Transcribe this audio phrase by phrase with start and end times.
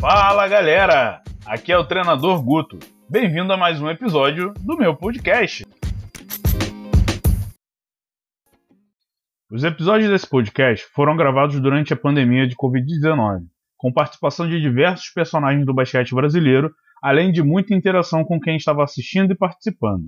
[0.00, 2.78] Fala galera, aqui é o treinador Guto.
[3.10, 5.64] Bem-vindo a mais um episódio do meu podcast.
[9.50, 13.40] Os episódios desse podcast foram gravados durante a pandemia de Covid-19,
[13.76, 18.84] com participação de diversos personagens do basquete brasileiro, além de muita interação com quem estava
[18.84, 20.04] assistindo e participando.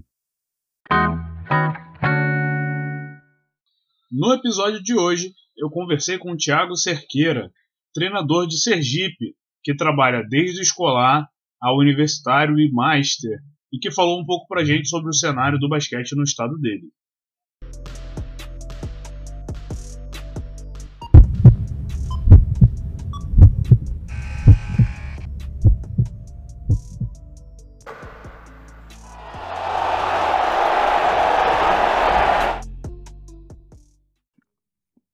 [4.09, 7.51] No episódio de hoje, eu conversei com o Thiago Cerqueira,
[7.93, 11.29] treinador de Sergipe, que trabalha desde escolar
[11.61, 13.39] ao universitário e master,
[13.73, 16.89] e que falou um pouco pra gente sobre o cenário do basquete no estado dele.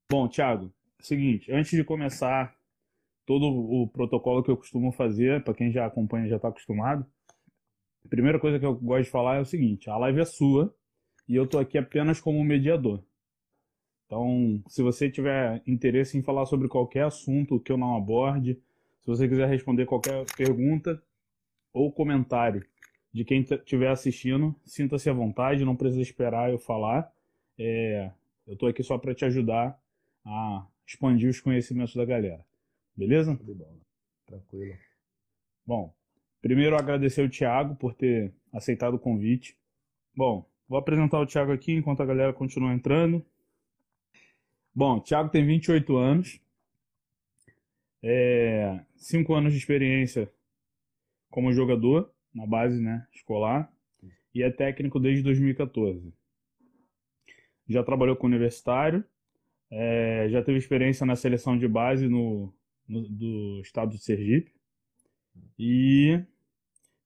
[0.08, 2.54] Bom, Thiago, seguinte, antes de começar
[3.26, 7.04] todo o protocolo que eu costumo fazer, para quem já acompanha já está acostumado.
[8.04, 10.72] A primeira coisa que eu gosto de falar é o seguinte: a live é sua
[11.28, 13.02] e eu estou aqui apenas como mediador.
[14.06, 18.54] Então, se você tiver interesse em falar sobre qualquer assunto que eu não aborde,
[19.00, 21.02] se você quiser responder qualquer pergunta
[21.72, 22.64] ou comentário
[23.12, 27.12] de quem estiver assistindo, sinta-se à vontade, não precisa esperar eu falar.
[27.58, 28.10] É,
[28.46, 29.76] eu estou aqui só para te ajudar
[30.24, 32.44] a expandir os conhecimentos da galera.
[32.96, 33.36] Beleza?
[33.36, 33.76] Tudo bom.
[34.26, 34.76] Tranquilo.
[35.66, 35.94] Bom,
[36.40, 39.56] primeiro agradecer o Thiago por ter aceitado o convite.
[40.16, 43.24] Bom, vou apresentar o Thiago aqui enquanto a galera continua entrando.
[44.74, 46.40] Bom, o Thiago tem 28 anos.
[48.02, 50.30] É, 5 anos de experiência
[51.30, 53.72] como jogador na base né, escolar
[54.34, 56.12] e é técnico desde 2014.
[57.68, 59.04] Já trabalhou com universitário,
[59.70, 62.52] é, já teve experiência na seleção de base no
[62.88, 64.52] no, do estado de Sergipe.
[65.58, 66.24] E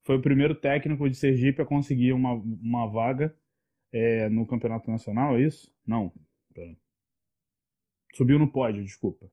[0.03, 3.35] foi o primeiro técnico de Sergipe a conseguir uma, uma vaga
[3.91, 5.71] é, no Campeonato Nacional, é isso?
[5.85, 6.11] Não.
[6.53, 6.75] Pera.
[8.13, 9.31] Subiu no pódio, desculpa.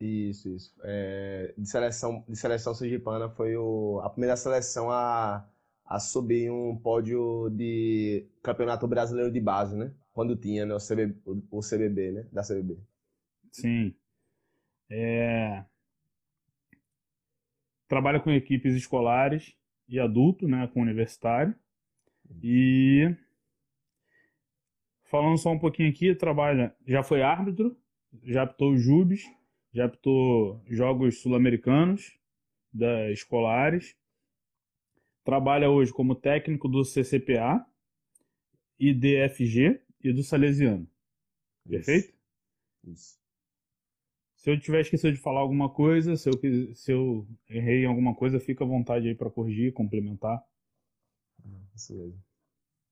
[0.00, 0.74] Isso, isso.
[0.82, 5.46] É, de, seleção, de seleção sergipana foi o, a primeira seleção a,
[5.84, 9.94] a subir um pódio de Campeonato Brasileiro de Base, né?
[10.12, 12.28] Quando tinha né, o, CB, o, o CBB, né?
[12.32, 12.78] Da CBB.
[13.52, 13.94] Sim.
[14.90, 15.64] É,
[17.90, 19.52] trabalha com equipes escolares
[19.88, 21.52] e adulto, né, com universitário.
[22.40, 23.12] E
[25.02, 27.76] falando só um pouquinho aqui, trabalha, já foi árbitro,
[28.22, 29.24] já apitou Jubes,
[29.72, 32.16] já apitou jogos sul-americanos,
[32.72, 33.96] da escolares.
[35.24, 37.66] Trabalha hoje como técnico do CCPA,
[38.78, 40.88] IDFG e do Salesiano.
[41.68, 42.14] Perfeito?
[42.84, 43.19] Isso.
[44.40, 46.32] Se eu tiver esquecido de falar alguma coisa, se eu,
[46.74, 50.42] se eu errei em alguma coisa, fica à vontade aí para corrigir, complementar.
[51.74, 52.24] Isso mesmo.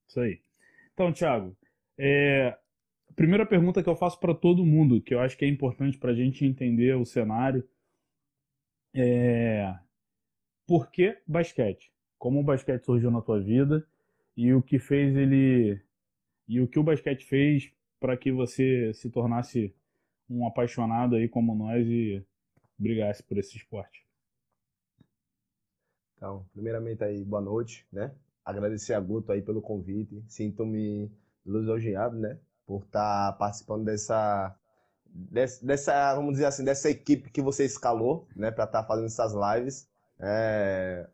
[0.07, 0.43] Isso aí.
[0.93, 1.57] Então, Thiago,
[1.97, 2.49] é,
[3.09, 5.97] a primeira pergunta que eu faço para todo mundo, que eu acho que é importante
[5.97, 7.67] para a gente entender o cenário,
[8.95, 9.75] é
[10.67, 11.91] por que basquete?
[12.19, 13.89] Como o basquete surgiu na tua vida
[14.37, 15.81] e o que fez ele
[16.47, 19.75] e o que o basquete fez para que você se tornasse
[20.29, 22.25] um apaixonado aí como nós e
[22.79, 24.07] brigasse por esse esporte.
[26.17, 28.13] Então, primeiramente aí, boa noite, né?
[28.45, 30.23] Agradecer a Guto aí pelo convite.
[30.27, 31.11] Sinto-me
[31.47, 32.39] lisonjeado, né?
[32.67, 34.57] Por estar tá participando dessa,
[35.63, 38.51] dessa, vamos dizer assim, dessa equipe que você escalou, né?
[38.51, 39.89] Para estar tá fazendo essas lives.
[40.19, 41.09] É,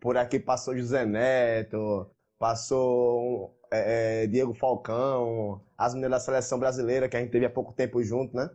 [0.00, 2.08] por aqui passou José Neto,
[2.38, 7.50] passou é, é, Diego Falcão, as meninas da seleção brasileira que a gente teve há
[7.50, 8.48] pouco tempo junto, né?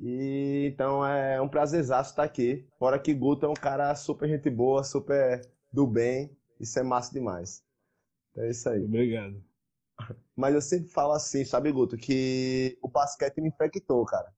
[0.00, 2.66] E então é um prazerzaço estar aqui.
[2.78, 5.40] Fora que Guto é um cara super gente boa, super
[5.72, 6.36] do bem.
[6.60, 7.64] Isso é massa demais.
[8.30, 8.84] Então é isso aí.
[8.84, 9.42] Obrigado.
[10.36, 14.32] Mas eu sempre falo assim, sabe, Guto, que o basquete me infectou, cara.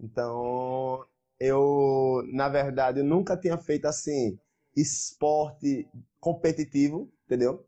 [0.00, 1.04] Então,
[1.38, 4.38] eu, na verdade, eu nunca tinha feito assim
[4.74, 5.88] esporte
[6.20, 7.66] competitivo, entendeu?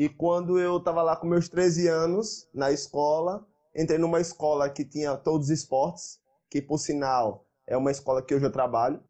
[0.00, 4.82] E quando eu estava lá com meus 13 anos, na escola, entrei numa escola que
[4.82, 6.18] tinha todos os esportes,
[6.48, 9.04] que por sinal é uma escola que hoje eu trabalho.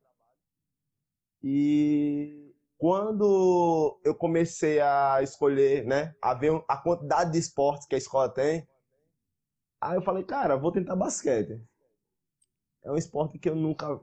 [1.40, 7.98] E quando eu comecei a escolher, né, a ver a quantidade de esportes que a
[7.98, 8.66] escola tem,
[9.80, 11.62] aí eu falei, cara, vou tentar basquete.
[12.82, 14.00] É um esporte que eu nunca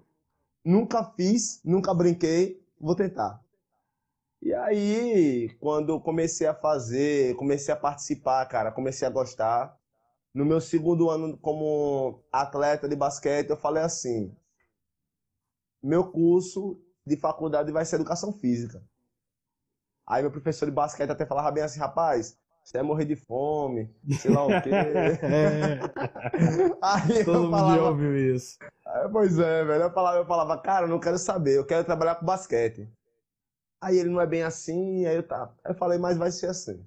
[0.63, 3.44] nunca fiz, nunca brinquei, vou tentar.
[4.42, 9.75] E aí, quando eu comecei a fazer, comecei a participar, cara, comecei a gostar.
[10.34, 14.36] No meu segundo ano como atleta de basquete, eu falei assim:
[15.81, 18.84] meu curso de faculdade vai ser educação física.
[20.06, 23.90] Aí meu professor de basquete até falava bem assim, rapaz, você vai morrer de fome,
[24.19, 24.69] sei lá o quê.
[26.81, 28.57] Aí Todo mundo falava, ouviu isso.
[28.86, 29.83] Aí, pois é, velho.
[29.83, 32.90] Eu falava, eu falava, cara, eu não quero saber, eu quero trabalhar com basquete.
[33.82, 35.54] Aí ele não é bem assim, aí eu, tá.
[35.66, 36.84] Eu falei, mas vai ser assim.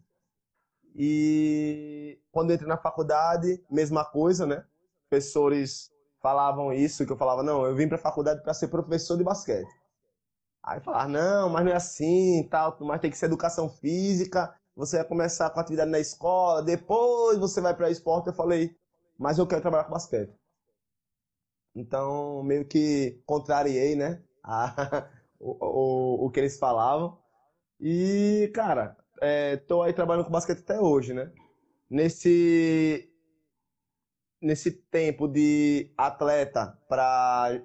[0.94, 4.64] E quando eu entrei na faculdade, mesma coisa, né?
[5.08, 5.90] Professores
[6.20, 9.24] falavam isso, que eu falava, não, eu vim para a faculdade para ser professor de
[9.24, 9.68] basquete.
[10.62, 14.98] Aí falava, não, mas não é assim, tal, mas tem que ser educação física, você
[14.98, 18.28] vai começar com atividade na escola, depois você vai para esporte.
[18.28, 18.76] Eu falei,
[19.18, 20.32] mas eu quero trabalhar com basquete.
[21.74, 25.08] Então, meio que contrariei, né, a,
[25.40, 27.18] o, o, que eles falavam.
[27.80, 31.32] E, cara, é, tô aí trabalhando com basquete até hoje, né?
[31.88, 33.06] Nesse
[34.40, 37.60] nesse tempo de atleta para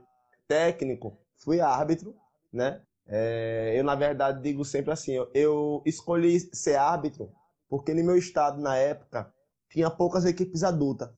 [0.47, 2.15] técnico, fui árbitro,
[2.51, 2.81] né?
[3.07, 7.31] É, eu, na verdade, digo sempre assim: eu, eu escolhi ser árbitro
[7.69, 9.33] porque no meu estado, na época,
[9.69, 11.09] tinha poucas equipes adultas.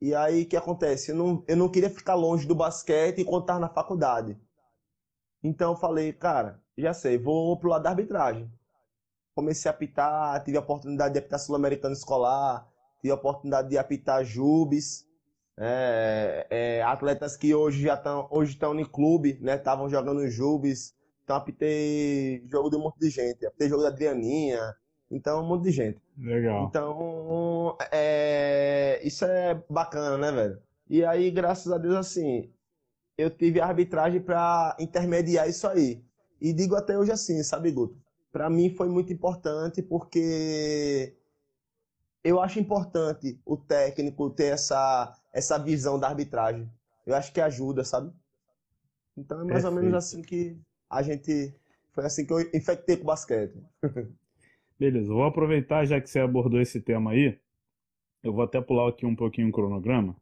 [0.00, 1.10] E aí, o que acontece?
[1.10, 4.38] Eu não, eu não queria ficar longe do basquete enquanto estava na faculdade.
[5.42, 8.50] Então, eu falei, cara, já sei, vou pro lado da arbitragem.
[9.34, 12.68] Comecei a apitar, tive a oportunidade de apitar Sul-Americano Escolar,
[13.00, 15.06] tive a oportunidade de apitar Jubes,
[15.62, 19.56] é, é, atletas que hoje já estão hoje estão no clube, né?
[19.56, 24.74] Estavam jogando Jubes, então apitei jogo de um monte de gente, apitei jogo da Adrianinha,
[25.10, 26.00] então um monte de gente.
[26.18, 26.64] Legal.
[26.64, 30.62] Então é, isso é bacana, né, velho?
[30.88, 32.50] E aí, graças a Deus, assim,
[33.20, 36.02] eu tive a arbitragem para intermediar isso aí.
[36.40, 37.96] E digo até hoje assim, sabe, Guto?
[38.32, 41.14] Para mim foi muito importante porque
[42.24, 46.70] eu acho importante o técnico ter essa, essa visão da arbitragem.
[47.04, 48.10] Eu acho que ajuda, sabe?
[49.16, 49.76] Então é mais Perfeito.
[49.76, 50.56] ou menos assim que
[50.88, 51.54] a gente.
[51.92, 53.62] Foi assim que eu infectei com o basquete.
[54.78, 57.38] Beleza, vou aproveitar já que você abordou esse tema aí.
[58.22, 60.16] Eu vou até pular aqui um pouquinho o cronograma.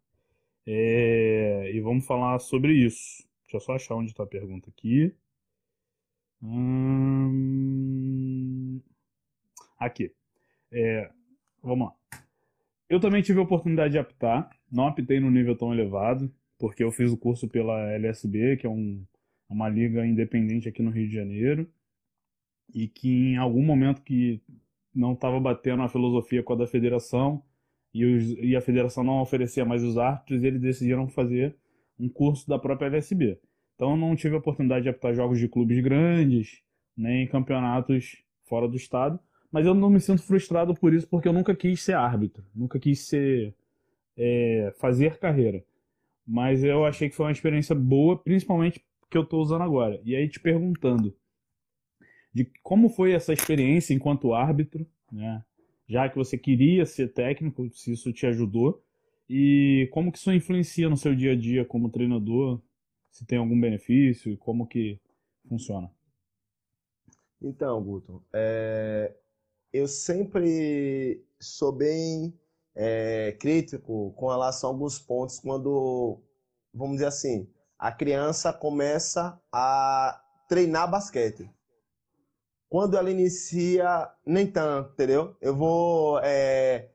[0.70, 1.72] É...
[1.72, 3.26] E vamos falar sobre isso.
[3.44, 5.14] Deixa eu só achar onde está a pergunta aqui.
[6.42, 7.88] Hum...
[9.78, 10.12] Aqui.
[10.70, 11.10] É...
[11.62, 11.94] Vamos lá.
[12.88, 16.92] Eu também tive a oportunidade de apitar, não apitei no nível tão elevado, porque eu
[16.92, 19.04] fiz o curso pela LSB, que é um,
[19.48, 21.70] uma liga independente aqui no Rio de Janeiro,
[22.74, 24.42] e que em algum momento que
[24.94, 27.42] não estava batendo a filosofia com a da federação,
[28.00, 31.56] e, os, e, a federação não oferecia mais os árbitros, eles decidiram fazer
[31.98, 33.38] um curso da própria LSB.
[33.74, 36.62] Então eu não tive a oportunidade de apitar jogos de clubes grandes,
[36.96, 39.18] nem campeonatos fora do estado,
[39.50, 42.78] mas eu não me sinto frustrado por isso, porque eu nunca quis ser árbitro, nunca
[42.78, 43.54] quis ser
[44.16, 45.64] é, fazer carreira.
[46.26, 50.00] Mas eu achei que foi uma experiência boa, principalmente que eu estou usando agora.
[50.04, 51.14] E aí te perguntando
[52.32, 55.42] de como foi essa experiência enquanto árbitro, né?
[55.88, 58.84] Já que você queria ser técnico, se isso te ajudou
[59.28, 62.60] e como que isso influencia no seu dia a dia como treinador,
[63.10, 65.00] se tem algum benefício como que
[65.48, 65.90] funciona.
[67.40, 69.14] Então, Guto, é,
[69.72, 72.34] eu sempre sou bem
[72.74, 76.20] é, crítico com relação a alguns pontos quando,
[76.72, 77.48] vamos dizer assim,
[77.78, 81.50] a criança começa a treinar basquete.
[82.68, 85.36] Quando ela inicia, nem tanto, entendeu?
[85.40, 86.90] Eu vou é,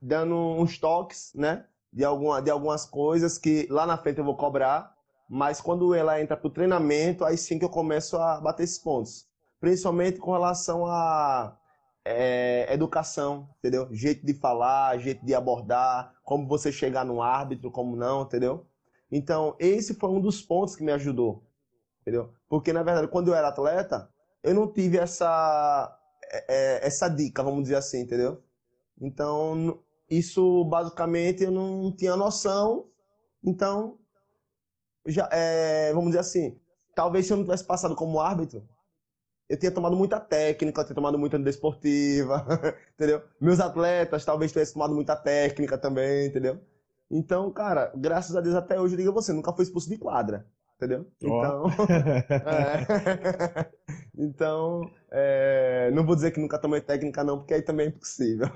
[0.00, 1.66] dando uns toques, né?
[1.92, 4.94] De, alguma, de algumas coisas que lá na frente eu vou cobrar,
[5.28, 8.78] mas quando ela entra para o treinamento, aí sim que eu começo a bater esses
[8.78, 9.26] pontos.
[9.60, 11.58] Principalmente com relação a
[12.04, 13.88] é, educação, entendeu?
[13.92, 18.66] Jeito de falar, jeito de abordar, como você chegar no árbitro, como não, entendeu?
[19.10, 21.44] Então, esse foi um dos pontos que me ajudou,
[22.00, 22.32] entendeu?
[22.48, 24.08] Porque, na verdade, quando eu era atleta,
[24.46, 25.98] eu não tive essa,
[26.30, 28.42] é, é essa dica, vamos dizer assim, entendeu?
[29.00, 32.86] Então, isso, basicamente, eu não tinha noção.
[33.44, 33.98] Então,
[35.04, 36.58] já, é, vamos dizer assim,
[36.94, 38.66] talvez se eu não tivesse passado como árbitro,
[39.48, 42.46] eu tinha tomado muita técnica, eu tinha tomado muita desportiva,
[42.94, 43.22] entendeu?
[43.40, 46.60] Meus atletas talvez tivessem tomado muita técnica também, entendeu?
[47.10, 49.98] Então, cara, graças a Deus até hoje, eu digo a você, nunca fui expulso de
[49.98, 51.06] quadra, entendeu?
[51.20, 51.68] Então, oh.
[52.48, 53.70] é,
[54.16, 58.46] então é, não vou dizer que nunca tomei técnica não, porque aí também é impossível.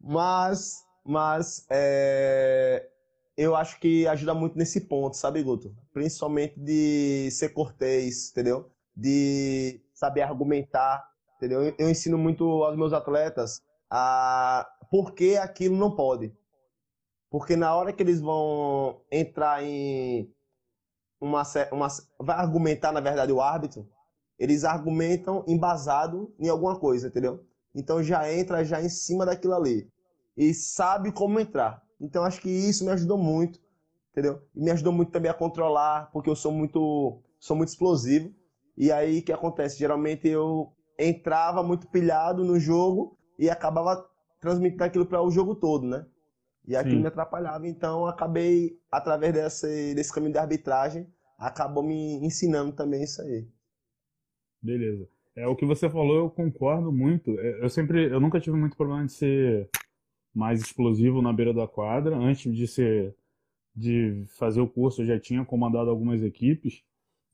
[0.00, 2.88] mas, mas, é,
[3.36, 5.74] eu acho que ajuda muito nesse ponto, sabe, Guto?
[5.92, 8.70] Principalmente de ser cortês, entendeu?
[8.94, 11.74] De saber argumentar, entendeu?
[11.78, 16.32] Eu, ensino muito aos meus atletas a por que aquilo não pode.
[17.32, 20.30] Porque na hora que eles vão entrar em
[21.18, 21.88] uma, uma
[22.20, 23.88] vai argumentar na verdade o árbitro,
[24.38, 27.42] eles argumentam embasado em alguma coisa, entendeu?
[27.74, 29.90] Então já entra já em cima daquilo ali
[30.36, 31.82] e sabe como entrar.
[31.98, 33.58] Então acho que isso me ajudou muito,
[34.10, 34.42] entendeu?
[34.54, 38.30] E me ajudou muito também a controlar, porque eu sou muito sou muito explosivo.
[38.76, 39.78] E aí o que acontece?
[39.78, 44.06] Geralmente eu entrava muito pilhado no jogo e acabava
[44.38, 46.04] transmitindo aquilo para o jogo todo, né?
[46.66, 47.02] E aquilo Sim.
[47.02, 53.20] me atrapalhava, então acabei através desse desse caminho de arbitragem, acabou me ensinando também isso
[53.20, 53.48] aí.
[54.62, 55.08] Beleza.
[55.34, 57.38] É o que você falou, eu concordo muito.
[57.40, 59.68] É, eu sempre, eu nunca tive muito problema de ser
[60.34, 62.16] mais explosivo na beira da quadra.
[62.16, 63.16] Antes de ser,
[63.74, 66.82] de fazer o curso, eu já tinha comandado algumas equipes.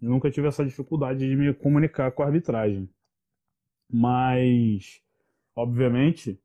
[0.00, 2.88] Eu nunca tive essa dificuldade de me comunicar com a arbitragem.
[3.90, 5.02] Mas,
[5.56, 6.40] obviamente,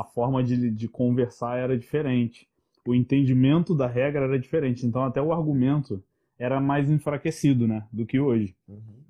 [0.00, 2.48] a forma de, de conversar era diferente.
[2.86, 4.86] O entendimento da regra era diferente.
[4.86, 6.02] Então, até o argumento
[6.38, 8.54] era mais enfraquecido, né, do que hoje.
[8.68, 9.02] Uhum.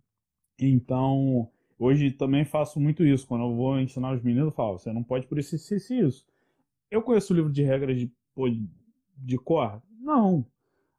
[0.58, 3.26] Então, hoje também faço muito isso.
[3.26, 5.94] Quando eu vou ensinar os meninos, eu falo: você não pode por isso, isso, isso,
[5.94, 6.26] isso.
[6.90, 8.10] Eu conheço o livro de regras de,
[9.16, 9.82] de cor?
[10.00, 10.44] Não.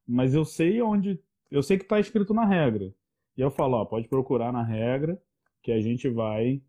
[0.08, 1.19] Mas eu sei onde.
[1.50, 2.93] Eu sei que está escrito na regra.
[3.36, 5.19] E eu falo: ó, pode procurar na regra,
[5.63, 6.62] que a gente vai.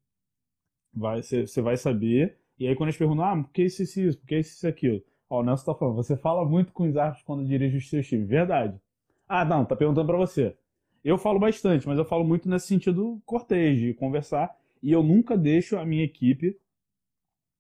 [0.93, 2.40] vai Você vai saber.
[2.61, 4.19] E aí, quando eles perguntam: ah, por que isso, isso, isso?
[4.19, 5.03] Por que isso, isso, aquilo?
[5.31, 8.07] Ó, o Nelson tá falando: você fala muito com os árbitros quando dirige os seus
[8.07, 8.29] times.
[8.29, 8.79] Verdade.
[9.27, 10.55] Ah, não, tá perguntando para você.
[11.03, 14.55] Eu falo bastante, mas eu falo muito nesse sentido cortês, de conversar.
[14.83, 16.57] E eu nunca deixo a minha equipe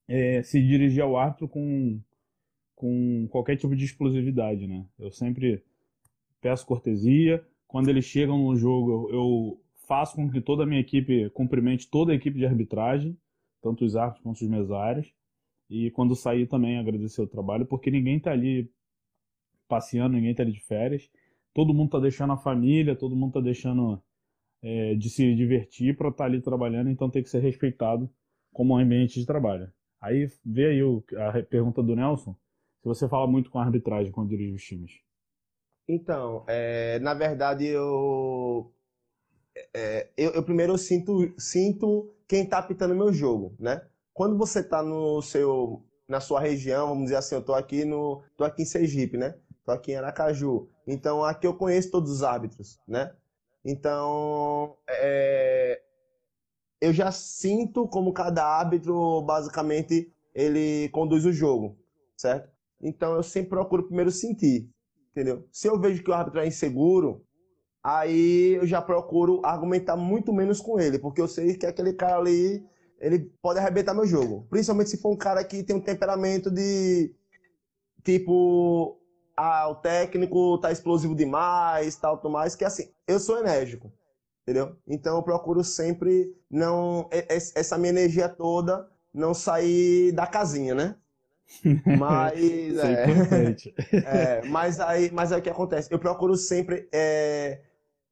[0.06, 1.98] é, se dirigir ao árbitro com,
[2.74, 4.84] com qualquer tipo de explosividade, né?
[4.98, 5.62] Eu sempre
[6.40, 7.42] peço cortesia.
[7.66, 12.12] Quando eles chegam no jogo, eu faço com que toda a minha equipe cumprimente toda
[12.12, 13.16] a equipe de arbitragem,
[13.62, 15.12] tanto os árbitros quanto os mesários.
[15.68, 18.70] E quando sair também agradecer o trabalho, porque ninguém está ali
[19.68, 21.08] passeando, ninguém está ali de férias
[21.54, 24.02] todo mundo tá deixando a família, todo mundo tá deixando
[24.62, 28.10] é, de se divertir para estar tá ali trabalhando, então tem que ser respeitado
[28.52, 29.72] como ambiente de trabalho.
[30.00, 32.34] Aí vê aí o, a pergunta do Nelson,
[32.80, 35.00] se você fala muito com a arbitragem quando dirige os times.
[35.88, 38.72] Então, é, na verdade eu,
[39.74, 43.84] é, eu, eu, primeiro sinto, sinto quem está apitando meu jogo, né?
[44.14, 48.22] Quando você está no seu na sua região, vamos dizer assim, eu estou aqui no
[48.36, 49.34] tô aqui em Sergipe, né?
[49.64, 50.68] Tô aqui em Aracaju.
[50.86, 53.12] Então aqui eu conheço todos os árbitros, né?
[53.64, 55.82] Então é,
[56.80, 61.76] eu já sinto como cada árbitro basicamente ele conduz o jogo,
[62.16, 62.48] certo?
[62.80, 64.70] Então eu sempre procuro primeiro sentir,
[65.10, 65.48] entendeu?
[65.50, 67.26] Se eu vejo que o árbitro é inseguro,
[67.82, 72.18] aí eu já procuro argumentar muito menos com ele, porque eu sei que aquele cara
[72.18, 72.64] ali
[73.00, 74.46] ele pode arrebentar meu jogo.
[74.50, 77.14] Principalmente se for um cara que tem um temperamento de
[78.04, 78.98] tipo
[79.36, 83.90] ah, o técnico tá explosivo demais, tal, tudo mais, que assim, eu sou enérgico,
[84.42, 84.76] entendeu?
[84.86, 90.96] Então eu procuro sempre não essa minha energia toda não sair da casinha, né?
[91.98, 93.04] Mas é,
[94.06, 95.92] é, mas aí, mas aí o que acontece?
[95.92, 97.60] Eu procuro sempre é,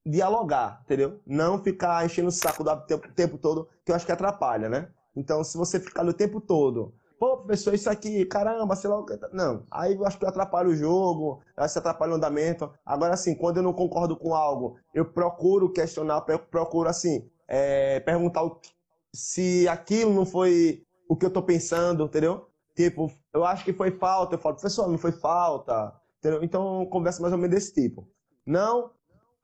[0.08, 1.20] dialogar, entendeu?
[1.26, 4.88] Não ficar enchendo o saco o tempo, tempo todo, que eu acho que atrapalha, né?
[5.16, 9.04] Então, se você ficar o tempo todo pô, professor, isso aqui, caramba, sei lá o
[9.04, 9.16] que.
[9.16, 12.72] Tá- não, aí eu acho que atrapalha o jogo, se atrapalha o andamento.
[12.86, 18.42] Agora, assim, quando eu não concordo com algo, eu procuro questionar, procuro, assim, é, perguntar
[19.12, 22.48] se aquilo não foi o que eu tô pensando, entendeu?
[22.76, 26.42] Tipo, eu acho que foi falta, eu falo, professor, não foi falta, entendeu?
[26.44, 28.06] Então, conversa mais ou menos desse tipo.
[28.46, 28.90] Não,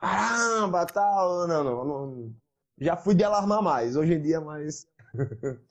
[0.05, 2.35] caramba, tal, não, não, não.
[2.79, 4.87] Já fui de alarmar mais, hoje em dia, mais.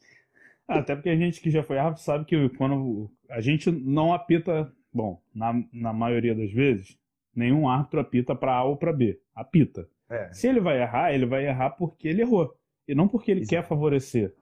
[0.65, 4.13] Ah, até porque a gente que já foi árbitro sabe que quando a gente não
[4.13, 6.97] apita, bom, na, na maioria das vezes,
[7.35, 9.19] nenhum árbitro apita para A ou para B.
[9.35, 9.89] Apita.
[10.09, 10.31] É.
[10.31, 12.55] Se ele vai errar, ele vai errar porque ele errou.
[12.87, 13.55] E não porque ele Exato.
[13.55, 14.33] quer favorecer.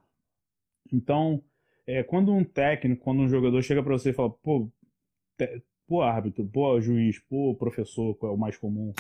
[0.93, 1.41] Então,
[1.87, 4.69] é, quando um técnico, quando um jogador chega para você e fala, pô,
[5.37, 8.93] te, pô, árbitro, pô, juiz, pô, professor, qual é o mais comum?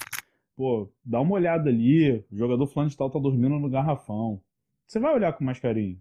[0.61, 4.39] Pô, dá uma olhada ali, o jogador fulano de tal tá dormindo no garrafão.
[4.85, 5.99] Você vai olhar com mais carinho.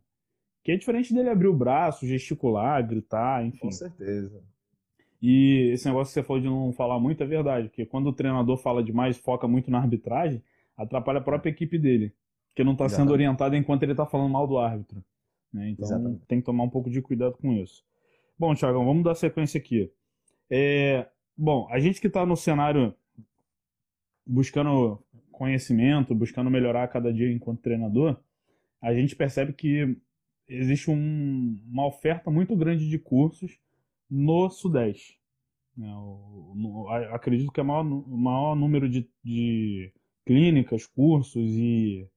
[0.62, 3.58] Que é diferente dele abrir o braço, gesticular, gritar, enfim.
[3.58, 4.44] Com certeza.
[5.22, 8.12] E esse negócio que você falou de não falar muito é verdade, porque quando o
[8.12, 10.42] treinador fala demais, foca muito na arbitragem,
[10.76, 12.12] atrapalha a própria equipe dele,
[12.54, 15.02] que não está sendo orientada enquanto ele está falando mal do árbitro.
[15.50, 15.70] Né?
[15.70, 16.26] Então Exatamente.
[16.26, 17.82] tem que tomar um pouco de cuidado com isso.
[18.38, 19.90] Bom, Thiago, vamos dar sequência aqui.
[20.50, 22.94] É, bom, a gente que está no cenário
[24.30, 28.18] buscando conhecimento, buscando melhorar cada dia enquanto treinador,
[28.80, 29.96] a gente percebe que
[30.46, 33.58] existe um, uma oferta muito grande de cursos
[34.08, 35.18] no Sudeste.
[35.76, 35.92] Né?
[35.94, 39.92] O, o, acredito que é o maior, maior número de, de
[40.24, 42.08] clínicas, cursos e,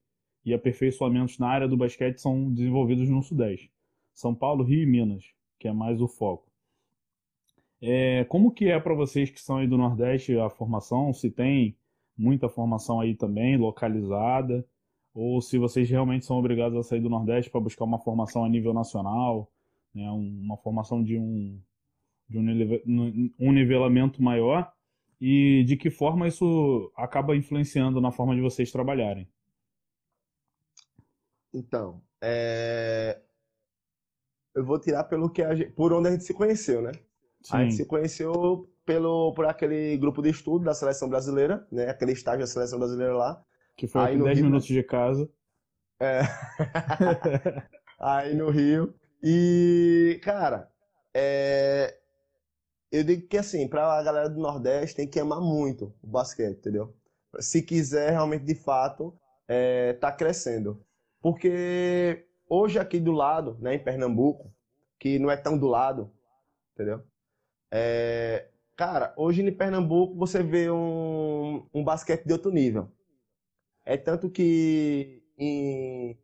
[0.45, 3.71] e aperfeiçoamentos na área do basquete são desenvolvidos no Sudeste.
[4.13, 5.25] São Paulo, Rio e Minas,
[5.59, 6.51] que é mais o foco.
[7.81, 11.11] É, como que é para vocês que são aí do Nordeste a formação?
[11.13, 11.75] Se tem
[12.17, 14.65] muita formação aí também localizada?
[15.13, 18.49] Ou se vocês realmente são obrigados a sair do Nordeste para buscar uma formação a
[18.49, 19.51] nível nacional,
[19.93, 20.09] né?
[20.09, 21.61] uma formação de um,
[22.27, 22.37] de
[23.39, 24.71] um nivelamento maior?
[25.21, 29.29] E de que forma isso acaba influenciando na forma de vocês trabalharem?
[31.53, 33.21] Então, é...
[34.55, 35.71] eu vou tirar pelo que gente...
[35.71, 36.91] por onde a gente se conheceu, né?
[37.41, 37.55] Sim.
[37.55, 41.89] A gente se conheceu pelo por aquele grupo de estudo da seleção brasileira, né?
[41.89, 43.43] Aquele estágio da seleção brasileira lá.
[43.75, 45.29] Que foi aí 10 Rio, minutos de casa.
[45.99, 46.21] É.
[47.99, 48.93] aí no Rio.
[49.21, 50.69] E, cara,
[51.13, 51.97] é...
[52.91, 56.93] eu digo que assim, pra galera do Nordeste tem que amar muito o basquete, entendeu?
[57.39, 60.85] Se quiser realmente, de fato, é, tá crescendo.
[61.21, 64.53] Porque hoje aqui do lado, né, em Pernambuco,
[64.99, 66.11] que não é tão do lado,
[66.73, 67.01] entendeu?
[67.71, 72.91] É, cara, hoje em Pernambuco você vê um, um basquete de outro nível.
[73.85, 76.17] É tanto que em,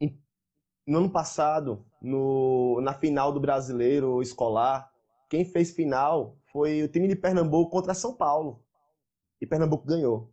[0.00, 0.20] em,
[0.86, 4.90] no ano passado, no, na final do brasileiro escolar,
[5.28, 8.62] quem fez final foi o time de Pernambuco contra São Paulo.
[9.40, 10.32] E Pernambuco ganhou.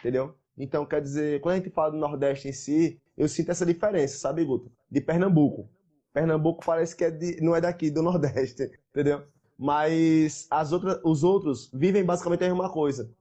[0.00, 0.34] Entendeu?
[0.56, 4.18] Então, quer dizer, quando a gente fala do Nordeste em si, eu sinto essa diferença,
[4.18, 4.70] sabe, Guto?
[4.90, 5.68] De Pernambuco.
[6.12, 9.26] Pernambuco parece que é de, não é daqui, do Nordeste, entendeu?
[9.58, 13.12] Mas as outras, os outros vivem basicamente a mesma coisa.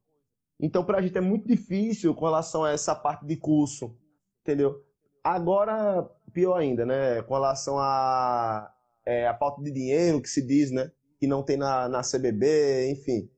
[0.59, 3.95] Então, para a gente é muito difícil com relação a essa parte de curso,
[4.41, 4.83] entendeu?
[5.23, 7.21] Agora, pior ainda, né?
[7.23, 8.71] Com relação a,
[9.05, 10.91] é, a falta de dinheiro que se diz, né?
[11.19, 13.29] Que não tem na, na CBB, enfim.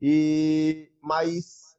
[0.00, 1.76] E, mas,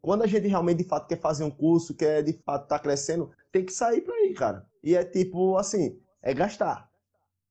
[0.00, 2.82] quando a gente realmente, de fato, quer fazer um curso, quer, de fato, estar tá
[2.82, 4.66] crescendo, tem que sair para aí, cara.
[4.82, 6.89] E é tipo, assim, é gastar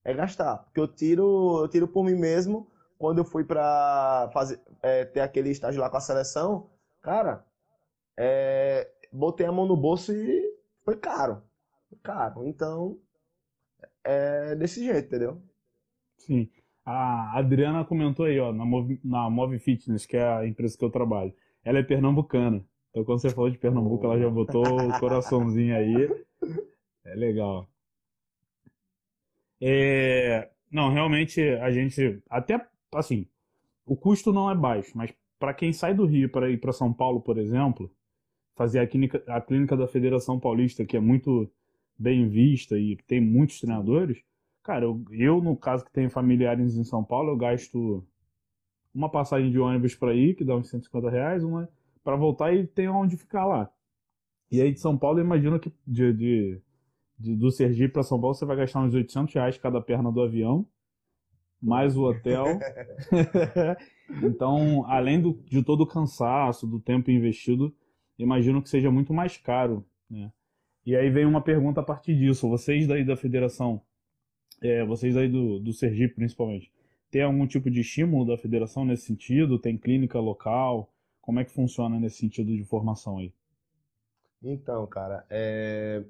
[0.03, 0.57] é gastar.
[0.57, 2.67] Porque eu tiro, eu tiro por mim mesmo.
[2.97, 6.69] Quando eu fui para fazer é, ter aquele estágio lá com a seleção,
[7.01, 7.45] cara,
[8.17, 11.41] é, botei a mão no bolso e foi caro.
[11.87, 12.45] Foi caro.
[12.45, 12.99] Então,
[14.03, 15.41] é desse jeito, entendeu?
[16.17, 16.49] Sim.
[16.85, 20.83] A Adriana comentou aí, ó, na Move, na Move Fitness, que é a empresa que
[20.83, 21.33] eu trabalho.
[21.63, 22.65] Ela é pernambucana.
[22.89, 26.25] Então, quando você falou de Pernambuco, ela já botou o coraçãozinho aí.
[27.05, 27.68] É legal.
[29.61, 33.27] É, não, realmente a gente até assim,
[33.85, 36.93] o custo não é baixo, mas para quem sai do Rio para ir para São
[36.93, 37.91] Paulo, por exemplo,
[38.55, 41.49] fazer a clínica, a clínica da Federação Paulista, que é muito
[41.97, 44.21] bem vista e tem muitos treinadores,
[44.63, 48.05] cara, eu, eu no caso que tenho familiares em São Paulo, eu gasto
[48.93, 51.69] uma passagem de ônibus para ir, que dá uns 150 reais, uma
[52.03, 53.69] para voltar e tem onde ficar lá.
[54.51, 56.61] E aí de São Paulo, eu imagino que de, de
[57.19, 60.21] de, do Sergipe para São Paulo, você vai gastar uns 800 reais cada perna do
[60.21, 60.65] avião,
[61.61, 62.45] mais o hotel.
[64.23, 67.75] então, além do, de todo o cansaço, do tempo investido,
[68.17, 69.85] imagino que seja muito mais caro.
[70.09, 70.31] Né?
[70.85, 72.47] E aí vem uma pergunta a partir disso.
[72.49, 73.81] Vocês daí da federação,
[74.61, 76.71] é, vocês aí do, do Sergipe principalmente,
[77.11, 79.59] tem algum tipo de estímulo da federação nesse sentido?
[79.59, 80.93] Tem clínica local?
[81.21, 83.33] Como é que funciona nesse sentido de formação aí?
[84.41, 86.03] Então, cara, é...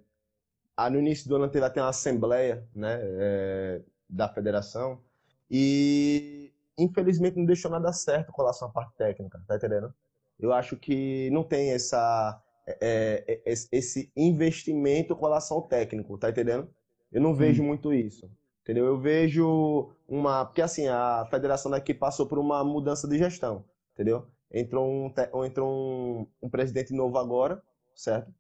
[0.82, 5.04] Ah, no início do ano teve até uma assembleia né, é, da federação
[5.52, 9.94] e infelizmente não deixou nada certo com relação à parte técnica, tá entendendo?
[10.40, 16.30] Eu acho que não tem essa, é, é, esse investimento com relação ao técnico, tá
[16.30, 16.74] entendendo?
[17.12, 17.66] Eu não vejo hum.
[17.66, 18.86] muito isso, entendeu?
[18.86, 20.46] Eu vejo uma...
[20.46, 24.26] Porque assim, a federação daqui passou por uma mudança de gestão, entendeu?
[24.50, 25.14] Entrou um,
[25.46, 27.62] entrou um, um presidente novo agora,
[27.94, 28.34] certo?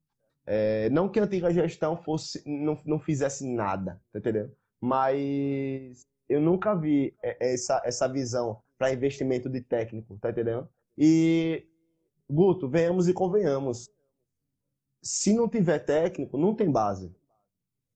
[0.45, 4.51] É, não que a antiga gestão fosse, não, não fizesse nada, tá entendendo?
[4.81, 10.67] Mas eu nunca vi é, essa, essa visão para investimento de técnico, tá entendendo?
[10.97, 11.67] E,
[12.29, 13.89] Guto, venhamos e convenhamos.
[15.01, 17.13] Se não tiver técnico, não tem base.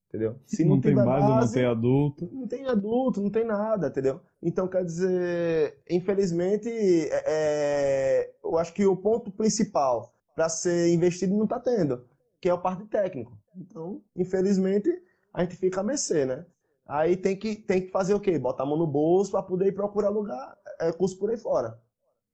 [0.10, 0.40] Entendeu?
[0.46, 2.30] Se não, não tem base, base, não tem adulto.
[2.32, 4.22] Não tem adulto, não tem nada, entendeu?
[4.42, 11.36] Então, quer dizer, infelizmente, é, é eu acho que o ponto principal para ser investido
[11.36, 12.06] não está tendo
[12.44, 13.32] que é o parte técnico.
[13.56, 14.90] Então, infelizmente,
[15.34, 16.46] a gente fica a mercê, né?
[16.86, 18.38] Aí tem que, tem que fazer o quê?
[18.38, 21.80] Botar a mão no bolso para poder ir procurar lugar, é, curso por aí fora.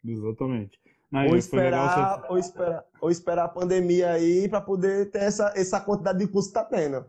[0.03, 0.79] Exatamente.
[1.13, 2.27] ou, esperar, você...
[2.27, 6.47] ou, esperar, ou esperar a pandemia aí para poder ter essa, essa quantidade de curso
[6.49, 7.05] que tá tendo.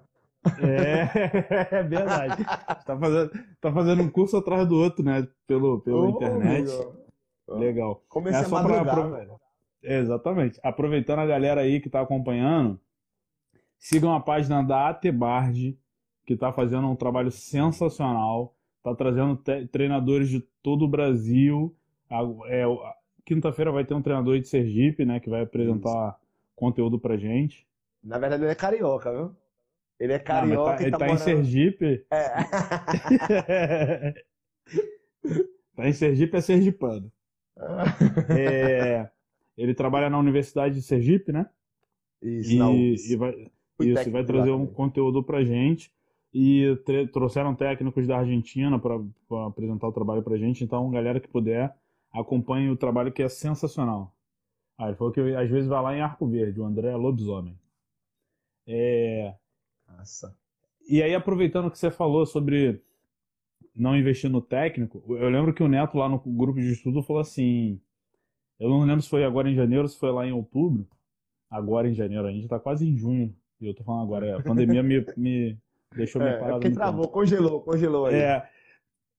[0.61, 2.45] É, é verdade.
[2.85, 3.31] Tá fazendo,
[3.63, 5.27] tá fazendo um curso atrás do outro, né?
[5.47, 6.71] Pelo, pela Ô, internet.
[7.49, 8.05] Legal.
[8.11, 9.41] Comecei É a madrugar, pra- velho.
[9.83, 10.61] Exatamente.
[10.63, 12.79] Aproveitando a galera aí que está acompanhando,
[13.81, 15.77] sigam a página da Atebarge,
[16.25, 18.55] que está fazendo um trabalho sensacional.
[18.79, 19.37] Está trazendo
[19.73, 21.75] treinadores de todo o Brasil.
[22.47, 22.63] É,
[23.25, 26.17] Quinta-feira vai ter um treinador de Sergipe, né, que vai apresentar
[26.57, 27.67] conteúdo pra gente.
[28.03, 29.37] Na verdade, ele é carioca, viu?
[29.99, 31.25] Ele é Ah, carioca tá- e ele tá tá em morando...
[31.25, 32.07] Sergipe.
[32.11, 32.31] É.
[35.77, 37.13] tá em Sergipe, é sergipano.
[38.37, 39.09] É,
[39.57, 41.47] ele trabalha na Universidade de Sergipe, né?
[42.23, 43.51] Isso, E, e vai,
[43.83, 45.93] isso, e vai trazer um conteúdo pra gente.
[46.33, 46.77] E
[47.13, 49.01] trouxeram técnicos da Argentina para
[49.47, 50.63] apresentar o trabalho pra gente.
[50.63, 51.75] Então, galera que puder,
[52.13, 54.15] acompanhe o trabalho que é sensacional.
[54.79, 57.59] Ah, ele falou que às vezes vai lá em Arco Verde, o André é lobisomem.
[58.67, 59.35] É,
[59.89, 60.35] Nossa.
[60.89, 62.81] e aí, aproveitando que você falou sobre
[63.75, 67.21] não investir no técnico, eu lembro que o Neto lá no grupo de estudo falou
[67.21, 67.81] assim:
[68.61, 70.87] eu não lembro se foi agora em janeiro, se foi lá em outubro.
[71.51, 73.35] Agora em janeiro, a gente tá quase em junho.
[73.61, 75.59] E eu tô falando agora, é, a pandemia me, me
[75.95, 76.79] deixou É, é parado porque no tempo.
[76.79, 78.15] travou, congelou, congelou aí.
[78.17, 78.49] É,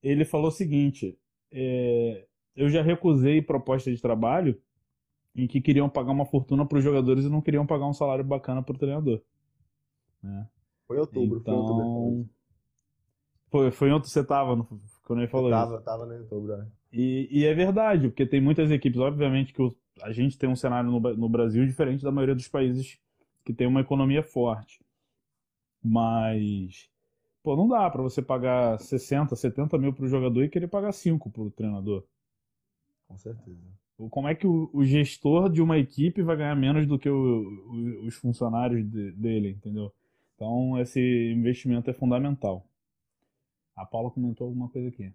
[0.01, 1.17] ele falou o seguinte:
[1.51, 2.25] é,
[2.55, 4.59] eu já recusei proposta de trabalho
[5.35, 8.23] em que queriam pagar uma fortuna para os jogadores e não queriam pagar um salário
[8.23, 9.21] bacana para o treinador.
[10.23, 10.47] né?
[10.87, 11.81] Foi em outubro, foi em outubro.
[11.83, 12.29] Então,
[13.49, 14.67] foi, foi ontem você tava no,
[15.05, 15.81] quando ele falou Eu isso.
[15.81, 16.65] tava, tava em outubro, é.
[16.91, 20.55] E, e é verdade, porque tem muitas equipes, obviamente que o- a gente tem um
[20.55, 22.99] cenário no, no Brasil diferente da maioria dos países
[23.51, 24.79] que tem uma economia forte.
[25.83, 26.89] Mas,
[27.43, 31.29] pô, não dá pra você pagar 60, 70 mil pro jogador e querer pagar 5
[31.29, 32.03] pro treinador.
[33.07, 33.57] Com certeza.
[34.09, 37.13] Como é que o, o gestor de uma equipe vai ganhar menos do que o-
[37.13, 39.91] o- os funcionários de- dele, entendeu?
[40.35, 40.99] Então, esse
[41.31, 42.65] investimento é fundamental.
[43.75, 45.11] A Paula comentou alguma coisa aqui.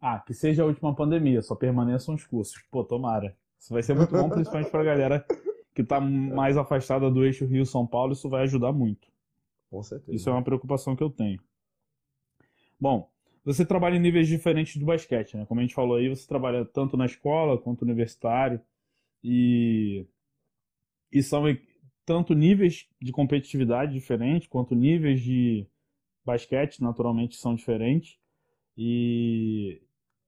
[0.00, 2.62] Ah, que seja a última pandemia, só permaneçam os cursos.
[2.70, 3.36] Pô, tomara.
[3.60, 5.24] Isso vai ser muito bom, principalmente pra galera
[5.74, 9.08] que tá mais afastada do eixo Rio-São Paulo, isso vai ajudar muito.
[9.70, 10.14] Com certeza.
[10.14, 11.40] Isso é uma preocupação que eu tenho.
[12.78, 13.10] Bom,
[13.44, 15.46] você trabalha em níveis diferentes do basquete, né?
[15.46, 18.60] Como a gente falou aí, você trabalha tanto na escola quanto universitário
[19.22, 20.06] e
[21.10, 21.44] e são
[22.04, 25.66] tanto níveis de competitividade diferentes quanto níveis de
[26.24, 28.18] basquete, naturalmente, são diferentes.
[28.76, 29.80] E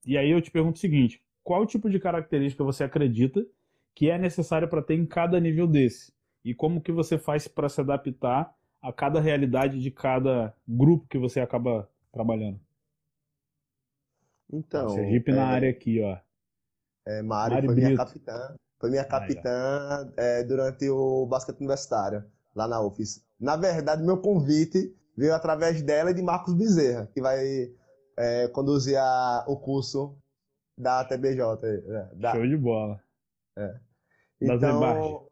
[0.06, 3.46] e aí eu te pergunto o seguinte: qual tipo de característica você acredita
[3.94, 6.12] que é necessário para ter em cada nível desse?
[6.44, 11.16] E como que você faz para se adaptar a cada realidade de cada grupo que
[11.18, 12.60] você acaba trabalhando.
[14.52, 16.18] Então, Sergipe na é, área aqui, ó.
[17.06, 17.98] é, Mari Mari foi minha Brito.
[18.04, 18.54] capitã.
[18.78, 19.10] Foi minha Aí, ó.
[19.10, 23.24] capitã é, durante o basquete universitário, lá na UFES.
[23.40, 27.72] Na verdade, meu convite veio através dela e de Marcos Bezerra, que vai
[28.16, 30.16] é, conduzir a- o curso
[30.78, 31.40] da TBJ.
[31.66, 33.02] é, da- Show de bola.
[34.46, 35.06] Tebarge.
[35.06, 35.28] Então,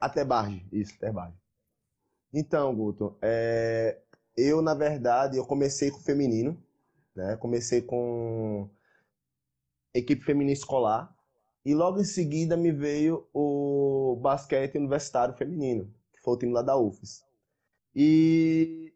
[0.00, 1.36] até Barge, isso, Tebarge.
[2.32, 3.98] Então, Guto, é,
[4.36, 6.62] eu, na verdade, eu comecei com o feminino,
[7.14, 7.36] né?
[7.36, 8.68] Comecei com
[9.94, 11.14] equipe feminina escolar
[11.64, 16.62] e logo em seguida me veio o basquete universitário feminino, que foi o time lá
[16.62, 17.24] da UFES.
[17.94, 18.92] E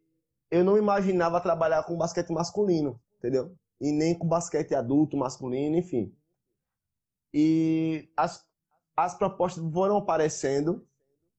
[0.50, 3.56] eu não imaginava trabalhar com basquete masculino, entendeu?
[3.80, 6.14] E nem com basquete adulto, masculino, enfim.
[7.32, 8.46] E as,
[9.04, 10.84] as propostas foram aparecendo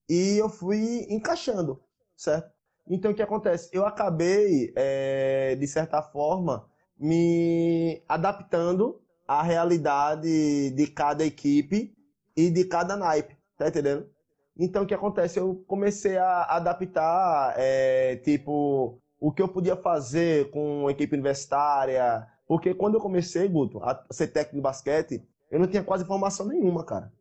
[0.10, 1.82] e eu fui encaixando,
[2.16, 2.52] certo?
[2.90, 3.70] Então, o que acontece?
[3.72, 6.68] Eu acabei, eh, de certa forma,
[7.00, 11.96] me adaptando à realidade de cada equipe
[12.36, 14.10] e de cada naipe, tá entendendo?
[14.58, 15.40] Então, o que acontece?
[15.40, 22.28] Eu comecei a adaptar, eh, tipo, o que eu podia fazer com a equipe universitária,
[22.48, 26.48] porque quando eu comecei, Guto, a ser técnico de basquete, eu não tinha quase formação
[26.48, 27.12] nenhuma, cara.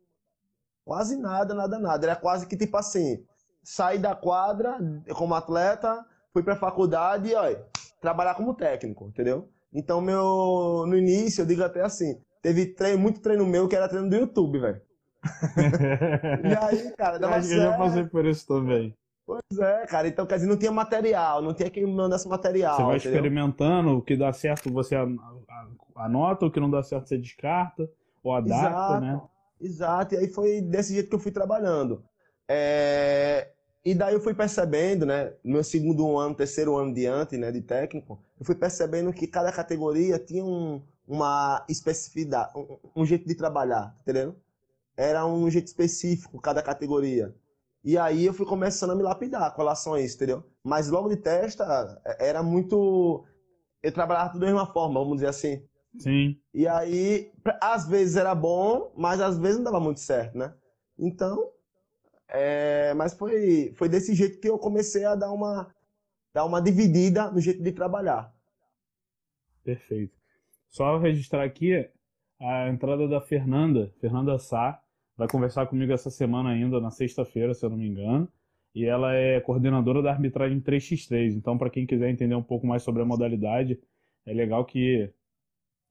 [0.85, 2.05] Quase nada, nada, nada.
[2.05, 3.23] Era quase que tipo assim,
[3.63, 4.77] saí da quadra
[5.15, 7.63] como atleta, fui pra faculdade e, olha,
[7.99, 9.49] trabalhar como técnico, entendeu?
[9.73, 13.87] Então, meu, no início, eu digo até assim, teve treino, muito treino meu que era
[13.87, 14.81] treino do YouTube, velho.
[16.43, 17.77] E aí, cara, Eu dava acho que eu já certo.
[17.79, 18.97] passei por isso também.
[19.25, 20.07] Pois é, cara.
[20.07, 23.13] Então, quer dizer, não tinha material, não tinha quem mandasse material, Você vai entendeu?
[23.17, 24.95] experimentando, o que dá certo você
[25.95, 27.87] anota, o que não dá certo você descarta,
[28.23, 29.21] ou adapta, Exato, né?
[29.61, 30.15] Exato.
[30.15, 32.03] E aí foi desse jeito que eu fui trabalhando.
[32.47, 33.51] É,
[33.83, 37.61] E daí eu fui percebendo, né, no meu segundo ano, terceiro ano diante, né, de
[37.61, 43.33] técnico, eu fui percebendo que cada categoria tinha um- uma especificidade, um, um jeito de
[43.35, 44.35] trabalhar, entendeu?
[44.97, 47.33] Era um jeito específico cada categoria.
[47.83, 50.43] E aí eu fui começando a me lapidar com relação a isso, entendeu?
[50.63, 53.25] Mas logo de testa é, era muito.
[53.83, 55.63] Eu trabalhava tudo da mesma forma, vamos dizer assim.
[55.97, 56.39] Sim.
[56.53, 60.53] E aí, às vezes era bom, mas às vezes não dava muito certo, né?
[60.97, 61.51] Então,
[62.27, 62.93] é...
[62.93, 65.73] mas foi, foi desse jeito que eu comecei a dar uma,
[66.33, 68.33] dar uma dividida no jeito de trabalhar.
[69.63, 70.15] Perfeito.
[70.69, 71.89] Só registrar aqui
[72.39, 74.81] a entrada da Fernanda, Fernanda Sá,
[75.15, 78.27] vai conversar comigo essa semana ainda, na sexta-feira, se eu não me engano.
[78.73, 81.35] E ela é coordenadora da arbitragem 3x3.
[81.35, 83.79] Então, para quem quiser entender um pouco mais sobre a modalidade,
[84.25, 85.13] é legal que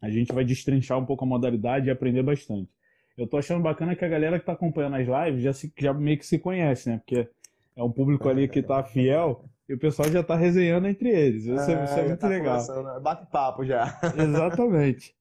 [0.01, 2.71] a gente vai destrinchar um pouco a modalidade e aprender bastante.
[3.17, 5.93] Eu tô achando bacana que a galera que tá acompanhando as lives já, se, já
[5.93, 6.99] meio que se conhece, né?
[6.99, 7.29] Porque
[7.77, 11.45] é um público ali que tá fiel e o pessoal já tá resenhando entre eles.
[11.45, 12.59] Isso é, isso é, é muito tá legal.
[12.59, 13.01] Né?
[13.01, 14.01] Bate-papo já.
[14.17, 15.15] Exatamente.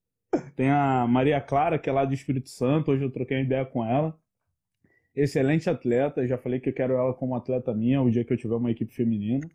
[0.55, 2.91] Tem a Maria Clara, que é lá do Espírito Santo.
[2.91, 4.17] Hoje eu troquei uma ideia com ela.
[5.15, 6.25] Excelente atleta.
[6.25, 8.71] Já falei que eu quero ela como atleta minha o dia que eu tiver uma
[8.71, 9.45] equipe feminina.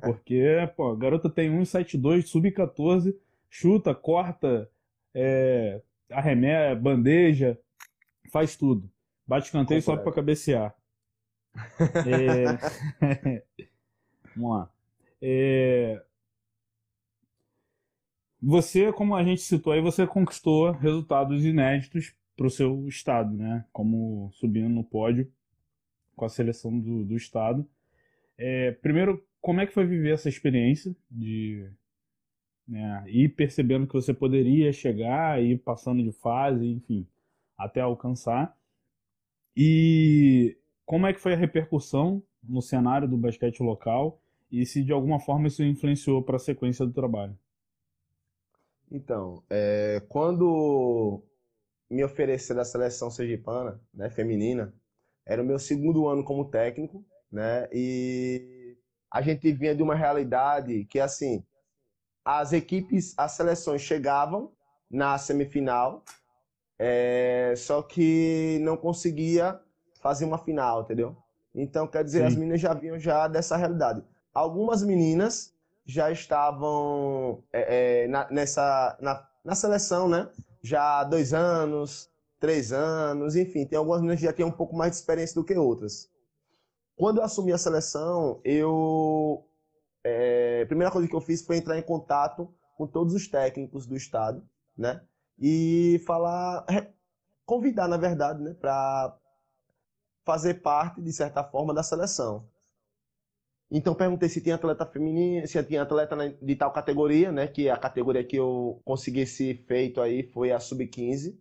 [0.00, 0.42] Porque,
[0.76, 3.14] pô, a garota tem 1,72, sub-14
[3.50, 4.70] chuta, corta,
[5.14, 7.58] é, arremessa, bandeja,
[8.30, 8.90] faz tudo.
[9.26, 10.74] Bate canteio só para cabecear.
[12.06, 13.44] É...
[14.34, 14.70] Vamos lá.
[15.20, 16.02] É...
[18.42, 23.66] Você, como a gente citou aí, você conquistou resultados inéditos para o seu estado, né?
[23.70, 25.30] Como subindo no pódio
[26.16, 27.68] com a seleção do, do estado.
[28.36, 31.70] É, primeiro, como é que foi viver essa experiência de
[32.70, 33.04] né?
[33.08, 37.04] E percebendo que você poderia chegar, ir passando de fase, enfim,
[37.58, 38.56] até alcançar.
[39.56, 40.56] E
[40.86, 45.18] como é que foi a repercussão no cenário do basquete local e se de alguma
[45.18, 47.36] forma isso influenciou para a sequência do trabalho?
[48.88, 51.22] Então, é, quando
[51.90, 54.72] me ofereceram a seleção sergipana, né, feminina,
[55.26, 58.76] era o meu segundo ano como técnico, né, e
[59.10, 61.44] a gente vinha de uma realidade que, assim,
[62.24, 64.52] as equipes, as seleções chegavam
[64.90, 66.04] na semifinal,
[66.78, 69.60] é, só que não conseguia
[70.00, 71.16] fazer uma final, entendeu?
[71.54, 72.26] Então, quer dizer, Sim.
[72.26, 74.02] as meninas já vinham já dessa realidade.
[74.32, 75.52] Algumas meninas
[75.84, 80.28] já estavam é, é, na, nessa, na, na seleção, né?
[80.62, 84.76] Já há dois anos, três anos, enfim, tem algumas meninas que já têm um pouco
[84.76, 86.08] mais de experiência do que outras.
[86.96, 89.44] Quando eu assumi a seleção, eu
[90.04, 93.86] é, a primeira coisa que eu fiz foi entrar em contato com todos os técnicos
[93.86, 94.42] do estado,
[94.76, 95.02] né?
[95.38, 96.64] E falar,
[97.44, 99.16] convidar, na verdade, né, para
[100.24, 102.46] fazer parte, de certa forma, da seleção.
[103.70, 107.46] Então perguntei se tinha atleta feminina, se tinha atleta de tal categoria, né?
[107.46, 111.38] Que a categoria que eu consegui esse feito aí foi a sub-15.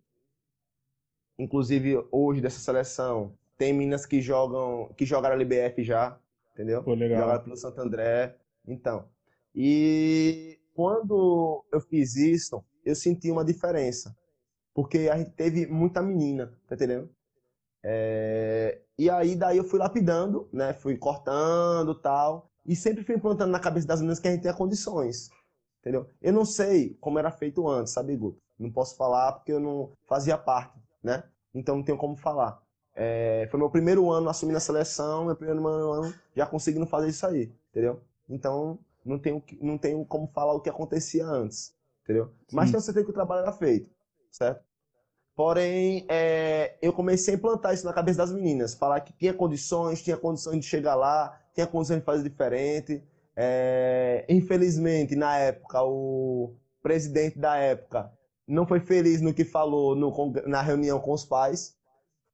[1.40, 6.18] Inclusive hoje dessa seleção tem meninas que jogam, que jogaram a LBF já,
[6.54, 6.84] entendeu?
[6.84, 7.22] Pô, legal.
[7.22, 8.38] Jogaram pelo Santo André.
[8.72, 9.08] Então,
[9.54, 14.16] e quando eu fiz isso, eu senti uma diferença.
[14.74, 17.10] Porque a gente teve muita menina, tá entendendo?
[17.84, 18.82] É...
[18.98, 20.74] E aí, daí eu fui lapidando, né?
[20.74, 22.50] Fui cortando tal.
[22.66, 25.30] E sempre fui implantando na cabeça das meninas que a gente tinha condições.
[25.82, 26.08] Entendeu?
[26.22, 28.40] Eu não sei como era feito antes, sabe, Guto?
[28.58, 31.24] Não posso falar porque eu não fazia parte, né?
[31.54, 32.62] Então não tenho como falar.
[32.96, 33.48] É...
[33.50, 37.52] Foi meu primeiro ano assumindo a seleção, meu primeiro ano já conseguindo fazer isso aí,
[37.70, 38.02] entendeu?
[38.30, 42.28] Então, não tenho, não tenho como falar o que acontecia antes, entendeu?
[42.48, 42.56] Sim.
[42.56, 43.90] Mas tenho certeza que o trabalho era feito,
[44.32, 44.64] certo?
[45.36, 50.02] Porém, é, eu comecei a implantar isso na cabeça das meninas, falar que tinha condições,
[50.02, 53.02] tinha condições de chegar lá, tinha condições de fazer diferente.
[53.36, 58.12] É, infelizmente, na época, o presidente da época
[58.46, 60.12] não foi feliz no que falou no,
[60.46, 61.74] na reunião com os pais.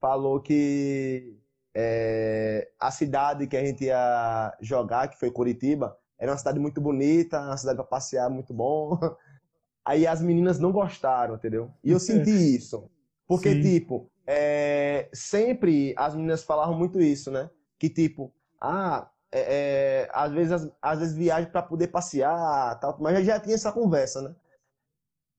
[0.01, 1.37] Falou que
[1.75, 6.79] é, a cidade que a gente ia jogar, que foi Curitiba, era uma cidade muito
[6.79, 8.97] bonita, uma cidade para passear muito bom.
[9.83, 11.69] Aí as meninas não gostaram, entendeu?
[11.83, 12.89] E eu senti isso.
[13.27, 13.61] Porque, Sim.
[13.61, 17.49] tipo, é, sempre as meninas falavam muito isso, né?
[17.77, 22.97] Que, tipo, ah, é, é, às vezes, às, às vezes viagem para poder passear, tal,
[22.99, 24.35] mas já, já tinha essa conversa, né?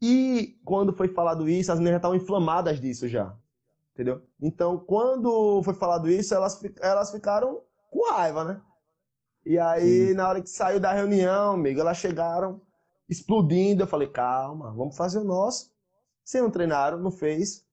[0.03, 3.35] E quando foi falado isso, as meninas já estavam inflamadas disso já
[3.97, 4.23] entendeu?
[4.41, 8.61] Então, quando foi falado isso, elas, elas ficaram com raiva, né?
[9.45, 10.15] E aí, Sim.
[10.15, 12.61] na hora que saiu da reunião, amigo, elas chegaram
[13.09, 13.83] explodindo.
[13.83, 15.73] Eu falei, calma, vamos fazer o nosso.
[16.23, 17.65] Se não treinaram, não fez.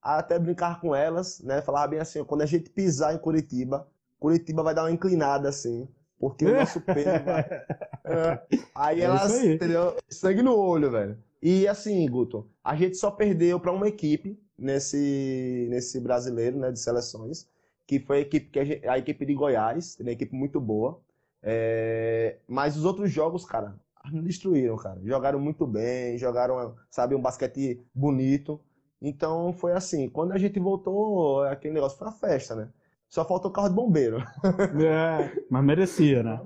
[0.00, 1.60] Até brincar com elas, né?
[1.62, 5.88] Falar bem assim, quando a gente pisar em Curitiba, Curitiba vai dar uma inclinada assim,
[6.18, 7.40] porque o nosso peso vai...
[8.04, 8.42] É.
[8.74, 9.54] Aí é elas, aí.
[9.54, 9.96] entendeu?
[10.08, 11.18] Sangue no olho, velho.
[11.40, 16.78] E assim, Guto, a gente só perdeu para uma equipe nesse, nesse brasileiro né, de
[16.78, 17.48] seleções,
[17.86, 21.00] que foi a equipe, que a, a equipe de Goiás, uma equipe muito boa.
[21.42, 23.74] É, mas os outros jogos, cara,
[24.22, 25.00] destruíram, cara.
[25.04, 28.60] Jogaram muito bem, jogaram, sabe, um basquete bonito.
[29.00, 32.68] Então foi assim, quando a gente voltou, aquele negócio foi uma festa, né?
[33.08, 34.18] Só faltou o carro de bombeiro.
[34.82, 36.40] É, mas merecia, né?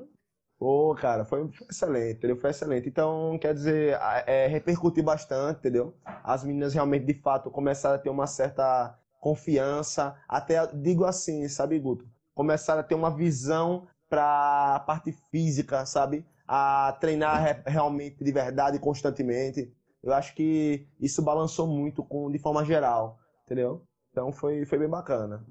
[0.58, 2.36] Pô, cara, foi, excelente, entendeu?
[2.36, 2.88] Foi excelente.
[2.88, 5.94] Então, quer dizer, é, repercutiu bastante, entendeu?
[6.24, 11.78] As meninas realmente, de fato, começaram a ter uma certa confiança, até digo assim, sabe,
[11.78, 12.08] Guto?
[12.34, 16.24] Começaram a ter uma visão para a parte física, sabe?
[16.46, 19.72] A treinar re realmente de verdade, constantemente.
[20.02, 23.84] Eu acho que isso balançou muito com, de forma geral, entendeu?
[24.10, 25.44] Então foi, foi bem bacana.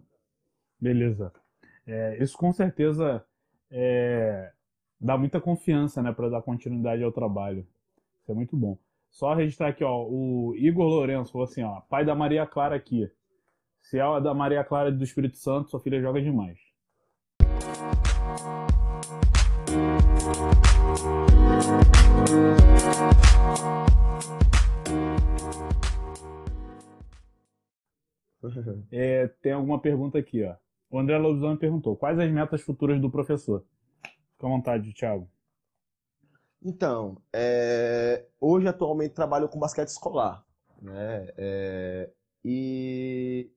[0.80, 1.32] Beleza.
[1.86, 3.24] É, isso com certeza
[3.70, 4.52] é,
[5.06, 7.66] dá muita confiança, né, para dar continuidade ao trabalho.
[8.20, 8.76] Isso é muito bom.
[9.12, 13.08] Só registrar aqui, ó, o Igor Lourenço falou assim, ó, pai da Maria Clara aqui.
[13.84, 16.58] Se é a da Maria Clara do Espírito Santo, sua filha joga demais.
[28.92, 30.56] É, tem alguma pergunta aqui, ó.
[30.90, 33.66] O André Lobisomem perguntou: quais as metas futuras do professor?
[34.36, 35.30] Fica à vontade, Thiago.
[36.62, 40.44] Então, é, hoje atualmente trabalho com basquete escolar,
[40.82, 41.28] né?
[41.38, 42.10] É,
[42.44, 43.50] e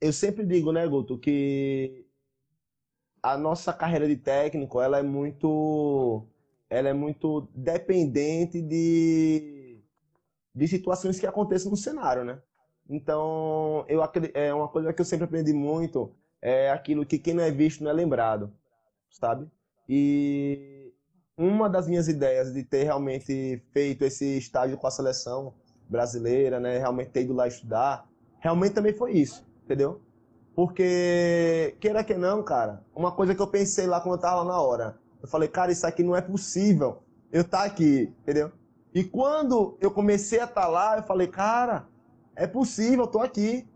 [0.00, 2.06] eu sempre digo, né, Guto, que
[3.22, 6.26] a nossa carreira de técnico, ela é muito,
[6.70, 9.78] ela é muito dependente de,
[10.54, 12.40] de situações que acontecem no cenário, né?
[12.88, 14.02] Então, eu
[14.34, 17.82] é uma coisa que eu sempre aprendi muito é aquilo que quem não é visto
[17.82, 18.52] não é lembrado,
[19.10, 19.48] sabe?
[19.88, 20.92] E
[21.36, 25.54] uma das minhas ideias de ter realmente feito esse estágio com a seleção
[25.88, 28.06] brasileira, né, realmente ter ido lá estudar,
[28.40, 30.00] realmente também foi isso, entendeu?
[30.54, 34.44] Porque, queira que não, cara, uma coisa que eu pensei lá quando eu tava lá
[34.44, 38.50] na hora, eu falei, cara, isso aqui não é possível eu tá aqui, entendeu?
[38.94, 41.86] E quando eu comecei a estar tá lá, eu falei, cara,
[42.34, 43.68] é possível, eu tô aqui.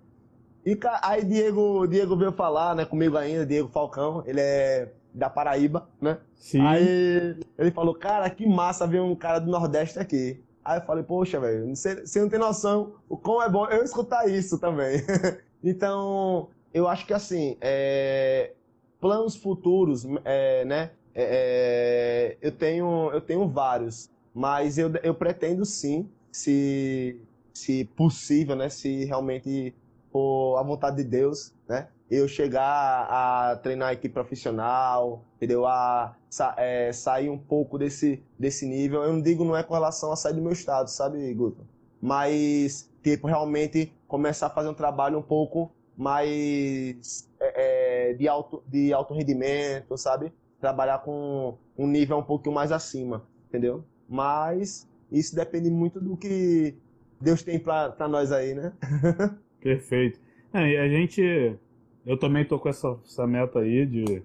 [0.64, 5.88] E aí Diego, Diego veio falar, né, comigo ainda, Diego Falcão, ele é da Paraíba,
[6.00, 6.18] né?
[6.34, 6.60] Sim.
[6.60, 10.42] Aí ele falou, cara, que massa ver um cara do Nordeste aqui.
[10.64, 14.28] Aí eu falei, poxa, velho, você, não tem noção o quão é bom eu escutar
[14.28, 15.02] isso também.
[15.62, 18.52] então, eu acho que assim, é,
[19.00, 20.90] planos futuros, é, né?
[21.14, 27.20] É, é, eu, tenho, eu tenho vários, mas eu, eu pretendo sim, se
[27.52, 29.74] se possível, né, se realmente
[30.10, 35.66] for a vontade de Deus, né, eu chegar a treinar a equipe profissional, entendeu?
[35.66, 36.14] A
[36.58, 39.02] é, sair um pouco desse, desse nível.
[39.02, 41.66] Eu não digo não é com relação a sair do meu estado, sabe, Guto?
[42.00, 48.62] Mas, tipo, realmente começar a fazer um trabalho um pouco mais é, é de, alto,
[48.66, 50.30] de alto rendimento, sabe?
[50.60, 53.84] Trabalhar com um nível um pouquinho mais acima, entendeu?
[54.06, 56.76] Mas isso depende muito do que
[57.18, 58.72] Deus tem para nós aí, né?
[59.62, 60.20] Perfeito.
[60.52, 61.58] É, e a gente.
[62.04, 64.22] Eu também tô com essa, essa meta aí de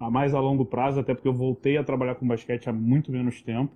[0.00, 3.12] a mais a longo prazo, até porque eu voltei a trabalhar com basquete há muito
[3.12, 3.72] menos tempo.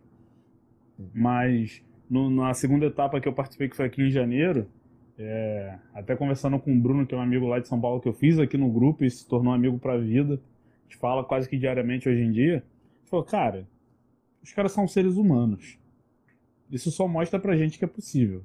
[1.15, 4.67] Mas no, na segunda etapa que eu participei, que foi aqui em janeiro,
[5.19, 8.09] é, até conversando com o Bruno, que é um amigo lá de São Paulo, que
[8.09, 11.49] eu fiz aqui no grupo e se tornou amigo pra vida, a gente fala quase
[11.49, 12.65] que diariamente hoje em dia,
[13.05, 13.67] falou, cara,
[14.43, 15.79] os caras são seres humanos.
[16.71, 18.43] Isso só mostra pra gente que é possível.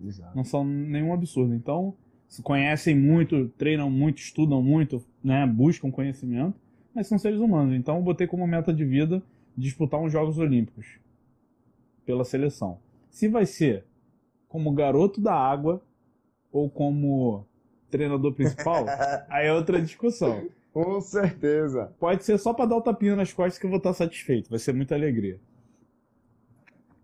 [0.00, 0.36] Exato.
[0.36, 1.54] Não são nenhum absurdo.
[1.54, 1.94] Então,
[2.42, 6.54] conhecem muito, treinam muito, estudam muito, né, buscam conhecimento,
[6.94, 7.74] mas são seres humanos.
[7.74, 9.22] Então, eu botei como meta de vida
[9.56, 10.98] disputar uns Jogos Olímpicos
[12.04, 12.78] pela seleção.
[13.10, 13.84] Se vai ser
[14.48, 15.82] como garoto da água
[16.52, 17.44] ou como
[17.90, 18.84] treinador principal,
[19.28, 20.48] aí é outra discussão.
[20.72, 21.92] Com certeza.
[21.98, 24.50] Pode ser só para dar o tapinha nas costas que eu vou estar satisfeito.
[24.50, 25.40] Vai ser muita alegria.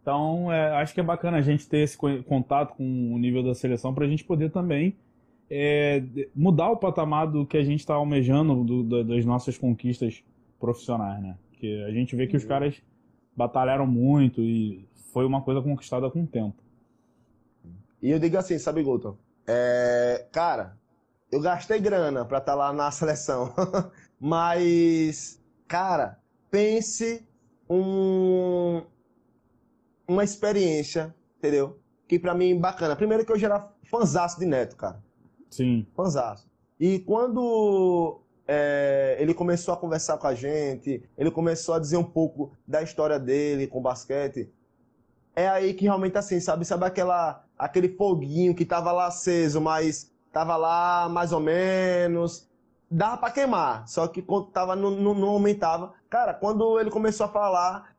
[0.00, 2.84] Então, é, acho que é bacana a gente ter esse contato com
[3.14, 4.94] o nível da seleção para a gente poder também
[5.50, 6.02] é,
[6.34, 10.22] mudar o patamar do que a gente está almejando do, do, das nossas conquistas
[10.58, 11.36] profissionais, né?
[11.50, 12.48] Porque a gente vê que os uhum.
[12.48, 12.82] caras
[13.36, 16.56] batalharam muito e foi uma coisa conquistada com o tempo.
[18.02, 19.18] E eu digo assim, sabe, Guto?
[19.46, 20.76] É, cara,
[21.30, 23.52] eu gastei grana para estar tá lá na seleção,
[24.18, 26.18] mas, cara,
[26.50, 27.26] pense
[27.68, 28.82] um,
[30.06, 31.78] uma experiência, entendeu?
[32.08, 32.96] Que para mim bacana.
[32.96, 35.03] Primeiro que eu já era fanzaço de Neto, cara.
[35.54, 35.86] Sim.
[35.94, 36.48] Fanzaço.
[36.80, 42.04] E quando é, ele começou a conversar com a gente, ele começou a dizer um
[42.04, 44.50] pouco da história dele com basquete,
[45.36, 50.12] é aí que realmente assim, sabe, sabe aquela aquele foguinho que tava lá aceso, mas
[50.32, 52.50] tava lá mais ou menos,
[52.90, 55.94] dava para queimar, só que quando tava, não, não, não, aumentava.
[56.10, 57.94] Cara, quando ele começou a falar,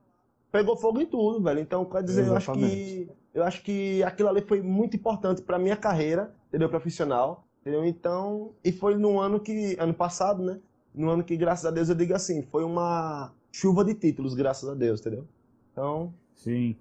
[0.51, 1.61] pegou fogo em tudo, velho.
[1.61, 5.59] Então, quer dizer, eu acho que eu acho que aquilo ali foi muito importante para
[5.59, 7.83] minha carreira, entendeu, profissional, entendeu?
[7.83, 10.59] Então, e foi no ano que ano passado, né?
[10.93, 14.69] No ano que graças a Deus eu digo assim, foi uma chuva de títulos, graças
[14.69, 15.25] a Deus, entendeu?
[15.71, 16.75] Então, sim.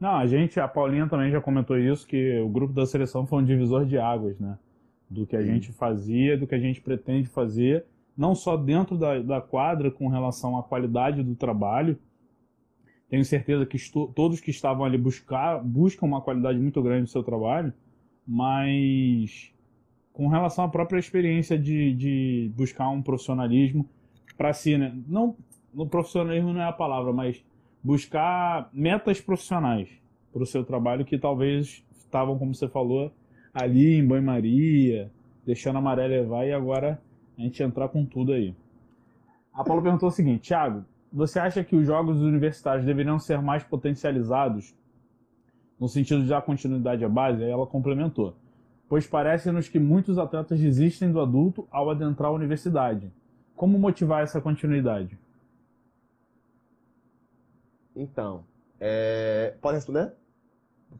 [0.00, 3.40] Não, a gente, a Paulinha também já comentou isso, que o grupo da seleção foi
[3.40, 4.58] um divisor de águas, né?
[5.08, 5.46] Do que a Sim.
[5.46, 10.08] gente fazia, do que a gente pretende fazer, não só dentro da, da quadra com
[10.08, 11.96] relação à qualidade do trabalho.
[13.08, 17.08] Tenho certeza que estou, todos que estavam ali buscar, buscam uma qualidade muito grande do
[17.08, 17.72] seu trabalho,
[18.26, 19.54] mas
[20.16, 23.86] com relação à própria experiência de, de buscar um profissionalismo
[24.34, 24.98] para si, né?
[25.06, 25.36] Não,
[25.74, 27.44] no profissionalismo não é a palavra, mas
[27.84, 29.90] buscar metas profissionais
[30.32, 33.12] para o seu trabalho que talvez estavam, como você falou,
[33.52, 35.12] ali em banho-maria,
[35.44, 36.98] deixando a maré levar e agora
[37.36, 38.54] a gente entrar com tudo aí.
[39.52, 43.62] A Paulo perguntou o seguinte, Thiago, você acha que os jogos universitários deveriam ser mais
[43.62, 44.74] potencializados
[45.78, 47.44] no sentido de dar continuidade à base?
[47.44, 48.34] Aí ela complementou.
[48.88, 53.12] Pois parece-nos que muitos atletas desistem do adulto ao adentrar a universidade.
[53.56, 55.18] Como motivar essa continuidade?
[57.96, 58.44] Então,
[58.78, 59.54] é...
[59.60, 60.12] pode responder?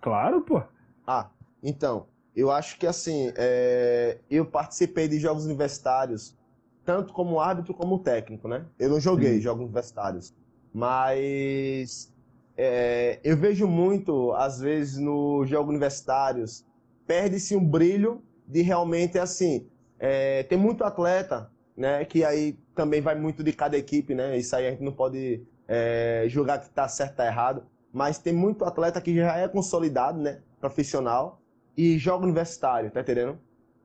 [0.01, 0.63] Claro, pô.
[1.07, 1.31] Ah,
[1.63, 4.19] então, eu acho que assim, é...
[4.29, 6.37] eu participei de jogos universitários,
[6.85, 8.65] tanto como árbitro como técnico, né?
[8.79, 9.43] Eu não joguei Sim.
[9.43, 10.35] jogos universitários,
[10.73, 12.13] mas
[12.57, 13.21] é...
[13.23, 16.65] eu vejo muito, às vezes, nos jogos universitários,
[17.07, 20.43] perde-se um brilho de realmente, assim, é...
[20.45, 22.05] tem muito atleta, né?
[22.05, 24.37] Que aí também vai muito de cada equipe, né?
[24.37, 28.19] Isso aí a gente não pode é, julgar que está certo ou tá errado, mas
[28.19, 31.41] tem muito atleta que já é consolidado, né, profissional,
[31.77, 33.39] e joga universitário, tá entendendo?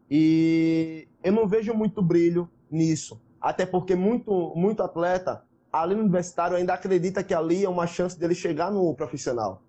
[0.09, 6.55] E eu não vejo muito brilho nisso, até porque muito, muito atleta ali no universitário
[6.55, 9.63] ainda acredita que ali é uma chance dele chegar no profissional,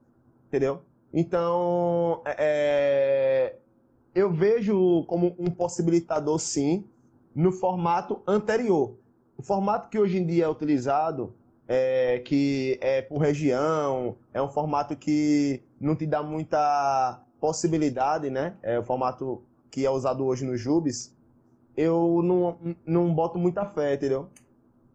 [0.48, 0.82] entendeu?
[1.12, 3.56] Então, é, é
[4.14, 6.84] eu vejo como um possibilitador, sim,
[7.34, 8.94] no formato anterior.
[9.36, 11.34] O formato que hoje em dia é utilizado
[11.66, 18.54] é, que é por região, é um formato que não te dá muita possibilidade, né?
[18.62, 21.14] É o formato que é usado hoje no Jubes.
[21.74, 24.28] Eu não, não boto muita fé, entendeu?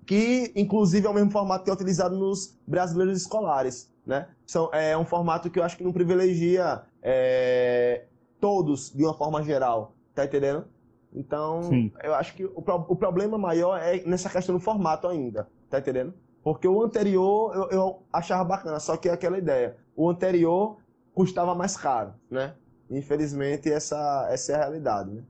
[0.05, 4.29] Que, inclusive, é o mesmo formato que é utilizado nos brasileiros escolares, né?
[4.45, 8.05] São, é um formato que eu acho que não privilegia é,
[8.39, 10.65] todos de uma forma geral, tá entendendo?
[11.13, 11.91] Então, Sim.
[12.01, 16.13] eu acho que o, o problema maior é nessa questão do formato ainda, tá entendendo?
[16.41, 19.75] Porque o anterior eu, eu achava bacana, só que é aquela ideia.
[19.95, 20.77] O anterior
[21.13, 22.53] custava mais caro, né?
[22.89, 25.23] Infelizmente, essa, essa é a realidade, né?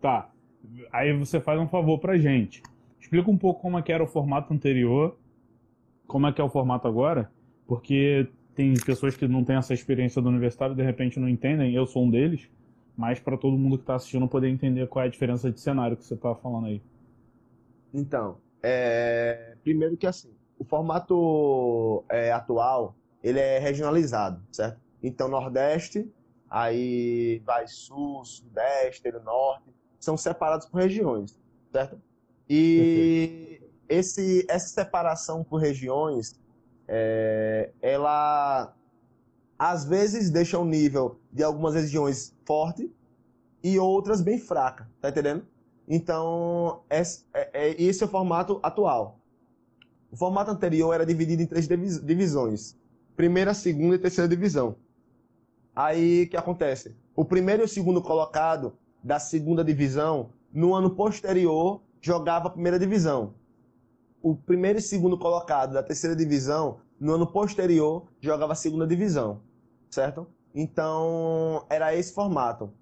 [0.00, 0.30] Tá.
[0.90, 2.62] Aí você faz um favor pra gente.
[2.98, 5.18] Explica um pouco como é que era o formato anterior,
[6.06, 7.30] como é que é o formato agora,
[7.66, 11.86] porque tem pessoas que não têm essa experiência do universitário, de repente não entendem, eu
[11.86, 12.48] sou um deles,
[12.96, 15.96] mas para todo mundo que está assistindo poder entender qual é a diferença de cenário
[15.96, 16.82] que você está falando aí.
[17.92, 24.80] Então, é, primeiro que assim, o formato é, atual, ele é regionalizado, certo?
[25.02, 26.10] Então, Nordeste,
[26.48, 31.38] aí vai Sul, Sudeste, Norte, são separados por regiões,
[31.72, 32.00] certo?
[32.48, 36.38] E esse, essa separação por regiões,
[36.88, 38.74] é, ela
[39.58, 42.92] às vezes deixa o nível de algumas regiões forte
[43.62, 45.46] e outras bem fraca, tá entendendo?
[45.88, 49.20] Então, esse é, é, esse é o formato atual.
[50.10, 52.76] O formato anterior era dividido em três divisões:
[53.16, 54.76] primeira, segunda e terceira divisão.
[55.74, 56.94] Aí o que acontece?
[57.16, 62.78] O primeiro e o segundo colocado da segunda divisão, no ano posterior, jogava a primeira
[62.78, 63.34] divisão.
[64.24, 69.40] O primeiro e segundo colocado da terceira divisão, no ano posterior, jogava a segunda divisão.
[69.90, 70.26] Certo?
[70.54, 72.72] Então, era esse formato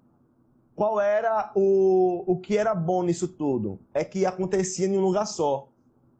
[0.75, 3.79] qual era o, o que era bom nisso tudo?
[3.93, 5.69] É que acontecia em um lugar só,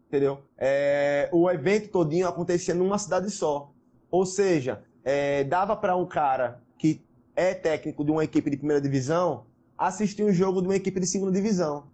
[0.08, 0.40] entendeu?
[0.58, 3.72] É, o evento todinho acontecia numa cidade só.
[4.12, 7.04] Ou seja, é, dava para um cara que
[7.36, 9.46] é técnico de uma equipe de primeira divisão
[9.78, 11.88] assistir um jogo de uma equipe de segunda divisão.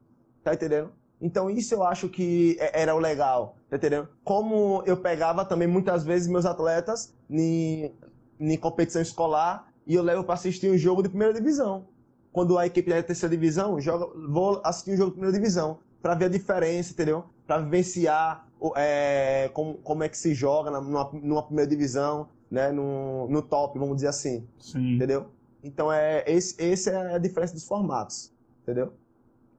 [0.43, 0.91] Tá entendendo?
[1.21, 4.07] Então isso eu acho que é, era o legal, tá entendendo?
[4.23, 7.91] Como eu pegava também muitas vezes meus atletas em,
[8.39, 11.87] em competição escolar e eu levo para assistir um jogo de primeira divisão
[12.31, 15.79] quando a equipe é da terceira divisão, joga, vou assistir um jogo de primeira divisão,
[16.01, 17.25] para ver a diferença, entendeu?
[17.45, 22.71] Para vivenciar é, como, como é que se joga numa, numa primeira divisão, né?
[22.71, 24.47] No, no top, vamos dizer assim.
[24.59, 24.95] Sim.
[24.95, 25.27] Entendeu?
[25.63, 28.31] Então, é, esse, esse é a diferença dos formatos,
[28.63, 28.93] entendeu?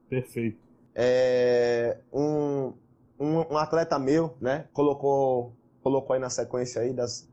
[0.09, 0.57] Perfeito.
[0.93, 2.73] É, um,
[3.19, 7.29] um, um, atleta meu, né, colocou, colocou aí na sequência aí das,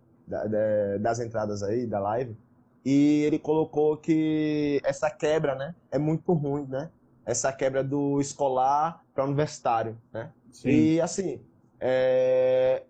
[1.00, 2.36] das entradas aí da live,
[2.84, 6.90] e ele colocou que essa quebra, né, é muito ruim, né?
[7.26, 10.32] Essa quebra do escolar para universitário, né?
[10.50, 10.68] Sim.
[10.70, 11.40] E assim,
[11.78, 12.84] é...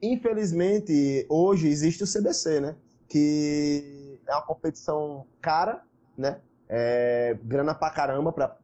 [0.00, 2.76] infelizmente hoje existe o CBC, né?
[3.08, 5.82] Que é uma competição cara,
[6.16, 6.40] né?
[6.66, 7.36] É...
[7.42, 8.56] grana pra caramba para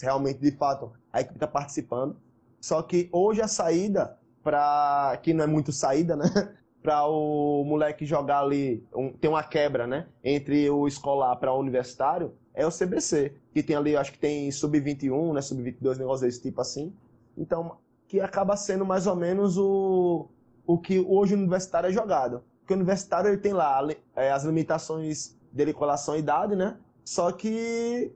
[0.00, 2.16] realmente de fato a equipe tá participando.
[2.60, 6.24] Só que hoje a saída para que não é muito saída, né?
[6.82, 10.06] para o moleque jogar ali, um, tem uma quebra, né?
[10.24, 14.50] Entre o escolar para o universitário, é o CBC, que tem ali, acho que tem
[14.50, 15.42] sub-21, né?
[15.42, 16.92] Sub-22, negócio desse tipo assim.
[17.36, 17.76] Então,
[18.08, 20.28] que acaba sendo mais ou menos o,
[20.66, 22.42] o que hoje o universitário é jogado.
[22.60, 26.76] Porque o universitário ele tem lá é, as limitações dele com relação à idade, né?
[27.04, 28.12] Só que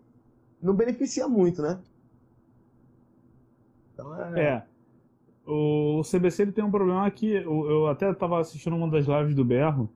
[0.64, 1.78] não beneficia muito, né?
[3.92, 4.40] Então é.
[4.40, 4.62] é.
[5.46, 9.34] O CBC ele tem um problema que eu, eu até estava assistindo uma das lives
[9.34, 9.90] do Berro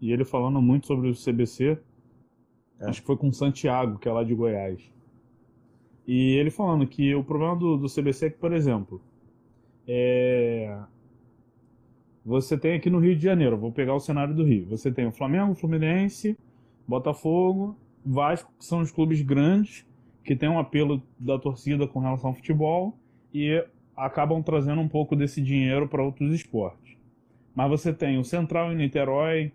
[0.00, 1.76] e ele falando muito sobre o CBC.
[2.78, 2.88] É.
[2.88, 4.80] Acho que foi com o Santiago, que é lá de Goiás.
[6.06, 9.00] E ele falando que o problema do, do CBC é que, por exemplo,
[9.86, 10.80] é...
[12.24, 14.68] você tem aqui no Rio de Janeiro, vou pegar o cenário do Rio.
[14.68, 16.38] Você tem o Flamengo, Fluminense,
[16.86, 19.84] Botafogo, Vasco, que são os clubes grandes
[20.24, 22.96] que têm um apelo da torcida com relação ao futebol
[23.32, 23.64] e
[23.96, 26.96] acabam trazendo um pouco desse dinheiro para outros esportes.
[27.54, 29.52] Mas você tem o Central em Niterói,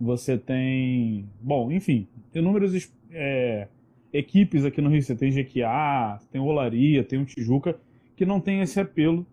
[0.00, 1.26] você tem.
[1.40, 3.68] Bom, enfim, inúmeras é,
[4.12, 5.02] equipes aqui no Rio.
[5.02, 7.78] Você tem Jequiá, tem Olaria, tem o Tijuca,
[8.16, 9.26] que não tem esse apelo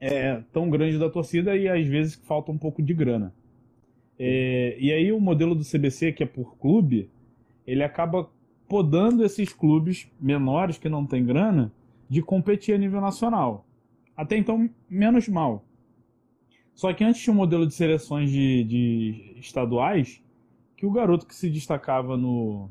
[0.00, 3.34] é, tão grande da torcida e às vezes falta um pouco de grana.
[4.18, 7.10] É, e aí o modelo do CBC, que é por clube,
[7.66, 8.30] ele acaba
[8.68, 11.72] podando esses clubes menores que não têm grana
[12.08, 13.66] de competir a nível nacional.
[14.16, 15.64] Até então, menos mal.
[16.74, 20.22] Só que antes tinha um modelo de seleções de, de estaduais
[20.76, 22.68] que o garoto que se destacava no,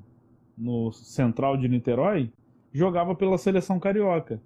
[0.57, 2.31] no Central de Niterói
[2.71, 4.41] jogava pela seleção carioca.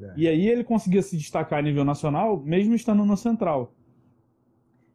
[0.00, 0.14] É.
[0.16, 3.72] E aí ele conseguia se destacar a nível nacional, mesmo estando no Central.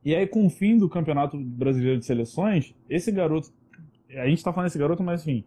[0.04, 3.54] E aí, com o fim do Campeonato Brasileiro de Seleções, esse garoto.
[4.10, 5.46] A gente está falando desse garoto, mas enfim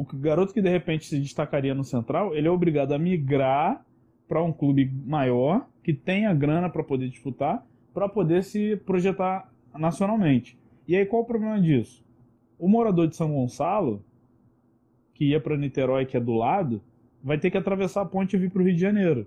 [0.00, 3.84] o garoto que de repente se destacaria no Central, ele é obrigado a migrar
[4.26, 10.58] para um clube maior, que tenha grana para poder disputar, para poder se projetar nacionalmente.
[10.88, 12.02] E aí qual o problema disso?
[12.58, 14.02] O morador de São Gonçalo,
[15.12, 16.80] que ia para Niterói, que é do lado,
[17.22, 19.26] vai ter que atravessar a ponte e vir para o Rio de Janeiro.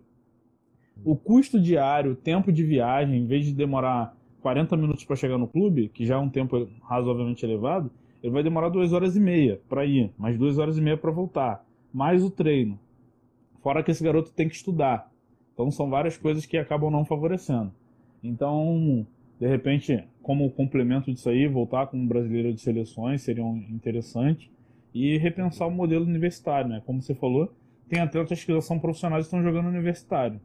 [1.06, 5.38] O custo diário, o tempo de viagem, em vez de demorar 40 minutos para chegar
[5.38, 7.92] no clube, que já é um tempo razoavelmente elevado,
[8.24, 11.12] ele vai demorar duas horas e meia para ir, mais duas horas e meia para
[11.12, 12.80] voltar, mais o treino.
[13.62, 15.12] Fora que esse garoto tem que estudar.
[15.54, 17.72] Então são várias coisas que acabam não favorecendo.
[18.24, 19.06] Então,
[19.40, 24.50] de repente, como complemento disso aí, voltar com um brasileiro de seleções seria interessante
[24.94, 26.82] e repensar o modelo universitário, né?
[26.86, 27.52] Como você falou,
[27.90, 30.40] tem atletas que já são profissionais e estão jogando universitário.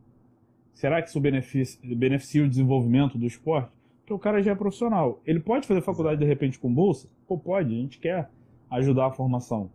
[0.75, 3.71] Será que isso beneficia, beneficia o desenvolvimento do esporte?
[4.09, 5.21] Que o cara já é profissional.
[5.27, 7.11] Ele pode fazer faculdade de repente com bolsa?
[7.27, 8.31] Pô, pode, a gente quer
[8.71, 9.71] ajudar a formação.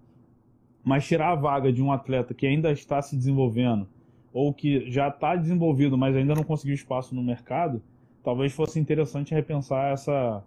[0.83, 3.87] Mas tirar a vaga de um atleta que ainda está se desenvolvendo
[4.33, 7.79] ou que já está desenvolvido, mas ainda não conseguiu espaço no mercado,
[8.23, 10.43] talvez fosse interessante repensar essa,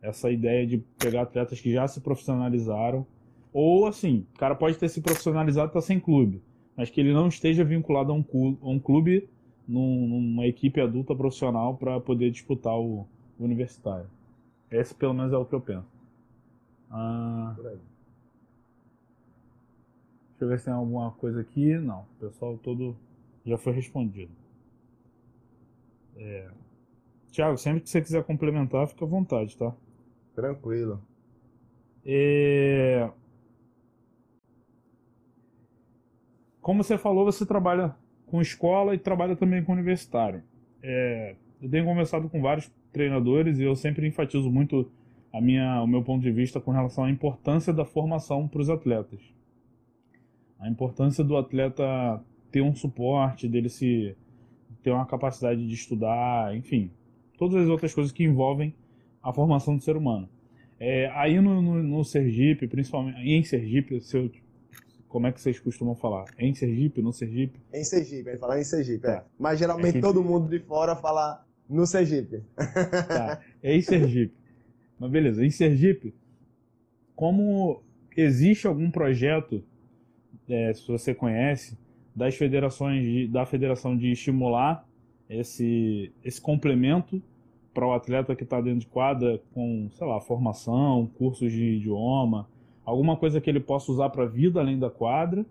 [0.00, 3.04] essa ideia de pegar atletas que já se profissionalizaram.
[3.52, 6.40] Ou assim, o cara pode ter se profissionalizado e tá sem clube,
[6.76, 9.28] mas que ele não esteja vinculado a um clube, a um clube
[9.66, 13.08] numa equipe adulta profissional para poder disputar o,
[13.38, 14.06] universitário.
[14.70, 15.86] Esse pelo menos é o que eu penso.
[16.90, 17.78] Ah, deixa
[20.40, 21.76] eu ver se tem alguma coisa aqui.
[21.76, 22.96] Não, o pessoal todo
[23.44, 24.32] já foi respondido.
[26.16, 26.50] É...
[27.30, 29.74] Tiago, sempre que você quiser complementar, fica à vontade, tá?
[30.34, 31.00] Tranquilo.
[32.04, 33.10] É...
[36.60, 37.94] Como você falou, você trabalha
[38.26, 40.42] com escola e trabalha também com universitário.
[40.82, 41.36] É...
[41.60, 44.90] Eu tenho conversado com vários treinadores e eu sempre enfatizo muito
[45.32, 48.70] a minha, o meu ponto de vista com relação à importância da formação para os
[48.70, 49.20] atletas.
[50.60, 51.84] A importância do atleta
[52.52, 54.16] ter um suporte, dele se
[54.82, 56.88] ter uma capacidade de estudar, enfim,
[57.36, 58.72] todas as outras coisas que envolvem
[59.20, 60.28] a formação do ser humano.
[60.78, 64.30] É, aí no, no, no, Sergipe, principalmente em Sergipe, seu,
[65.08, 66.26] como é que vocês costumam falar?
[66.38, 67.58] Em Sergipe, no Sergipe?
[67.72, 69.16] Em Sergipe, gente fala em Sergipe, é.
[69.16, 69.24] Tá.
[69.38, 72.42] Mas geralmente é todo mundo de fora fala no Sergipe.
[72.56, 74.34] Tá, é em Sergipe.
[74.98, 76.14] Mas beleza, em Sergipe,
[77.16, 77.82] como
[78.16, 79.62] existe algum projeto,
[80.48, 81.76] é, se você conhece,
[82.14, 84.86] das federações de, da federação de estimular
[85.28, 87.20] esse, esse complemento
[87.72, 92.48] para o atleta que está dentro de quadra com, sei lá, formação, cursos de idioma,
[92.84, 95.44] alguma coisa que ele possa usar para a vida além da quadra.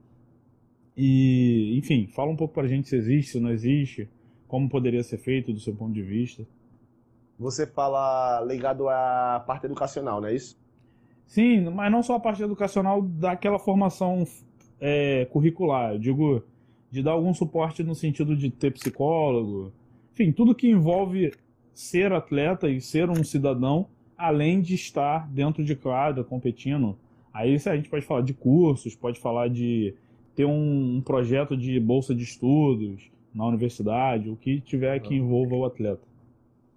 [0.95, 4.07] E, enfim, fala um pouco para a gente se existe, se não existe,
[4.53, 6.45] como poderia ser feito do seu ponto de vista.
[7.39, 10.55] Você fala ligado à parte educacional, não é isso?
[11.25, 14.23] Sim, mas não só a parte educacional daquela formação
[14.79, 15.93] é, curricular.
[15.93, 16.43] Eu digo
[16.91, 19.73] de dar algum suporte no sentido de ter psicólogo,
[20.11, 21.33] enfim, tudo que envolve
[21.73, 26.95] ser atleta e ser um cidadão, além de estar dentro de quadra competindo.
[27.33, 29.95] Aí a gente pode falar de cursos, pode falar de
[30.35, 35.55] ter um, um projeto de bolsa de estudos na universidade, o que tiver que envolva
[35.55, 36.01] o atleta.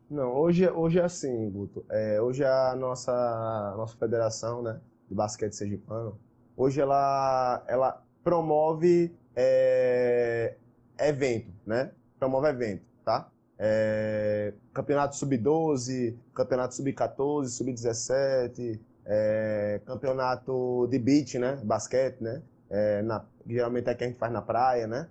[0.08, 1.84] Não, hoje, hoje é assim, Guto.
[1.90, 6.16] É, hoje a nossa, a nossa federação né, de basquete sergipano,
[6.56, 10.56] hoje ela, ela promove é,
[10.98, 11.90] evento, né?
[12.18, 13.30] Promove evento, tá?
[13.58, 21.56] É, campeonato sub-12, campeonato sub-14, sub-17, é, campeonato de beach, né?
[21.64, 22.42] Basquete, né?
[22.70, 25.08] É, na, geralmente é que a gente faz na praia, né?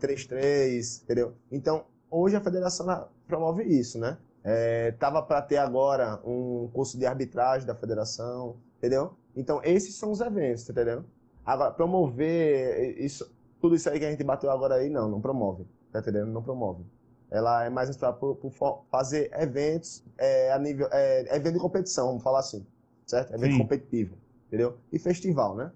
[0.00, 1.04] 3-3, uhum.
[1.04, 1.34] entendeu?
[1.50, 4.18] Então, hoje a federação promove isso, né?
[4.42, 9.14] É, tava para ter agora um curso de arbitragem da federação, entendeu?
[9.34, 11.04] Então, esses são os eventos, entendeu?
[11.44, 13.30] Agora, promover isso,
[13.60, 15.66] tudo isso aí que a gente bateu agora aí, não, não promove.
[15.92, 16.26] Tá entendendo?
[16.26, 16.84] Não promove.
[17.30, 18.52] Ela é mais por
[18.90, 20.88] fazer eventos é, a nível.
[20.92, 22.66] É, evento de competição, vamos falar assim.
[23.06, 23.34] Certo?
[23.34, 23.58] Evento Sim.
[23.58, 24.16] competitivo.
[24.46, 24.76] Entendeu?
[24.92, 25.72] E festival, né?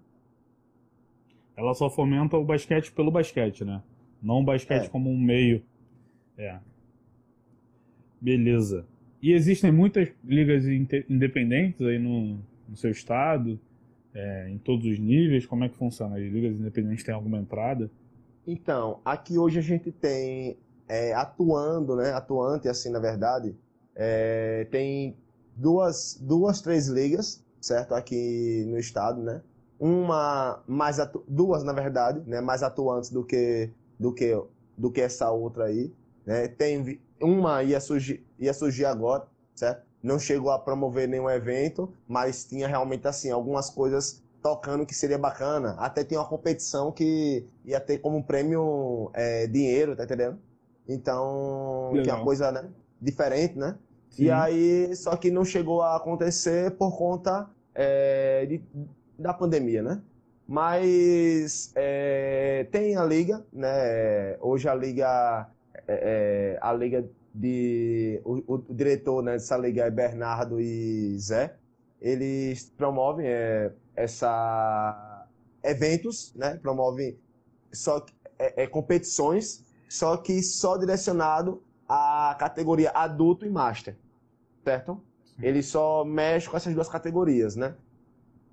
[1.59, 3.83] Ela só fomenta o basquete pelo basquete, né?
[4.23, 4.89] Não o basquete é.
[4.89, 5.63] como um meio.
[6.37, 6.59] É.
[8.21, 8.87] Beleza.
[9.21, 10.65] E existem muitas ligas
[11.09, 12.39] independentes aí no,
[12.69, 13.59] no seu estado?
[14.15, 15.47] é, em todos os níveis?
[15.47, 16.17] Como é que funciona?
[16.17, 17.91] As ligas independentes têm alguma entrada?
[18.47, 20.57] Então, aqui hoje a gente tem
[20.89, 22.13] é, atuando, né?
[22.13, 23.55] Atuante, assim, na verdade,
[23.95, 25.17] é, tem
[25.55, 27.95] duas, duas, três ligas, certo?
[27.95, 29.41] Aqui no estado, né?
[29.79, 31.25] Uma mais atu...
[31.29, 32.41] duas, na verdade, né?
[32.41, 34.41] Mais atuantes do que do que
[34.77, 35.93] do que essa outra aí,
[36.27, 36.49] né?
[36.49, 39.89] Tem uma ia surgir ia surgir agora, certo?
[40.03, 45.19] não chegou a promover nenhum evento, mas tinha realmente assim algumas coisas tocando que seria
[45.19, 45.75] bacana.
[45.79, 50.39] Até tinha uma competição que ia ter como prêmio é, dinheiro, tá entendendo?
[50.89, 52.05] Então, Legal.
[52.05, 52.69] que é uma coisa né,
[53.01, 53.77] diferente, né?
[54.11, 54.25] Sim.
[54.25, 58.63] E aí, só que não chegou a acontecer por conta é, de,
[59.19, 60.01] da pandemia, né?
[60.47, 64.39] Mas é, tem a liga, né?
[64.41, 65.49] Hoje a liga,
[65.87, 71.55] é, é a liga de o, o diretor né, dessa liga é Bernardo e Zé.
[72.01, 75.27] Eles promovem é, essa
[75.63, 76.57] eventos, né?
[76.63, 77.19] Promovem
[77.73, 78.07] só
[78.39, 83.97] é, é, competições, só que só direcionado à categoria adulto e master,
[84.65, 85.03] certo?
[85.41, 87.75] Ele só mexe com essas duas categorias, né?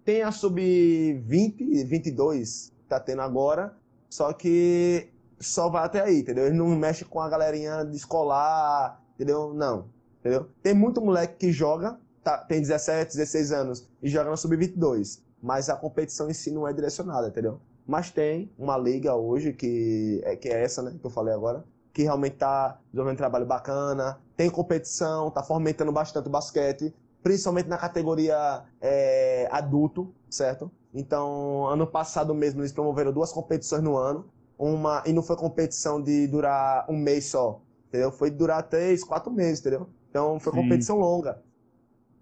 [0.06, 3.76] Tem a sub-20, 22, tá tendo agora,
[4.08, 6.46] só que só vai até aí, entendeu?
[6.46, 9.52] Ele não mexe com a galerinha de escolar, entendeu?
[9.56, 9.90] Não,
[10.20, 10.48] entendeu?
[10.62, 15.70] Tem muito moleque que joga, tá, tem 17, 16 anos e joga na Sub-22, mas
[15.70, 17.60] a competição em si não é direcionada, entendeu?
[17.88, 21.66] Mas tem uma liga hoje que é, que é essa, né, que eu falei agora,
[21.92, 26.94] que realmente tá desenvolvendo um trabalho bacana, tem competição, tá fomentando bastante o basquete,
[27.26, 30.72] principalmente na categoria é, adulto, certo?
[30.94, 36.00] Então, ano passado mesmo eles promoveram duas competições no ano, uma e não foi competição
[36.00, 38.12] de durar um mês só, entendeu?
[38.12, 39.90] Foi durar três, quatro meses, entendeu?
[40.08, 40.62] Então foi Sim.
[40.62, 41.42] competição longa.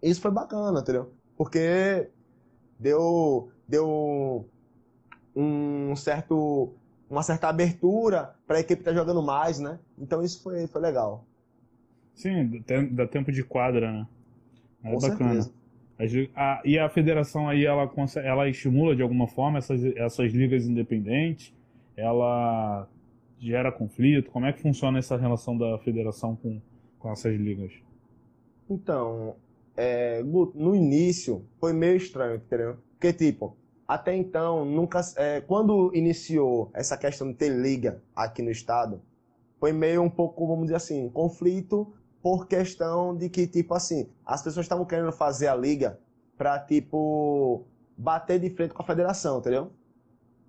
[0.01, 1.12] Isso foi bacana, entendeu?
[1.36, 2.08] Porque
[2.80, 4.47] deu deu
[5.36, 6.72] um certo
[7.10, 9.80] uma certa abertura para a equipe estar tá jogando mais, né?
[9.99, 11.26] Então isso foi, foi legal.
[12.16, 14.08] Sim, dá tempo de quadra, né?
[14.84, 15.41] É Com bacana.
[15.41, 16.29] Certeza.
[16.36, 17.89] A, e a federação aí, ela,
[18.23, 21.53] ela estimula de alguma forma essas, essas ligas independentes?
[21.95, 22.88] ela
[23.39, 24.31] gera conflito?
[24.31, 26.61] Como é que funciona essa relação da federação com,
[26.99, 27.71] com essas ligas?
[28.69, 29.36] Então,
[29.75, 32.77] é, no início foi meio estranho, entendeu?
[32.93, 33.55] Porque, tipo,
[33.88, 35.01] até então, nunca.
[35.17, 39.01] É, quando iniciou essa questão de ter liga aqui no estado,
[39.59, 41.93] foi meio um pouco, vamos dizer assim, conflito
[42.24, 45.99] por questão de que, tipo assim, as pessoas estavam querendo fazer a liga
[46.38, 47.65] pra, tipo,
[47.97, 49.71] bater de frente com a federação, entendeu?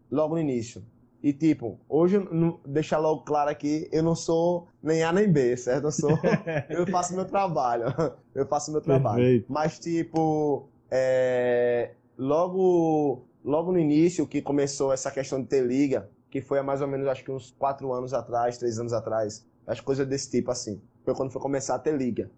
[0.09, 0.85] Logo no início.
[1.21, 2.17] E, tipo, hoje,
[2.65, 5.87] deixar logo claro aqui, eu não sou nem A nem B, certo?
[5.87, 6.11] Eu sou.
[6.71, 7.87] eu faço meu trabalho.
[8.33, 9.17] eu faço meu trabalho.
[9.17, 9.47] Perfeito.
[9.53, 16.41] Mas, tipo, é, logo, logo no início que começou essa questão de ter liga, que
[16.41, 19.81] foi há mais ou menos, acho que uns quatro anos atrás, três anos atrás, as
[19.81, 20.81] coisas desse tipo, assim.
[21.05, 22.31] Foi quando foi começar a ter liga.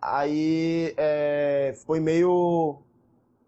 [0.00, 2.80] Aí é, foi meio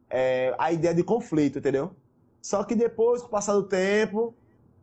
[0.09, 1.93] é, a ideia de conflito, entendeu?
[2.41, 4.35] Só que depois, com o passar do tempo,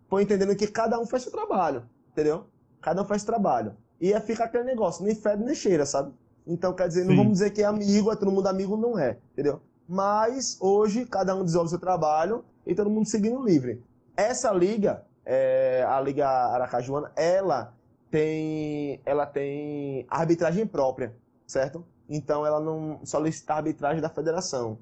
[0.07, 2.45] foi entendendo que cada um faz seu trabalho, entendeu?
[2.81, 3.75] Cada um faz trabalho.
[3.99, 6.13] E aí fica aquele negócio, nem fede nem cheira, sabe?
[6.45, 7.09] Então, quer dizer, Sim.
[7.09, 9.61] não vamos dizer que é amigo, é todo mundo amigo, não é, entendeu?
[9.87, 13.83] Mas hoje, cada um desenvolve seu trabalho e todo mundo seguindo livre.
[14.15, 17.73] Essa liga, é, a Liga Aracajuana, ela
[18.09, 21.13] tem, ela tem arbitragem própria,
[21.45, 21.85] certo?
[22.09, 24.77] Então ela não solicita a arbitragem da federação,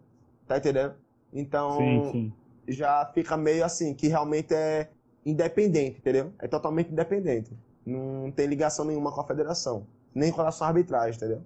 [0.48, 0.94] tá entendendo?
[1.34, 2.34] Então sim, sim.
[2.68, 4.90] já fica meio assim, que realmente é
[5.26, 6.34] independente, entendeu?
[6.40, 7.52] É totalmente independente.
[7.86, 11.42] Não tem ligação nenhuma com a federação, nem com relação à arbitragem, entendeu?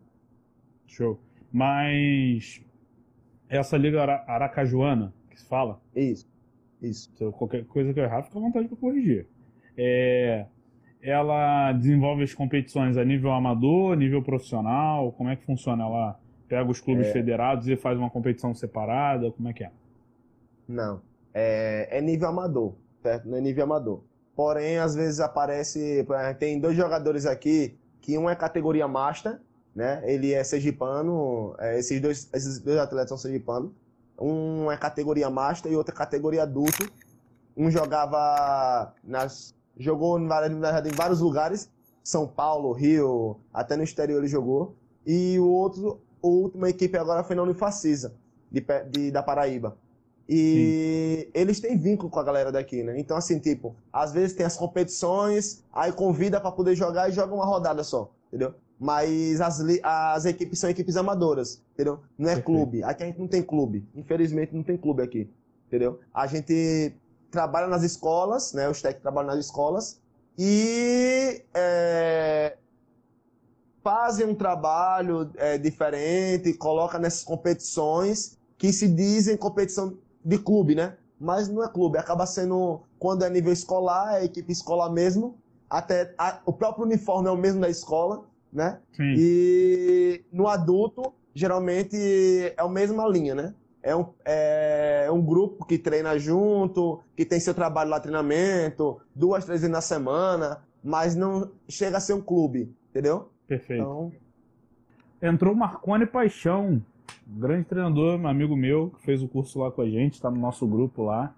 [0.86, 1.20] Show.
[1.52, 2.62] Mas
[3.48, 5.82] essa liga aracajuana que se fala?
[5.96, 6.30] Isso.
[6.82, 7.12] Isso.
[7.16, 9.28] Se qualquer coisa que eu errar, fica à vontade para corrigir.
[9.78, 10.46] É,
[11.02, 15.12] ela desenvolve as competições a nível amador, nível profissional?
[15.14, 15.84] Como é que funciona?
[15.84, 17.12] Ela pega os clubes é...
[17.12, 19.32] federados e faz uma competição separada?
[19.32, 19.72] Como é que é?
[20.68, 21.02] Não.
[21.34, 23.30] É, é nível amador, certo?
[23.30, 24.02] Não é nível amador.
[24.36, 26.06] Porém, às vezes aparece.
[26.38, 29.40] Tem dois jogadores aqui que um é categoria Master,
[29.76, 30.02] né?
[30.06, 31.56] Ele é sergipano.
[31.60, 33.72] É, esses, dois, esses dois atletas são sergipanos.
[34.20, 36.90] Um é categoria Master e outro é categoria adulto.
[37.56, 41.72] Um jogava nas jogou em vários lugares,
[42.04, 44.76] São Paulo, Rio, até no exterior ele jogou.
[45.06, 48.14] E o outro, a última equipe agora foi na Unifacisa,
[48.52, 49.78] de, de, da Paraíba.
[50.28, 51.32] E Sim.
[51.34, 53.00] eles têm vínculo com a galera daqui, né?
[53.00, 57.34] Então, assim, tipo, às vezes tem as competições, aí convida para poder jogar e joga
[57.34, 58.54] uma rodada só, entendeu?
[58.80, 62.00] Mas as, as equipes são equipes amadoras, entendeu?
[62.18, 62.84] Não é clube.
[62.84, 63.86] Aqui a gente não tem clube.
[63.96, 65.28] Infelizmente não tem clube aqui,
[65.68, 66.00] entendeu?
[66.14, 66.94] A gente
[67.32, 68.70] trabalha nas escolas, né?
[68.70, 70.00] Os técnicos trabalham nas escolas
[70.38, 72.58] e é,
[73.84, 80.96] fazem um trabalho é, diferente, coloca nessas competições que se dizem competição de clube, né?
[81.20, 85.38] Mas não é clube, acaba sendo quando é nível escolar, é equipe escolar mesmo,
[85.70, 88.80] até a, o próprio uniforme é o mesmo da escola, né?
[88.94, 89.16] Sim.
[89.18, 93.54] E no adulto, geralmente é a mesma linha, né?
[93.82, 99.46] É um, é um grupo que treina junto, que tem seu trabalho lá, treinamento, duas,
[99.46, 103.30] três vezes na semana, mas não chega a ser um clube, entendeu?
[103.48, 103.82] Perfeito.
[103.82, 104.12] Então...
[105.22, 106.82] Entrou Marcone Paixão,
[107.28, 110.66] grande treinador, amigo meu, que fez o curso lá com a gente, está no nosso
[110.66, 111.34] grupo lá,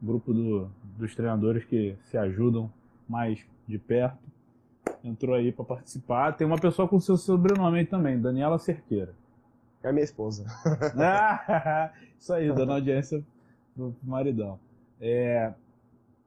[0.00, 0.68] grupo do,
[0.98, 2.68] dos treinadores que se ajudam
[3.08, 4.18] mais de perto.
[5.04, 6.32] Entrou aí para participar.
[6.32, 9.14] Tem uma pessoa com seu sobrenome aí também, Daniela Cerqueira.
[9.82, 10.44] É a minha esposa.
[12.18, 13.22] Isso aí, dando audiência
[13.74, 14.58] pro maridão.
[15.00, 15.52] É,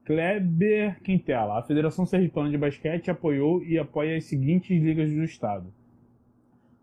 [0.05, 1.59] Kleber Quintela.
[1.59, 5.73] A Federação Sergipana de Basquete apoiou e apoia as seguintes ligas do estado.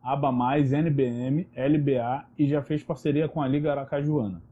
[0.02, 4.42] ABA+, NBM, LBA e já fez parceria com a Liga Aracajuana.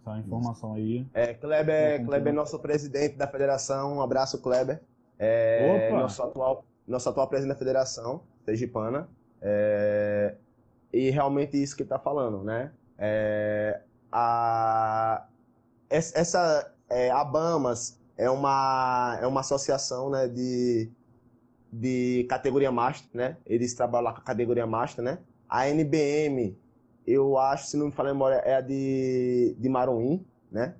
[0.00, 1.06] Essa informação aí.
[1.12, 3.98] É, Kleber, Kleber é nosso presidente da federação.
[3.98, 4.80] Um abraço, Kleber.
[5.18, 6.00] É, Opa.
[6.00, 9.06] Nosso atual, nosso atual presidente da federação, Sergipana.
[9.42, 10.34] É,
[10.92, 12.72] e realmente isso que está falando, né?
[12.98, 13.80] É,
[14.10, 15.26] a,
[15.90, 20.90] essa é, a Bamas é uma, é uma associação né, de,
[21.72, 23.36] de categoria Master, né?
[23.46, 25.18] Eles trabalham lá com a categoria Master, né?
[25.48, 26.58] A NBM,
[27.06, 30.74] eu acho, se não me falha a memória, é a de, de Maruim, né?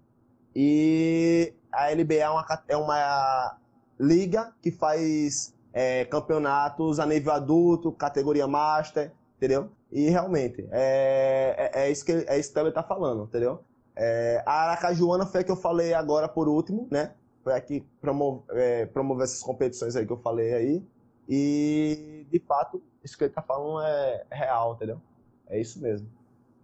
[0.55, 3.59] E a LBA é uma, é uma
[4.01, 9.71] liga que faz é, campeonatos a nível adulto, categoria Master, entendeu?
[9.91, 13.65] E realmente, é, é, é isso, que, é isso que ele está falando, entendeu?
[13.97, 17.15] É, a Aracajuana foi a que eu falei agora por último, né?
[17.43, 18.89] Foi a que promove, é,
[19.23, 20.83] essas competições aí que eu falei aí.
[21.29, 25.01] E, de fato, isso que ele está falando é real, entendeu?
[25.49, 26.09] É isso mesmo.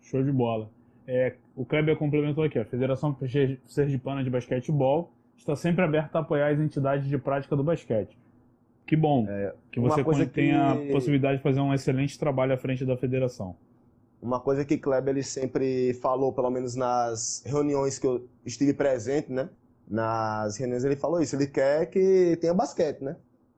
[0.01, 0.71] Show de bola.
[1.07, 3.17] É, o Kleber complementou aqui, a Federação
[3.67, 8.17] Sergipana de Basquetebol está sempre aberta a apoiar as entidades de prática do basquete.
[8.87, 10.57] Que bom é, que você tem que...
[10.57, 13.57] a possibilidade de fazer um excelente trabalho à frente da federação.
[14.21, 19.33] Uma coisa que Kleber ele sempre falou, pelo menos nas reuniões que eu estive presente,
[19.33, 19.49] né?
[19.89, 23.17] Nas reuniões ele falou isso, ele quer que tenha basquete, né?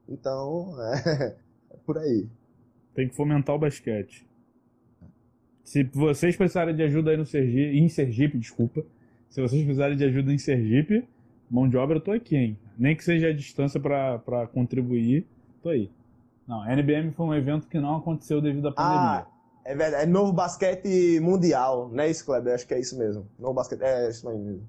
[0.09, 1.37] Então, é,
[1.73, 2.29] é por aí.
[2.95, 4.27] Tem que fomentar o basquete.
[5.63, 8.85] Se vocês precisarem de ajuda aí no Sergipe, em Sergipe, desculpa.
[9.29, 11.05] Se vocês precisarem de ajuda em Sergipe,
[11.51, 12.59] mão de obra eu tô aqui, hein?
[12.79, 15.27] Nem que seja a distância para contribuir,
[15.63, 15.91] tô aí.
[16.47, 19.01] Não, a NBM foi um evento que não aconteceu devido à pandemia.
[19.01, 19.27] Ah,
[19.65, 22.55] É verdade, é novo basquete mundial, não é isso, Kleber?
[22.55, 23.27] Acho que é isso mesmo.
[23.39, 24.63] Novo basquete, é isso aí mesmo.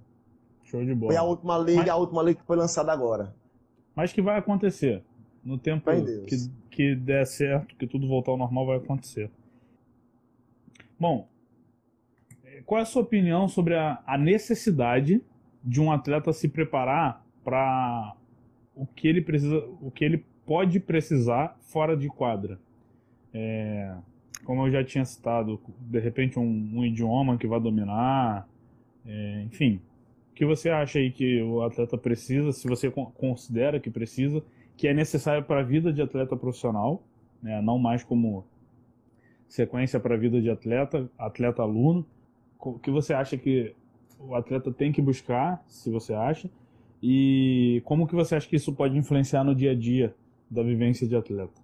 [0.63, 1.11] Show de bola.
[1.13, 3.35] Foi a última liga, Mas- a última liga que foi lançada agora.
[3.95, 5.03] Mas que vai acontecer.
[5.43, 5.89] No tempo
[6.25, 6.35] que,
[6.71, 9.29] que der certo, que tudo voltar ao normal, vai acontecer.
[10.99, 11.27] Bom,
[12.65, 15.21] qual é a sua opinião sobre a, a necessidade
[15.63, 18.13] de um atleta se preparar para
[18.75, 22.59] o que ele precisa, o que ele pode precisar fora de quadra?
[23.33, 23.95] É,
[24.43, 28.45] como eu já tinha citado, de repente um, um idioma que vai dominar,
[29.05, 29.79] é, enfim.
[30.29, 34.43] O que você acha aí que o atleta precisa, se você con- considera que precisa,
[34.75, 37.01] que é necessário para a vida de atleta profissional,
[37.41, 37.61] né?
[37.61, 38.45] não mais como
[39.47, 42.05] sequência para a vida de atleta, atleta-aluno.
[42.59, 43.73] O que você acha que
[44.19, 46.49] o atleta tem que buscar, se você acha,
[47.01, 50.15] e como que você acha que isso pode influenciar no dia a dia
[50.49, 51.61] da vivência de atleta?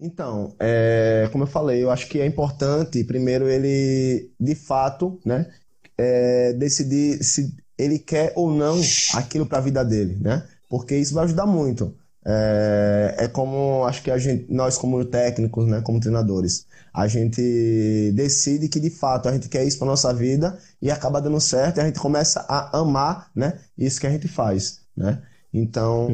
[0.00, 5.50] Então, é, como eu falei, eu acho que é importante, primeiro, ele, de fato, né,
[5.96, 8.80] é, decidir se ele quer ou não
[9.14, 10.46] aquilo para a vida dele, né?
[10.68, 11.96] Porque isso vai ajudar muito.
[12.26, 18.12] É, é como, acho que a gente, nós como técnicos, né, como treinadores, a gente
[18.14, 21.78] decide que, de fato, a gente quer isso para nossa vida e acaba dando certo
[21.78, 25.22] e a gente começa a amar, né, isso que a gente faz, né?
[25.52, 26.08] Então,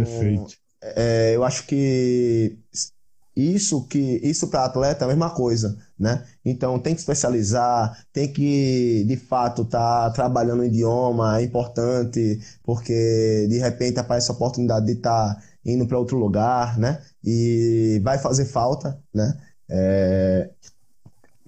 [0.83, 2.59] é, eu acho que
[3.37, 6.25] isso que isso para atleta é a mesma coisa, né?
[6.45, 13.47] Então tem que especializar, tem que de fato estar trabalhando o idioma, é importante, porque
[13.49, 17.01] de repente aparece a oportunidade de estar indo para outro lugar, né?
[17.25, 19.37] E vai fazer falta, né?
[19.69, 20.51] É,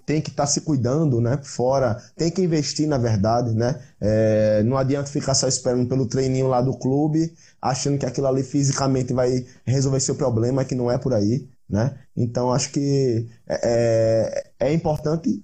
[0.05, 1.39] tem que estar se cuidando, né?
[1.43, 3.81] Fora, tem que investir, na verdade, né?
[4.01, 8.43] É, não adianta ficar só esperando pelo treininho lá do clube, achando que aquilo ali
[8.43, 11.99] fisicamente vai resolver seu problema, que não é por aí, né?
[12.17, 15.43] Então, acho que é, é, é importante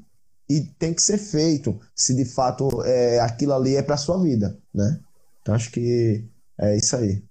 [0.49, 4.59] e tem que ser feito, se de fato é, aquilo ali é para sua vida,
[4.75, 4.99] né?
[5.43, 6.25] Então, acho que
[6.59, 7.23] é isso aí.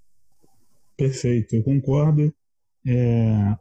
[0.98, 2.34] Perfeito, eu concordo.
[2.86, 3.56] É,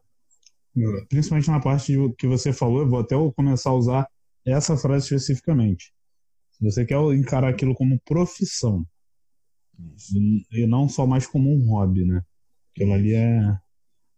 [1.08, 4.08] principalmente na parte que você falou, eu vou até começar a usar
[4.44, 5.92] essa frase especificamente.
[6.52, 8.86] Se você quer encarar aquilo como profissão
[10.14, 12.22] e e não só mais como um hobby, né?
[12.72, 13.58] Aquilo ali é.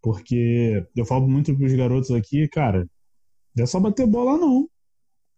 [0.01, 2.89] Porque eu falo muito pros garotos aqui, cara,
[3.57, 4.69] não é só bater bola, não.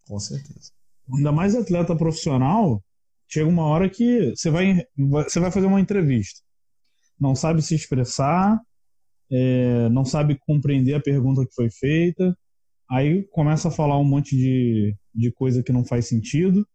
[0.06, 0.72] Com certeza.
[1.14, 2.84] Ainda mais atleta profissional,
[3.26, 6.42] chega uma hora que você vai, você vai fazer uma entrevista.
[7.20, 8.58] Não sabe se expressar,
[9.30, 12.36] é, não sabe compreender a pergunta que foi feita,
[12.90, 16.66] aí começa a falar um monte de, de coisa que não faz sentido.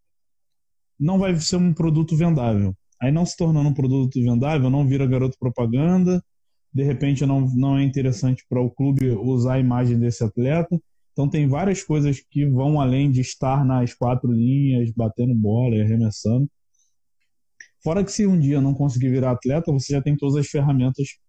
[1.00, 2.76] Não vai ser um produto vendável.
[3.02, 6.24] Aí não se tornando um produto vendável, não vira garoto propaganda,
[6.74, 10.80] de repente não, não é interessante para o clube usar a imagem desse atleta.
[11.12, 15.82] Então tem várias coisas que vão além de estar nas quatro linhas, batendo bola e
[15.82, 16.50] arremessando.
[17.86, 21.20] Fora que se um dia não conseguir virar atleta, você já tem todas as ferramentas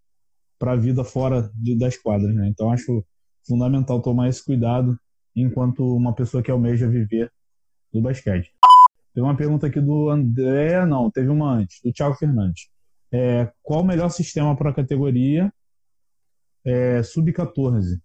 [0.59, 2.49] para a vida fora de- das quadras, né?
[2.49, 3.05] Então acho
[3.47, 4.99] fundamental tomar esse cuidado
[5.35, 7.31] enquanto uma pessoa que almeja viver
[7.93, 8.51] do basquete.
[9.13, 12.71] Tem uma pergunta aqui do André, não, teve uma antes, do Thiago Fernandes.
[13.13, 15.53] É, qual o melhor sistema para a categoria
[16.65, 18.01] é, sub-14?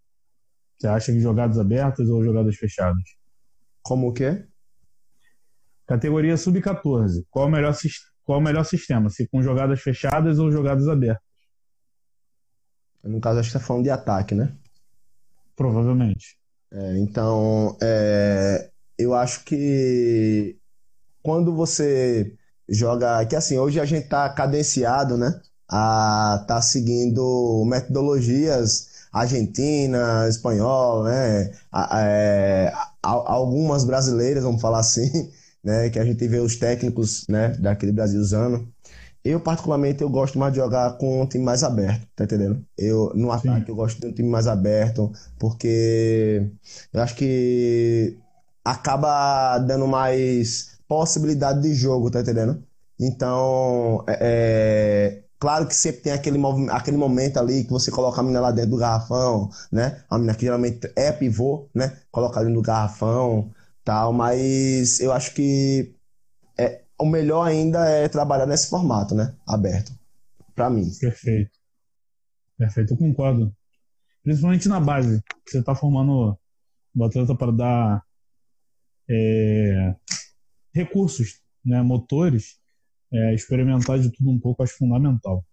[0.78, 3.16] Você acha que jogadas abertas ou jogadas fechadas?
[3.82, 4.45] Como o quê?
[5.88, 7.26] Categoria sub-14.
[7.30, 7.74] Qual, o melhor
[8.26, 9.09] qual o melhor sistema?
[9.09, 11.24] Se com jogadas fechadas ou jogadas abertas?
[13.03, 14.53] No caso, acho que tá falando de ataque, né?
[15.55, 16.38] Provavelmente.
[16.72, 20.57] É, então, é, eu acho que
[21.22, 22.34] quando você
[22.69, 31.03] joga, que assim, hoje a gente tá cadenciado, né, a tá seguindo metodologias argentina, espanhol,
[31.03, 35.32] né, a- a- é, a- algumas brasileiras, vamos falar assim,
[35.64, 38.68] né, que a gente vê os técnicos, né, daquele Brasil usando.
[39.24, 42.66] Eu, particularmente, eu gosto mais de jogar com um time mais aberto, tá entendendo?
[42.78, 46.49] Eu, no ataque, eu gosto de um time mais aberto, porque
[46.91, 48.18] eu acho que
[48.66, 52.64] acaba dando mais possibilidade de jogo, tá entendendo?
[52.99, 56.39] Então, é, é, claro que sempre tem aquele,
[56.70, 60.03] aquele momento ali que você coloca a menina lá dentro do garrafão, né?
[60.09, 61.97] A menina que geralmente é pivô, né?
[62.12, 63.51] Coloca ali no garrafão,
[63.84, 65.95] tal, mas eu acho que
[66.57, 69.36] é, o melhor ainda é trabalhar nesse formato, né?
[69.47, 69.91] Aberto,
[70.55, 70.89] pra mim.
[70.99, 71.51] Perfeito.
[72.57, 73.55] Perfeito, eu concordo.
[74.23, 76.38] Principalmente na base, que você está formando
[76.95, 78.03] o atleta para dar
[79.09, 79.95] é,
[80.73, 82.59] recursos, né, motores,
[83.11, 85.45] é, experimentar de tudo um pouco, acho fundamental.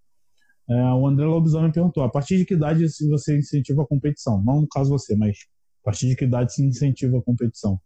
[0.69, 4.43] É, o André Lobisomem perguntou: a partir de que idade se você incentiva a competição?
[4.45, 5.39] Não no caso você, mas
[5.83, 7.81] A partir de que idade se incentiva a competição?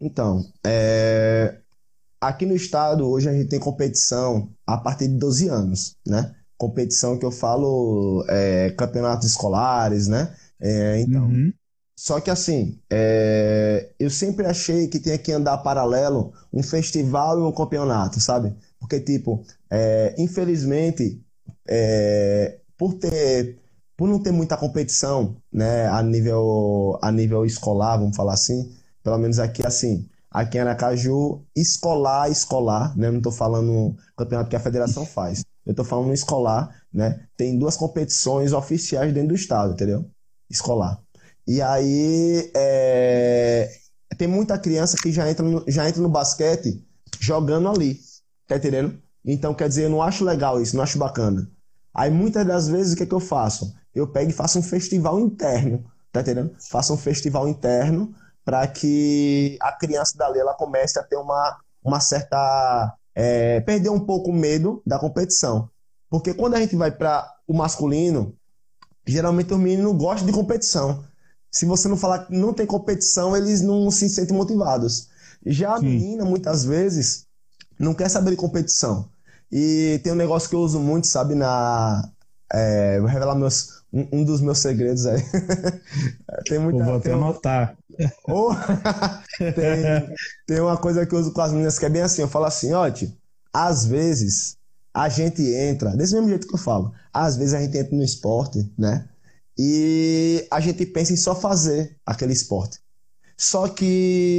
[0.00, 1.58] Então, é...
[2.20, 6.34] aqui no estado, hoje a gente tem competição a partir de 12 anos, né?
[6.56, 10.34] Competição que eu falo é, campeonatos escolares, né?
[10.60, 11.52] É, então, uhum.
[11.98, 13.90] Só que assim, é...
[13.98, 18.54] eu sempre achei que tinha que andar paralelo um festival e um campeonato, sabe?
[18.78, 20.14] Porque, tipo, é...
[20.16, 21.20] infelizmente,
[21.66, 22.60] é...
[22.76, 23.58] por ter
[23.96, 28.72] por não ter muita competição, né, a nível a nível escolar, vamos falar assim,
[29.08, 34.56] pelo menos aqui assim, aqui em Aracaju, escolar, escolar, né, não estou falando campeonato que
[34.56, 39.72] a federação faz, eu estou falando escolar, né, tem duas competições oficiais dentro do estado,
[39.72, 40.04] entendeu?
[40.50, 41.00] Escolar.
[41.46, 43.70] E aí é...
[44.18, 46.86] tem muita criança que já entra, no, já entra no basquete
[47.18, 47.98] jogando ali.
[48.46, 48.98] Tá entendendo?
[49.24, 51.50] Então, quer dizer, eu não acho legal isso, não acho bacana.
[51.94, 53.74] Aí muitas das vezes o que, é que eu faço?
[53.94, 55.84] Eu pego e faço um festival interno.
[56.12, 56.54] Tá entendendo?
[56.58, 58.14] Faço um festival interno
[58.48, 62.94] para que a criança dali ela comece a ter uma, uma certa.
[63.14, 65.68] É, perder um pouco o medo da competição.
[66.08, 68.32] Porque quando a gente vai para o masculino,
[69.04, 71.04] geralmente os meninos gostam de competição
[71.50, 75.08] se você não falar que não tem competição, eles não se sentem motivados.
[75.44, 75.86] Já a Sim.
[75.86, 77.26] menina, muitas vezes,
[77.78, 79.08] não quer saber de competição.
[79.50, 82.08] E tem um negócio que eu uso muito, sabe, na.
[82.52, 85.22] É, vou revelar meus, um, um dos meus segredos aí.
[86.48, 87.76] tem muita, vou até anotar.
[89.38, 90.16] Tem,
[90.46, 92.44] tem uma coisa que eu uso com as meninas que é bem assim: eu falo
[92.44, 92.88] assim, ó,
[93.52, 94.56] às vezes
[94.94, 98.04] a gente entra, desse mesmo jeito que eu falo, às vezes a gente entra no
[98.04, 99.08] esporte, né?
[99.58, 102.78] e a gente pensa em só fazer aquele esporte.
[103.36, 104.38] Só que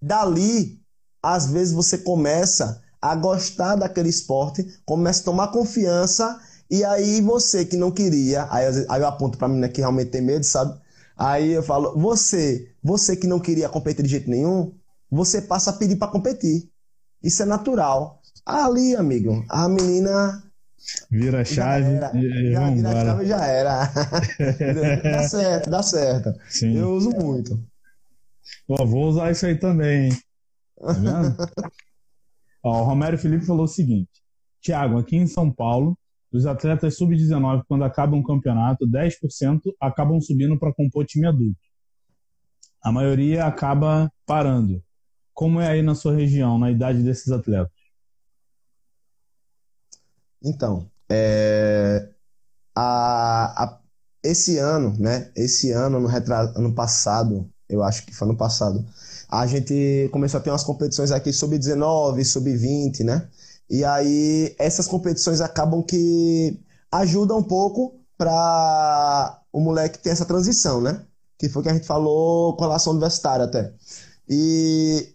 [0.00, 0.80] dali,
[1.20, 6.40] às vezes você começa a gostar daquele esporte, começa a tomar confiança
[6.70, 10.22] e aí você que não queria, aí, aí eu aponto para mim que realmente tem
[10.22, 10.78] medo, sabe?
[11.16, 14.72] Aí eu falo, você, você que não queria competir de jeito nenhum,
[15.10, 16.70] você passa a pedir para competir.
[17.22, 18.22] Isso é natural.
[18.46, 20.42] Ali, amigo, a menina
[21.10, 23.92] Vira a chave já e já, vira a chave já era.
[25.02, 26.34] dá certo, dá certo.
[26.48, 26.76] Sim.
[26.76, 27.62] Eu uso muito.
[28.68, 30.18] Ó, vou usar isso aí também, hein?
[30.78, 31.36] Tá vendo?
[32.64, 34.10] Ó, o Romero Felipe falou o seguinte:
[34.60, 35.98] Tiago, aqui em São Paulo,
[36.32, 41.58] os atletas sub-19, quando acabam o campeonato, 10% acabam subindo para compor time adulto.
[42.82, 44.82] A maioria acaba parando.
[45.34, 47.72] Como é aí na sua região, na idade desses atletas?
[50.42, 52.08] Então, é,
[52.74, 53.80] a, a,
[54.22, 55.30] esse ano, né?
[55.34, 58.84] Esse ano, no retra, ano passado, eu acho que foi ano passado,
[59.28, 63.28] a gente começou a ter umas competições aqui sub-19, sub-20, né?
[63.70, 66.60] E aí essas competições acabam que
[66.90, 71.06] ajudam um pouco para o moleque ter essa transição, né?
[71.38, 73.72] Que foi o que a gente falou com relação universitária até.
[74.28, 75.14] E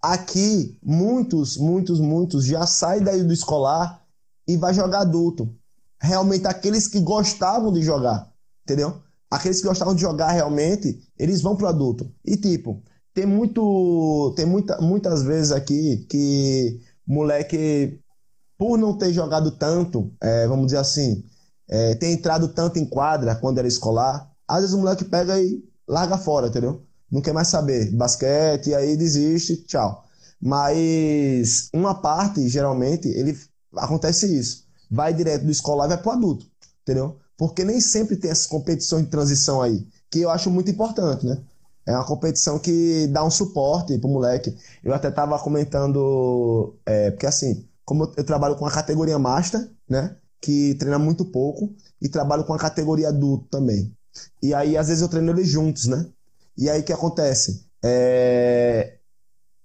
[0.00, 4.00] aqui muitos, muitos, muitos já saem daí do escolar
[4.46, 5.52] e vai jogar adulto.
[6.00, 8.32] Realmente aqueles que gostavam de jogar,
[8.62, 9.02] entendeu?
[9.28, 12.08] Aqueles que gostavam de jogar realmente, eles vão pro adulto.
[12.24, 12.80] E tipo,
[13.12, 17.98] tem muito, tem muita, muitas vezes aqui que moleque,
[18.58, 21.24] por não ter jogado tanto, é, vamos dizer assim,
[21.66, 25.64] é, ter entrado tanto em quadra quando era escolar, às vezes o moleque pega e
[25.88, 26.82] larga fora, entendeu?
[27.10, 30.04] Não quer mais saber basquete, e aí desiste, tchau.
[30.40, 33.36] Mas uma parte, geralmente, ele
[33.76, 34.64] acontece isso.
[34.90, 36.46] Vai direto do escolar e vai pro adulto,
[36.82, 37.18] entendeu?
[37.36, 41.38] Porque nem sempre tem essas competições de transição aí, que eu acho muito importante, né?
[41.88, 44.54] É uma competição que dá um suporte pro moleque.
[44.84, 50.14] Eu até tava comentando, é, porque assim, como eu trabalho com a categoria Master, né?
[50.38, 53.90] Que treina muito pouco, e trabalho com a categoria adulto também.
[54.42, 56.06] E aí, às vezes, eu treino eles juntos, né?
[56.58, 57.64] E aí, o que acontece?
[57.82, 58.98] É...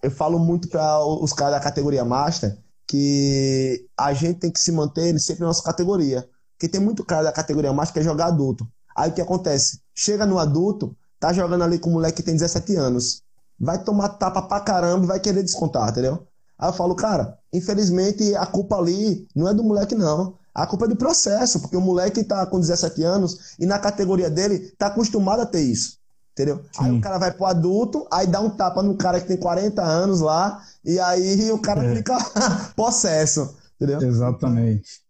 [0.01, 2.57] Eu falo muito para os caras da categoria Master
[2.87, 6.25] que a gente tem que se manter sempre na nossa categoria.
[6.53, 8.65] Porque tem muito cara da categoria mais que quer jogar adulto.
[8.95, 9.81] Aí o que acontece?
[9.93, 13.23] Chega no adulto, tá jogando ali com um moleque que tem 17 anos.
[13.57, 16.27] Vai tomar tapa pra caramba e vai querer descontar, entendeu?
[16.59, 20.35] Aí eu falo, cara, infelizmente a culpa ali não é do moleque, não.
[20.53, 24.29] A culpa é do processo, porque o moleque tá com 17 anos e na categoria
[24.29, 25.97] dele tá acostumado a ter isso.
[26.33, 26.57] Entendeu?
[26.73, 26.83] Sim.
[26.83, 29.81] Aí o cara vai pro adulto, aí dá um tapa no cara que tem 40
[29.81, 31.95] anos lá, e aí o cara é.
[31.95, 32.17] fica
[32.75, 33.55] possesso.
[33.77, 34.01] Entendeu?
[34.01, 35.01] Exatamente.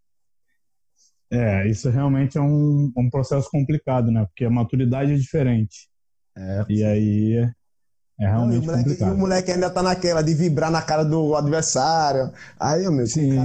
[1.31, 4.25] É, isso realmente é um, um processo complicado, né?
[4.27, 5.91] Porque a maturidade é diferente.
[6.35, 6.65] É.
[6.69, 7.53] E aí
[8.19, 9.09] é realmente Não, e complicado.
[9.09, 12.31] E o moleque ainda tá naquela de vibrar na cara do adversário.
[12.59, 13.35] Aí, meu, Sim.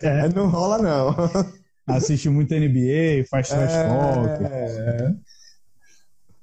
[0.00, 0.28] Cara...
[0.34, 1.14] não rola, não.
[1.86, 3.88] Assiste muito NBA, faz trash é...
[3.88, 4.44] talk.
[4.44, 5.14] É.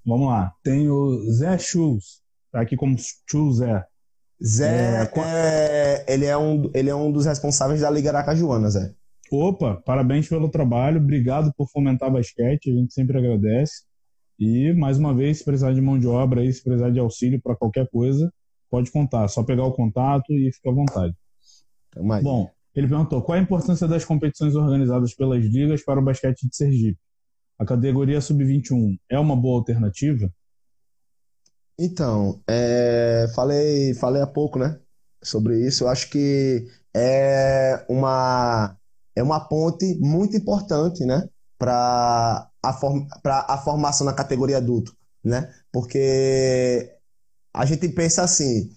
[0.05, 0.53] Vamos lá.
[0.63, 2.21] Tem o Zé Schultz.
[2.51, 2.95] Tá aqui como
[3.29, 3.85] Schultz Zé.
[4.43, 8.93] Zé, é, ele, é um, ele é um dos responsáveis da Liga Aracajuana, Zé.
[9.31, 13.83] Opa, parabéns pelo trabalho, obrigado por fomentar basquete, a gente sempre agradece.
[14.39, 17.41] E, mais uma vez, se precisar de mão de obra aí, se precisar de auxílio
[17.41, 18.31] para qualquer coisa,
[18.69, 21.15] pode contar, só pegar o contato e fica à vontade.
[22.23, 26.55] Bom, ele perguntou qual a importância das competições organizadas pelas ligas para o basquete de
[26.55, 26.99] Sergipe.
[27.57, 30.29] A categoria sub-21 é uma boa alternativa?
[31.79, 34.77] Então, é, falei, falei há pouco, né,
[35.23, 35.85] sobre isso.
[35.85, 38.77] Eu acho que é uma
[39.15, 45.49] é uma ponte muito importante, né, para a, form, a formação na categoria adulto, né?
[45.71, 46.91] Porque
[47.53, 48.71] a gente pensa assim,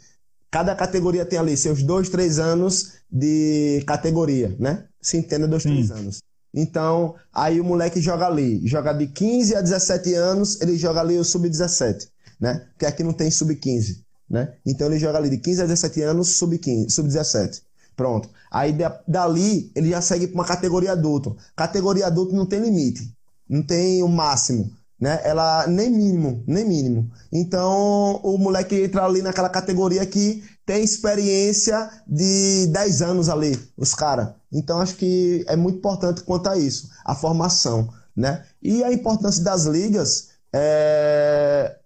[0.51, 4.84] cada categoria tem ali seus dois, três anos de categoria, né?
[5.01, 5.70] Se entenda dois, Sim.
[5.70, 6.20] três anos.
[6.53, 11.18] Então, aí o moleque joga ali, joga de 15 a 17 anos, ele joga ali
[11.18, 12.09] o sub-17,
[12.41, 12.66] né?
[12.72, 14.55] Porque aqui não tem sub-15, né?
[14.66, 17.62] Então ele joga ali de 15 a 17 anos, sub-15, sub-17.
[17.97, 18.30] Pronto.
[18.51, 18.74] Aí
[19.07, 21.36] dali ele já segue para uma categoria adulto.
[21.57, 23.12] Categoria adulto não tem limite,
[23.49, 24.71] não tem o máximo,
[25.01, 25.21] né?
[25.25, 27.11] Ela nem mínimo, nem mínimo.
[27.33, 33.95] Então o moleque entra ali naquela categoria que tem experiência de 10 anos ali, os
[33.95, 34.35] caras.
[34.53, 38.45] Então acho que é muito importante quanto a isso, a formação, né?
[38.63, 41.79] E a importância das ligas, é...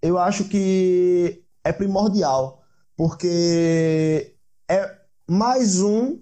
[0.00, 2.62] eu acho que é primordial,
[2.96, 4.34] porque
[4.70, 4.90] é
[5.28, 6.18] mais um,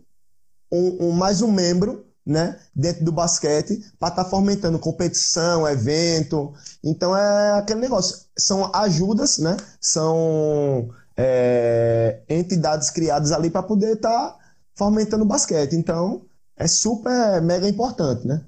[0.72, 6.52] um, um mais um membro né, dentro do basquete para estar tá fomentando competição, evento.
[6.84, 8.26] Então é aquele negócio.
[8.38, 9.56] São ajudas, né?
[9.80, 14.38] São é, entidades criadas ali para poder estar tá
[14.74, 15.72] fomentando o basquete.
[15.72, 18.44] Então é super mega importante, né?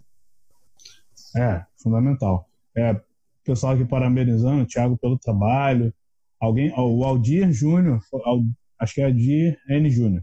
[1.34, 2.46] É, fundamental.
[2.76, 3.00] É,
[3.42, 5.90] pessoal aqui parabenizando o Thiago pelo trabalho.
[6.38, 8.02] Alguém, o Aldir Júnior,
[8.78, 9.88] acho que é Aldir N.
[9.88, 10.22] Júnior.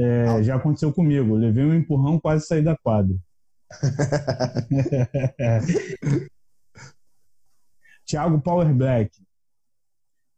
[0.00, 1.36] É, já aconteceu comigo.
[1.36, 3.16] Levei um empurrão, quase saí da quadra.
[8.06, 9.10] Thiago Power Black.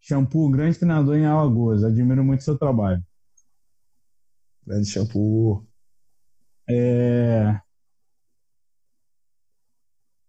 [0.00, 1.84] Shampoo, grande treinador em Alagoas.
[1.84, 3.02] Admiro muito seu trabalho.
[4.66, 5.64] Grande shampoo.
[6.68, 7.60] É...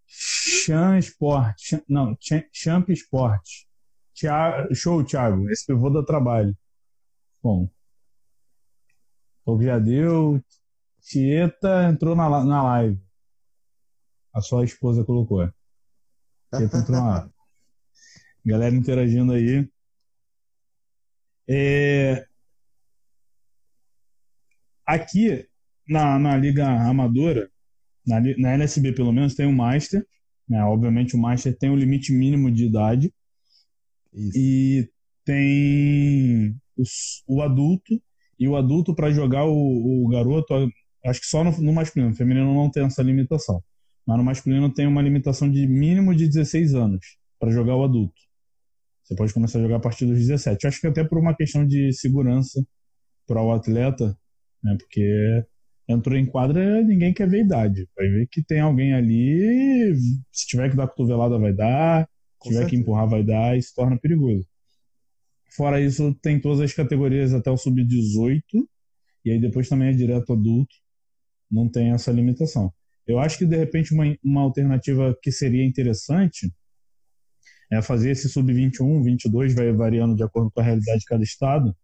[0.06, 1.82] Chan Sport.
[1.90, 2.16] Não,
[2.52, 3.66] Champ Sport.
[4.74, 5.50] Show, Thiago.
[5.50, 6.56] Esse pivô dá trabalho.
[7.42, 7.70] Bom,
[9.46, 10.42] o já deu.
[11.02, 13.02] Tieta entrou na, na live.
[14.34, 15.48] A sua esposa colocou.
[16.56, 17.34] Tieta entrou na live.
[18.46, 19.70] Galera interagindo aí.
[21.48, 22.26] É...
[24.86, 25.48] Aqui
[25.88, 27.50] na, na Liga Amadora,
[28.06, 30.06] na, na NSB pelo menos, tem o um Master.
[30.48, 30.64] Né?
[30.64, 33.14] Obviamente o Master tem o um limite mínimo de idade.
[34.14, 34.38] Isso.
[34.38, 34.90] E
[35.26, 38.02] tem os, o adulto
[38.40, 40.54] e o adulto, para jogar o, o, garoto,
[41.06, 42.10] acho que só no, no masculino.
[42.10, 43.64] No feminino não tem essa limitação.
[44.06, 48.22] Mas no masculino tem uma limitação de mínimo de 16 anos para jogar o adulto.
[49.04, 50.68] Você pode começar a jogar a partir dos 17.
[50.68, 52.66] acho que até por uma questão de segurança
[53.28, 54.18] para o atleta,
[54.64, 54.76] né?
[54.80, 55.46] Porque
[55.88, 57.88] entrou em quadra, ninguém quer ver idade.
[57.96, 59.94] Vai ver que tem alguém ali,
[60.32, 62.08] se tiver que dar cotovelada vai dar,
[62.42, 62.70] se tiver certeza.
[62.70, 64.48] que empurrar vai dar e se torna perigoso.
[65.56, 68.42] Fora isso, tem todas as categorias até o sub-18,
[69.26, 70.76] e aí depois também é direto adulto,
[71.50, 72.74] não tem essa limitação.
[73.06, 76.52] Eu acho que de repente uma, uma alternativa que seria interessante
[77.72, 81.76] é fazer esse sub-21, 22, vai variando de acordo com a realidade de cada estado,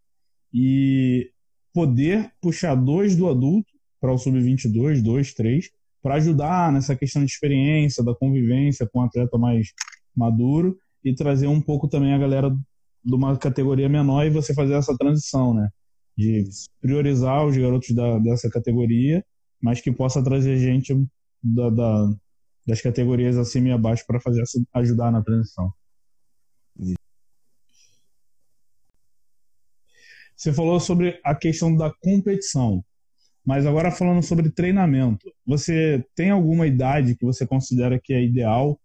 [0.52, 1.30] e
[1.72, 3.70] poder puxar dois do adulto
[4.00, 5.70] para o sub-22, dois, três,
[6.02, 9.68] para ajudar nessa questão de experiência, da convivência com um atleta mais
[10.16, 12.56] maduro e trazer um pouco também a galera
[13.04, 15.68] de uma categoria menor e você fazer essa transição, né?
[16.16, 16.44] De
[16.80, 19.24] priorizar os garotos da, dessa categoria,
[19.60, 20.94] mas que possa trazer gente
[21.42, 22.14] da, da
[22.66, 24.42] das categorias acima e abaixo para fazer
[24.74, 25.72] ajudar na transição.
[30.36, 32.84] Você falou sobre a questão da competição,
[33.44, 35.30] mas agora falando sobre treinamento.
[35.44, 38.80] Você tem alguma idade que você considera que é ideal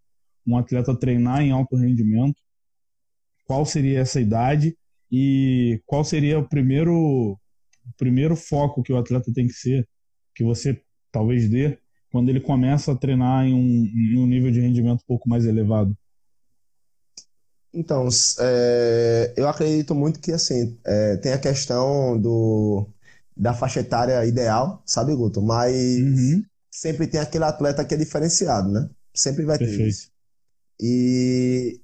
[0.46, 2.42] um atleta treinar em alto rendimento?
[3.46, 4.76] Qual seria essa idade
[5.10, 7.38] e qual seria o primeiro, o
[7.96, 9.88] primeiro foco que o atleta tem que ser,
[10.34, 10.80] que você
[11.12, 11.78] talvez dê,
[12.10, 15.44] quando ele começa a treinar em um, em um nível de rendimento um pouco mais
[15.44, 15.96] elevado?
[17.72, 18.08] Então,
[18.40, 22.88] é, eu acredito muito que assim é, tem a questão do,
[23.36, 25.42] da faixa etária ideal, sabe, Guto?
[25.42, 26.42] Mas uhum.
[26.70, 28.88] sempre tem aquele atleta que é diferenciado, né?
[29.14, 29.78] Sempre vai Perfeito.
[29.78, 30.10] ter isso.
[30.80, 31.80] E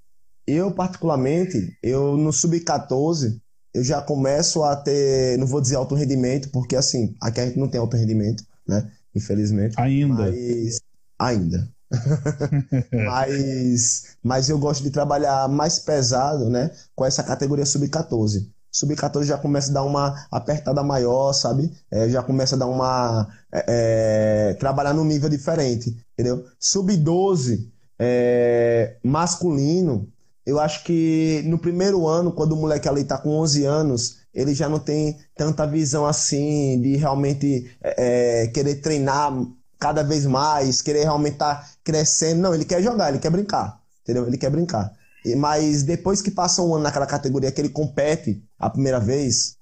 [0.46, 3.40] eu particularmente, eu no sub-14,
[3.74, 7.58] eu já começo a ter, não vou dizer alto rendimento, porque assim, aqui a gente
[7.58, 8.90] não tem alto rendimento, né?
[9.14, 9.74] Infelizmente.
[9.78, 10.14] Ainda.
[10.14, 10.80] Mas,
[11.18, 11.68] ainda.
[12.92, 16.70] mas, mas eu gosto de trabalhar mais pesado, né?
[16.94, 18.46] Com essa categoria sub-14.
[18.70, 21.70] Sub-14 já começa a dar uma apertada maior, sabe?
[21.90, 23.28] É, já começa a dar uma.
[23.52, 26.46] É, é trabalhar num nível diferente, entendeu?
[26.58, 30.08] Sub-12, é, masculino,
[30.44, 34.54] eu acho que no primeiro ano, quando o moleque ali tá com 11 anos, ele
[34.54, 39.32] já não tem tanta visão assim de realmente é, é querer treinar
[39.78, 42.40] cada vez mais, querer realmente estar tá crescendo.
[42.40, 44.26] Não, ele quer jogar, ele quer brincar, entendeu?
[44.26, 44.92] Ele quer brincar.
[45.36, 49.56] Mas depois que passa um ano naquela categoria que ele compete a primeira vez,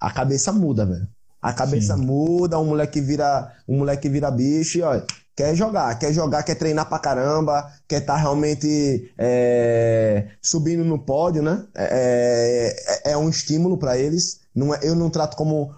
[0.00, 1.08] a cabeça muda, velho.
[1.40, 2.04] A cabeça Sim.
[2.04, 5.04] muda, um moleque vira, um moleque vira bicho e olha,
[5.38, 10.98] quer jogar, quer jogar, quer treinar pra caramba, quer estar tá realmente é, subindo no
[10.98, 11.64] pódio, né?
[11.76, 12.74] É,
[13.06, 14.40] é, é um estímulo para eles.
[14.52, 15.72] Não é, eu não trato como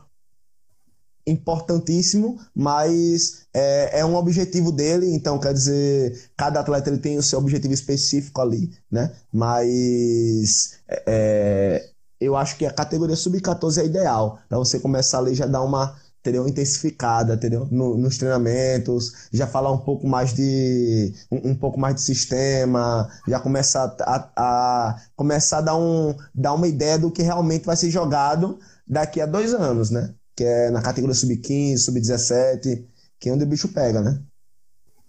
[1.26, 7.22] importantíssimo, mas é, é, um objetivo dele, então quer dizer, cada atleta ele tem o
[7.22, 9.12] seu objetivo específico ali, né?
[9.30, 11.86] Mas é,
[12.18, 15.98] eu acho que a categoria sub-14 é ideal para você começar ali já dar uma
[16.20, 16.46] entendeu?
[16.46, 17.66] intensificada, entendeu?
[17.70, 23.10] No, nos treinamentos, já falar um pouco mais de um, um pouco mais de sistema,
[23.26, 27.76] já começar a, a, começar a dar, um, dar uma ideia do que realmente vai
[27.76, 30.14] ser jogado daqui a dois anos, né?
[30.40, 32.86] que é na categoria sub-15, sub-17,
[33.18, 34.22] que é onde o bicho pega, né?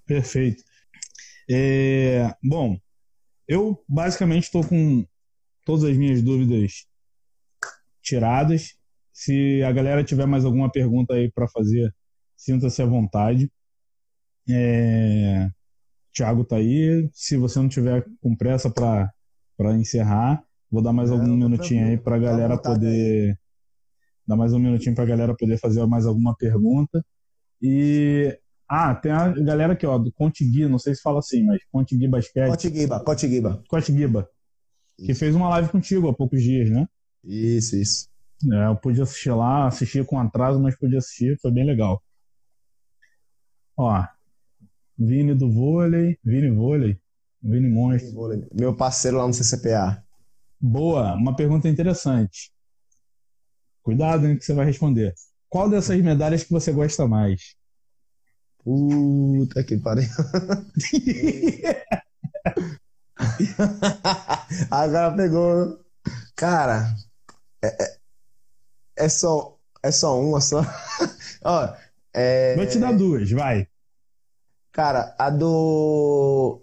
[0.06, 0.62] Perfeito.
[1.50, 2.78] É, bom,
[3.48, 5.06] eu basicamente estou com
[5.66, 6.86] todas as minhas dúvidas
[8.02, 8.76] tiradas.
[9.22, 11.94] Se a galera tiver mais alguma pergunta aí para fazer,
[12.36, 13.52] sinta-se à vontade.
[14.50, 15.48] É,
[16.12, 17.08] Tiago tá aí.
[17.14, 19.14] Se você não tiver com pressa para
[19.78, 23.38] encerrar, vou dar mais algum minutinho aí para a galera poder.
[24.26, 27.06] Dá mais um minutinho para a galera poder fazer mais alguma pergunta.
[27.62, 28.36] E.
[28.68, 32.08] Ah, tem a galera aqui, ó, do Contigui, não sei se fala assim, mas Contigui
[32.08, 32.50] Basquete.
[32.50, 33.64] Contiguiba, Contiguiba.
[33.70, 34.28] Contiguiba.
[34.98, 36.88] Que fez uma live contigo há poucos dias, né?
[37.24, 38.11] Isso, isso.
[38.54, 42.02] É, eu pude assistir lá, assistir com atraso, mas pude assistir, foi bem legal.
[43.78, 44.04] Ó,
[44.98, 47.00] Vini do vôlei, Vini vôlei,
[47.42, 48.14] Vini monstro.
[48.54, 50.04] Meu parceiro lá no CCPA.
[50.60, 52.52] Boa, uma pergunta interessante.
[53.82, 55.14] Cuidado no que você vai responder.
[55.50, 57.56] Qual dessas medalhas que você gosta mais?
[58.64, 60.08] Puta que pariu.
[64.70, 65.80] Agora pegou.
[66.36, 66.96] Cara,
[67.64, 68.01] é,
[69.06, 70.62] é, só, é só uma só.
[71.44, 71.74] Ó,
[72.14, 72.56] é...
[72.56, 73.68] Vou te dar duas, vai.
[74.72, 76.62] Cara, a do.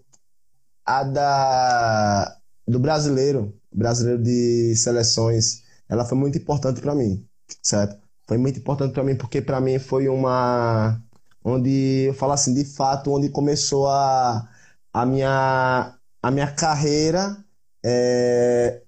[0.84, 2.36] A da.
[2.66, 3.54] Do brasileiro.
[3.72, 7.26] Brasileiro de seleções ela foi muito importante para mim,
[7.62, 7.96] certo?
[8.26, 11.00] Foi muito importante para mim porque para mim foi uma
[11.42, 14.48] onde eu falo assim, de fato, onde começou a,
[14.92, 17.42] a minha a minha carreira
[17.82, 18.82] é,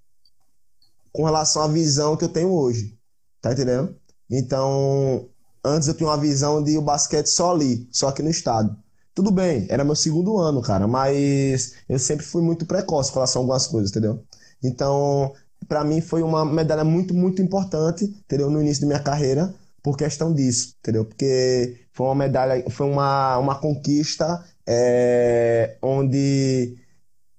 [1.12, 2.98] com relação à visão que eu tenho hoje,
[3.40, 3.94] tá entendendo?
[4.30, 5.28] Então,
[5.64, 8.76] antes eu tinha uma visão de o basquete só ali, só aqui no estado.
[9.14, 13.40] Tudo bem, era meu segundo ano, cara, mas eu sempre fui muito precoce com relação
[13.40, 14.24] a algumas coisas, entendeu?
[14.62, 15.32] Então,
[15.68, 18.50] para mim foi uma medalha muito, muito importante, entendeu?
[18.50, 21.04] No início da minha carreira, por questão disso, entendeu?
[21.04, 26.76] Porque foi uma medalha, foi uma, uma conquista é, onde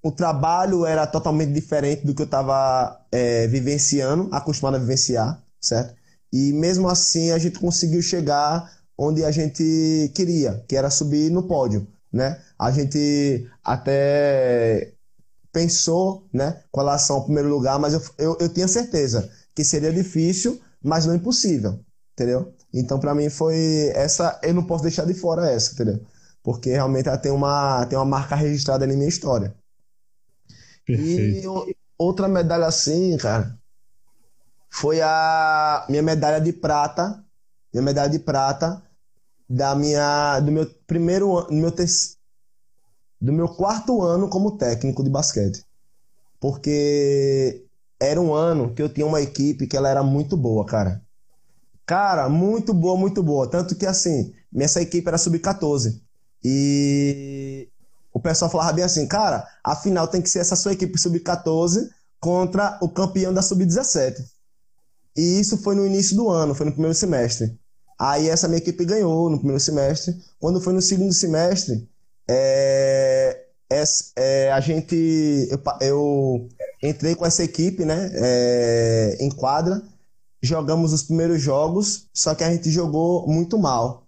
[0.03, 5.95] o trabalho era totalmente diferente do que eu estava é, vivenciando, acostumado a vivenciar, certo?
[6.31, 11.43] E mesmo assim a gente conseguiu chegar onde a gente queria, que era subir no
[11.43, 12.41] pódio, né?
[12.57, 14.93] A gente até
[15.51, 19.91] pensou né, com relação ao primeiro lugar, mas eu, eu, eu tinha certeza que seria
[19.91, 21.79] difícil, mas não impossível,
[22.13, 22.53] entendeu?
[22.73, 24.39] Então, para mim, foi essa.
[24.43, 26.05] Eu não posso deixar de fora essa, entendeu?
[26.41, 29.53] Porque realmente ela tem uma, tem uma marca registrada na minha história.
[30.85, 31.45] Perfeito.
[31.45, 33.59] E outra medalha assim, cara,
[34.71, 37.23] foi a minha medalha de prata.
[37.73, 38.81] Minha medalha de prata
[39.47, 42.21] da minha, do meu primeiro ano, meu terceiro
[43.21, 45.63] do meu quarto ano como técnico de basquete.
[46.39, 47.63] Porque
[47.99, 50.99] era um ano que eu tinha uma equipe que ela era muito boa, cara.
[51.85, 53.47] Cara, muito boa, muito boa.
[53.47, 56.01] Tanto que, assim, essa equipe era sub-14.
[56.43, 57.69] E
[58.11, 61.89] o pessoal falava bem assim, cara, a final tem que ser essa sua equipe sub-14
[62.19, 64.15] contra o campeão da sub-17.
[65.15, 67.57] E isso foi no início do ano, foi no primeiro semestre.
[67.99, 70.15] Aí essa minha equipe ganhou no primeiro semestre.
[70.39, 71.87] Quando foi no segundo semestre,
[72.29, 73.83] é é,
[74.17, 75.47] é, a gente.
[75.49, 76.49] Eu, eu,
[76.83, 78.11] entrei com essa equipe, né?
[78.13, 79.81] É, em quadra.
[80.43, 84.07] Jogamos os primeiros jogos, só que a gente jogou muito mal.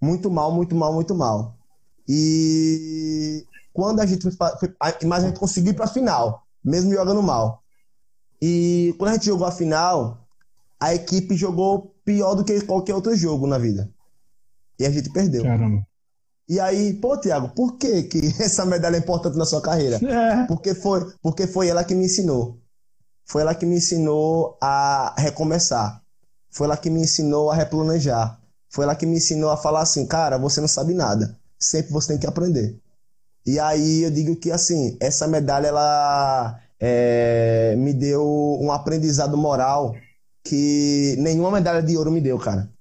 [0.00, 1.56] Muito mal, muito mal, muito mal.
[2.06, 4.26] E quando a gente
[5.06, 7.62] mas a gente conseguiu ir para final, mesmo jogando mal.
[8.42, 10.27] E quando a gente jogou a final,
[10.80, 13.90] a equipe jogou pior do que qualquer outro jogo na vida.
[14.78, 15.42] E a gente perdeu.
[15.42, 15.86] Caramba.
[16.48, 19.96] E aí, pô, Tiago, por que, que essa medalha é importante na sua carreira?
[19.96, 20.46] É.
[20.46, 22.58] Porque, foi, porque foi ela que me ensinou.
[23.26, 26.02] Foi ela que me ensinou a recomeçar.
[26.50, 28.40] Foi ela que me ensinou a replanejar.
[28.70, 31.36] Foi ela que me ensinou a falar assim, cara, você não sabe nada.
[31.58, 32.78] Sempre você tem que aprender.
[33.44, 38.24] E aí eu digo que, assim, essa medalha, ela é, me deu
[38.60, 39.94] um aprendizado moral
[40.48, 42.72] que nenhuma medalha de ouro me deu, cara.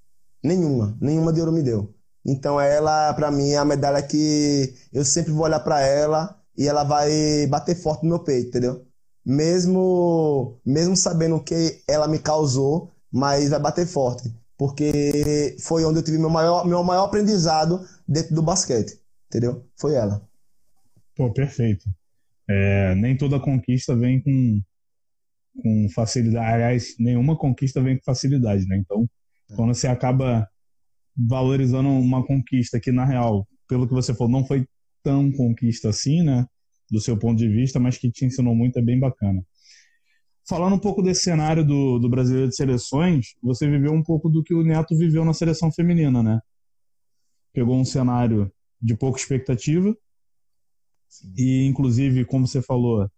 [0.41, 0.97] Nenhuma.
[1.01, 1.93] Nenhuma de ouro me deu.
[2.25, 6.65] Então ela, para mim, é a medalha que eu sempre vou olhar para ela e
[6.65, 8.85] ela vai bater forte no meu peito, entendeu?
[9.25, 14.33] Mesmo, mesmo sabendo o que ela me causou, mas vai bater forte.
[14.57, 19.65] Porque foi onde eu tive meu maior, meu maior aprendizado dentro do basquete, entendeu?
[19.75, 20.21] Foi ela.
[21.15, 21.85] Pô, perfeito.
[22.49, 24.61] É, nem toda conquista vem com,
[25.61, 26.53] com facilidade.
[26.53, 28.77] Aliás, nenhuma conquista vem com facilidade, né?
[28.77, 29.09] Então,
[29.49, 29.55] é.
[29.55, 30.47] quando você acaba
[31.15, 34.67] valorizando uma conquista que, na real, pelo que você falou, não foi
[35.03, 36.45] tão conquista assim, né?
[36.89, 39.43] Do seu ponto de vista, mas que te ensinou muito, é bem bacana.
[40.47, 44.41] Falando um pouco desse cenário do, do brasileiro de seleções, você viveu um pouco do
[44.41, 46.39] que o Neto viveu na seleção feminina, né?
[47.51, 48.49] Pegou um cenário
[48.81, 49.93] de pouca expectativa,
[51.09, 51.33] Sim.
[51.35, 53.09] e inclusive, como você falou,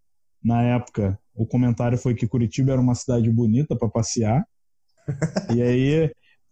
[0.44, 4.46] na época, o comentário foi que Curitiba era uma cidade bonita para passear.
[5.56, 6.12] e aí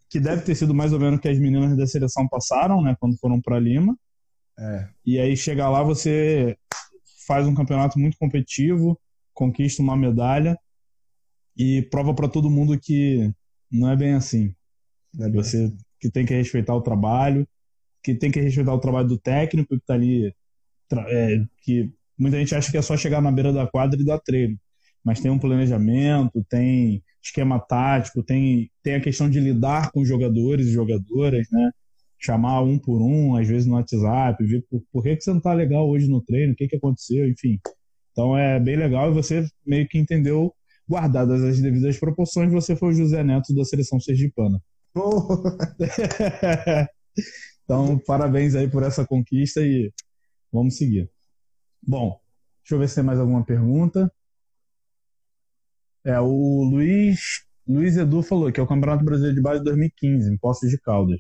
[0.09, 2.95] que deve ter sido mais ou menos o que as meninas da seleção passaram, né,
[2.97, 3.97] quando foram para Lima.
[4.57, 4.89] É.
[5.05, 6.57] E aí chega lá, você
[7.27, 8.97] faz um campeonato muito competitivo,
[9.33, 10.57] conquista uma medalha
[11.57, 13.29] e prova para todo mundo que
[13.69, 14.55] não é bem assim.
[15.19, 15.77] É bem você assim.
[15.99, 17.45] que tem que respeitar o trabalho,
[18.01, 20.33] que tem que respeitar o trabalho do técnico que está ali,
[21.09, 24.19] é, que muita gente acha que é só chegar na beira da quadra e dar
[24.19, 24.57] treino,
[25.07, 30.67] mas tem um planejamento, tem esquema tático, tem, tem a questão de lidar com jogadores
[30.67, 31.71] e jogadoras, né?
[32.19, 35.39] Chamar um por um, às vezes no WhatsApp, ver por, por que, que você não
[35.39, 37.57] tá legal hoje no treino, o que, que aconteceu, enfim.
[38.11, 40.53] Então é bem legal e você meio que entendeu,
[40.85, 44.61] guardadas as devidas proporções, você foi o José Neto da seleção sergipana.
[44.93, 45.25] Oh.
[47.63, 49.89] então, parabéns aí por essa conquista e
[50.51, 51.09] vamos seguir.
[51.81, 52.19] Bom,
[52.61, 54.11] deixa eu ver se tem mais alguma pergunta.
[56.03, 60.37] É, o Luiz, Luiz Edu falou que é o Campeonato Brasileiro de Base 2015, em
[60.37, 61.19] Poços de Caldas.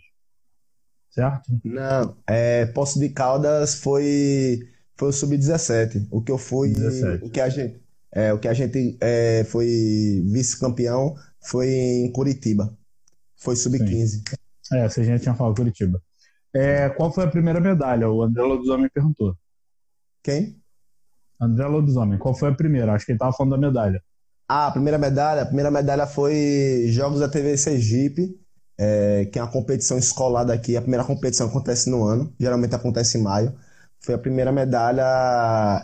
[1.09, 1.59] Certo?
[1.63, 4.59] Não, é, Poços de Caldas foi,
[4.95, 6.07] foi o Sub-17.
[6.11, 6.69] O que eu fui.
[6.69, 7.25] 17.
[7.25, 7.81] O que a gente,
[8.11, 9.67] é, o que a gente é, foi
[10.25, 12.77] vice-campeão foi em Curitiba.
[13.35, 14.23] Foi Sub-15.
[14.73, 16.01] É, se a gente tinha falado Curitiba.
[16.53, 18.09] É, qual foi a primeira medalha?
[18.09, 19.35] O André Lobisomem perguntou.
[20.23, 20.59] Quem?
[21.39, 22.17] André Lobisomem.
[22.17, 22.93] Qual foi a primeira?
[22.93, 24.03] Acho que ele estava falando da medalha.
[24.49, 28.39] Ah, a primeira medalha, a primeira medalha foi Jogos da TV Sergipe,
[28.77, 30.77] é, que é uma competição escolar daqui.
[30.77, 33.53] A primeira competição acontece no ano, geralmente acontece em maio.
[33.99, 35.03] Foi a primeira medalha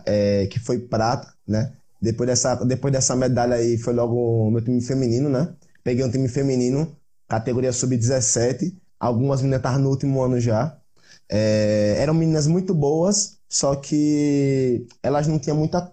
[0.05, 1.73] é, que foi prata, né?
[2.01, 5.53] Depois dessa, depois dessa medalha aí foi logo meu time feminino, né?
[5.83, 6.95] Peguei um time feminino,
[7.27, 8.73] categoria sub-17.
[8.99, 10.77] Algumas meninas estavam no último ano já.
[11.29, 15.91] É, eram meninas muito boas, só que elas não tinham muita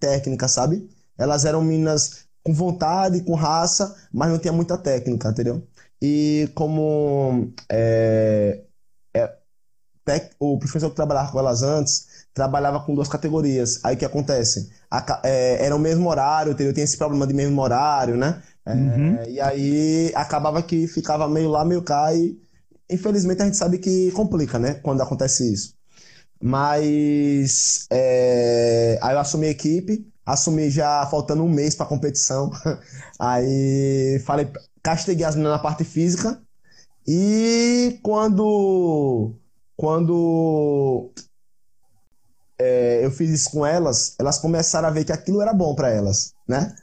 [0.00, 0.88] técnica, sabe?
[1.18, 5.66] Elas eram meninas com vontade, com raça, mas não tinha muita técnica, entendeu?
[6.00, 8.62] E como é,
[9.14, 9.38] é,
[10.38, 13.80] o professor que trabalhava com elas antes trabalhava com duas categorias.
[13.84, 14.70] Aí o que acontece?
[14.90, 16.72] A, é, era o mesmo horário, entendeu?
[16.72, 18.42] Tinha esse problema de mesmo horário, né?
[18.64, 19.24] É, uhum.
[19.28, 22.38] E aí acabava que ficava meio lá, meio cá e
[22.88, 24.74] infelizmente a gente sabe que complica, né?
[24.74, 25.74] Quando acontece isso.
[26.40, 32.50] Mas é, aí eu assumi a equipe, assumi já faltando um mês para competição.
[33.18, 34.50] Aí falei,
[34.82, 36.40] castiguei as meninas na parte física.
[37.06, 39.34] E quando
[39.74, 41.10] quando
[42.58, 45.90] é, eu fiz isso com elas, elas começaram a ver que aquilo era bom para
[45.90, 46.74] elas, né?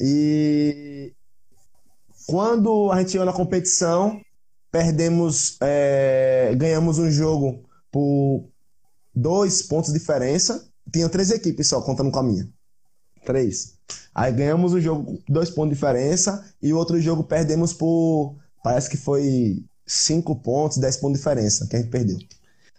[0.00, 1.12] E
[2.26, 4.20] quando a gente chegou na competição,
[4.70, 8.48] perdemos, é, ganhamos um jogo por
[9.14, 10.68] dois pontos de diferença.
[10.92, 12.48] Tinha três equipes só, contando com a minha.
[13.24, 13.74] Três.
[14.14, 18.36] Aí ganhamos o jogo dois pontos de diferença e o outro jogo perdemos por.
[18.62, 22.18] Parece que foi cinco pontos, dez pontos de diferença que a gente perdeu.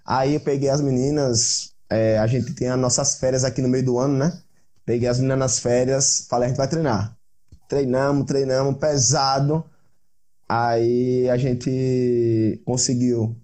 [0.06, 3.86] Aí eu peguei as meninas, é, a gente tem as nossas férias aqui no meio
[3.86, 4.41] do ano, né?
[4.86, 7.15] Peguei as meninas nas férias, falei, a gente vai treinar.
[7.70, 9.64] Treinamos, treinamos, pesado.
[10.48, 13.36] Aí a gente conseguiu.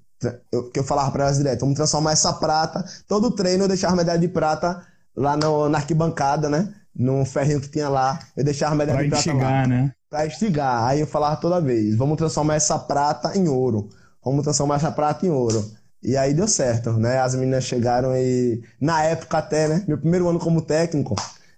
[0.52, 2.84] Eu, que eu falava para elas direto, vamos transformar essa prata.
[3.08, 4.86] Todo treino eu deixava medalha de prata
[5.16, 6.74] lá no, na arquibancada, né?
[6.96, 8.20] Num ferrinho que tinha lá.
[8.36, 9.68] Eu deixava a medalha pra de prata instigar, lá.
[9.68, 9.94] né?
[10.10, 10.84] Pra instigar.
[10.86, 13.90] Aí eu falava toda vez, vamos transformar essa prata em ouro.
[14.24, 15.64] Vamos transformar essa prata em ouro.
[16.02, 17.20] E aí deu certo, né?
[17.20, 18.62] As meninas chegaram e.
[18.80, 19.84] Na época até, né?
[19.88, 21.16] Meu primeiro ano como técnico.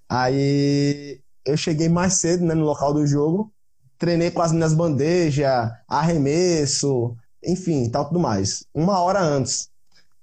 [0.10, 3.52] Aí eu cheguei mais cedo, né, no local do jogo.
[3.98, 8.66] Treinei com as minhas bandejas, arremesso, enfim, tal tudo mais.
[8.74, 9.70] Uma hora antes.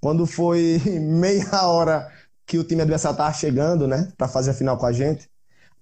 [0.01, 2.09] Quando foi meia hora
[2.49, 5.29] que o time adversário tava chegando, né, para fazer a final com a gente,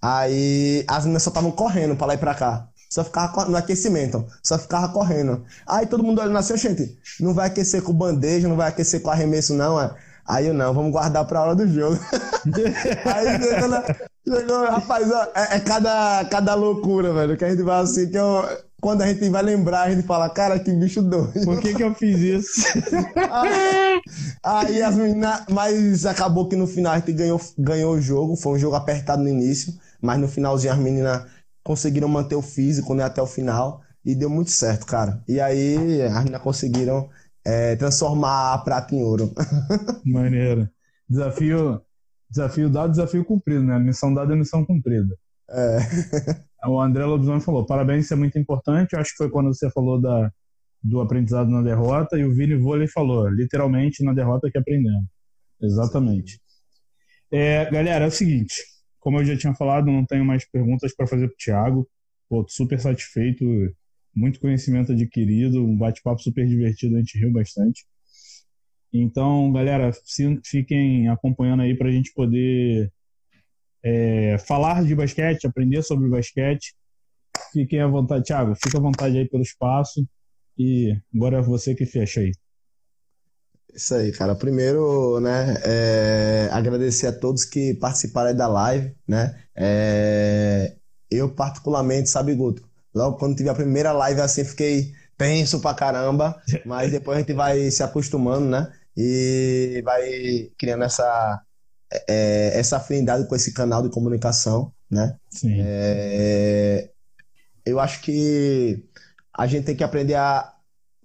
[0.03, 2.69] aí as meninas só estavam correndo para lá e para cá.
[2.91, 5.45] Só ficava no aquecimento, só ficava correndo.
[5.67, 9.11] Aí todo mundo olhando assim, gente, não vai aquecer com bandeja, não vai aquecer com
[9.11, 9.81] arremesso, não.
[9.81, 9.95] É.
[10.27, 11.99] Aí eu não, vamos guardar pra hora do jogo.
[13.05, 18.09] aí chegou, chegou rapaz, é, é, cada, cada loucura, velho, que a gente vai assim,
[18.09, 18.45] que eu,
[18.87, 21.45] quando a gente vai lembrar, a gente fala, cara, que bicho doido.
[21.45, 22.69] Por que que eu fiz isso?
[23.33, 24.01] aí,
[24.45, 28.53] aí as meninas, mas acabou que no final a gente ganhou, ganhou o jogo, foi
[28.53, 31.27] um jogo apertado no início, mas no finalzinho as meninas
[31.65, 35.21] conseguiram manter o físico, né, até o final, e deu muito certo, cara.
[35.27, 37.11] E aí as meninas conseguiram
[37.45, 39.35] é, transformar a prata em ouro.
[40.07, 40.71] Maneiro.
[41.11, 41.83] Desafio,
[42.31, 43.81] desafio dado, desafio cumprido, né?
[43.81, 45.13] Missão dada, missão cumprida.
[45.51, 45.79] É.
[46.69, 48.93] O André Lobisomem falou: parabéns, isso é muito importante.
[48.93, 50.31] Eu acho que foi quando você falou da,
[50.83, 52.19] do aprendizado na derrota.
[52.19, 55.05] E o Vini Vôlei falou: literalmente na derrota que aprendemos.
[55.61, 56.41] Exatamente.
[57.31, 58.55] É, galera, é o seguinte:
[59.01, 61.89] como eu já tinha falado, não tenho mais perguntas para fazer para o Thiago.
[62.29, 63.45] Pô, super satisfeito
[64.17, 67.85] muito conhecimento adquirido, um bate-papo super divertido, a gente riu bastante.
[68.93, 69.91] Então, galera,
[70.45, 72.91] fiquem acompanhando aí para a gente poder
[73.87, 76.75] é, falar de basquete, aprender sobre basquete.
[77.53, 80.05] Fiquem à vontade, Thiago, fica à vontade aí pelo espaço.
[80.59, 82.33] E agora é você que fecha aí.
[83.73, 84.35] Isso aí, cara.
[84.35, 89.41] Primeiro, né, é, agradecer a todos que participaram da live, né?
[89.55, 90.75] É,
[91.11, 96.41] eu, particularmente, sabe, Guto, Logo quando tive a primeira live assim, fiquei tenso pra caramba,
[96.65, 98.73] mas depois a gente vai se acostumando, né?
[98.97, 101.43] E vai criando essa,
[102.09, 105.17] é, essa afinidade com esse canal de comunicação, né?
[105.31, 105.57] Sim.
[105.61, 106.91] É,
[107.65, 108.85] eu acho que
[109.37, 110.53] a gente tem que aprender a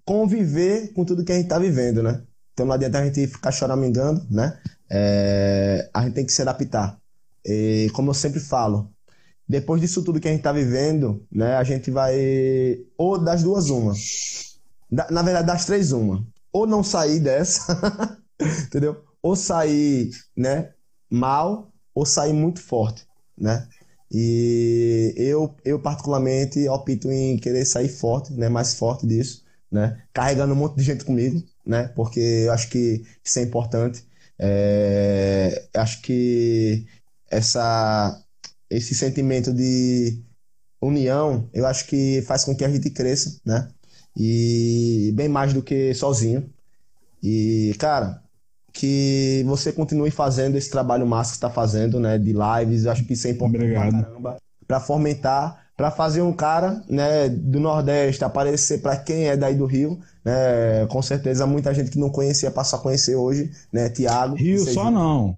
[0.05, 2.23] conviver com tudo que a gente está vivendo, né?
[2.53, 4.59] Então não adianta a gente ficar choramingando, né?
[4.89, 6.99] É, a gente tem que se adaptar.
[7.45, 8.91] E como eu sempre falo,
[9.47, 12.15] depois disso tudo que a gente está vivendo, né, a gente vai.
[12.97, 13.93] Ou das duas, uma.
[14.89, 16.25] Da, na verdade, das três, uma.
[16.53, 18.21] Ou não sair dessa,
[18.65, 19.03] entendeu?
[19.21, 20.71] Ou sair né,
[21.09, 23.05] mal, ou sair muito forte,
[23.37, 23.67] né?
[24.11, 30.01] E eu, eu particularmente, opto em querer sair forte, né, mais forte disso, né?
[30.13, 31.87] Carregando um monte de gente comigo, né?
[31.89, 34.05] Porque eu acho que isso é importante.
[34.37, 36.85] É, acho que
[37.29, 38.21] essa
[38.69, 40.23] esse sentimento de
[40.81, 43.69] união, eu acho que faz com que a gente cresça, né?
[44.17, 46.49] E bem mais do que sozinho.
[47.23, 48.23] E, cara,
[48.73, 52.17] que você continue fazendo esse trabalho massa que está fazendo, né?
[52.17, 53.91] De lives, eu acho que isso é importante Obrigado.
[53.91, 54.37] pra caramba.
[54.67, 59.65] Pra fomentar, para fazer um cara, né, do Nordeste aparecer para quem é daí do
[59.65, 60.85] Rio, né?
[60.87, 63.89] Com certeza muita gente que não conhecia passou a conhecer hoje, né?
[63.89, 64.35] Tiago.
[64.35, 65.37] Rio só não.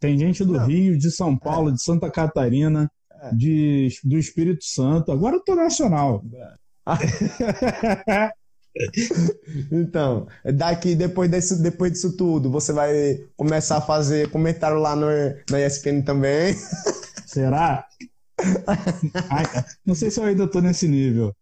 [0.00, 0.66] Tem gente do não.
[0.66, 1.72] Rio, de São Paulo, é.
[1.72, 2.90] de Santa Catarina,
[3.22, 3.34] é.
[3.34, 5.12] de, do Espírito Santo.
[5.12, 6.24] Agora eu tô nacional.
[9.70, 15.06] então, daqui, depois, desse, depois disso tudo, você vai começar a fazer comentário lá no,
[15.50, 16.54] na ESPN também.
[17.26, 17.86] Será?
[19.30, 19.44] Ai,
[19.84, 21.34] não sei se eu ainda tô nesse nível.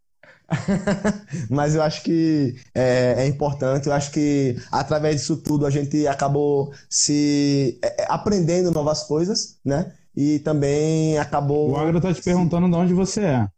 [1.48, 6.06] Mas eu acho que é, é, importante, eu acho que através disso tudo a gente
[6.08, 9.92] acabou se é, é aprendendo novas coisas, né?
[10.14, 11.70] E também acabou.
[11.70, 13.48] O Agra tá te perguntando de onde você é.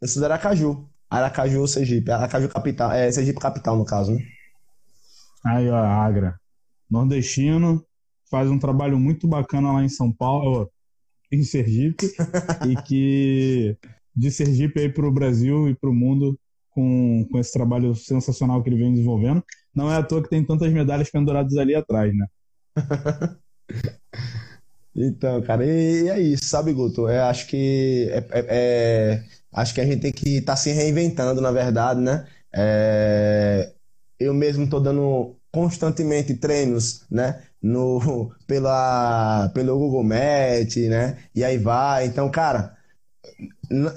[0.00, 0.88] Eu sou de Aracaju.
[1.10, 2.10] Aracaju, Sergipe.
[2.10, 2.92] Aracaju capital.
[2.92, 4.20] É, Sergipe capital, no caso, né?
[5.44, 6.40] Aí, ó, Agra.
[6.90, 7.84] Nordestino,
[8.30, 10.70] faz um trabalho muito bacana lá em São Paulo,
[11.30, 12.06] em Sergipe,
[12.68, 13.76] e que
[14.14, 16.38] de Sergipe aí para o Brasil e para o mundo
[16.70, 19.42] com, com esse trabalho sensacional que ele vem desenvolvendo.
[19.74, 22.26] Não é à toa que tem tantas medalhas penduradas ali atrás, né?
[24.94, 27.08] então, cara, e, é isso, sabe, Guto?
[27.08, 30.70] É, acho que é, é, é acho que a gente tem que estar tá se
[30.72, 32.26] reinventando, na verdade, né?
[32.54, 33.72] É,
[34.18, 37.42] eu mesmo estou dando constantemente treinos, né?
[37.62, 41.18] No, pela, pelo Google Meet, né?
[41.34, 42.06] E aí vai.
[42.06, 42.76] Então, cara,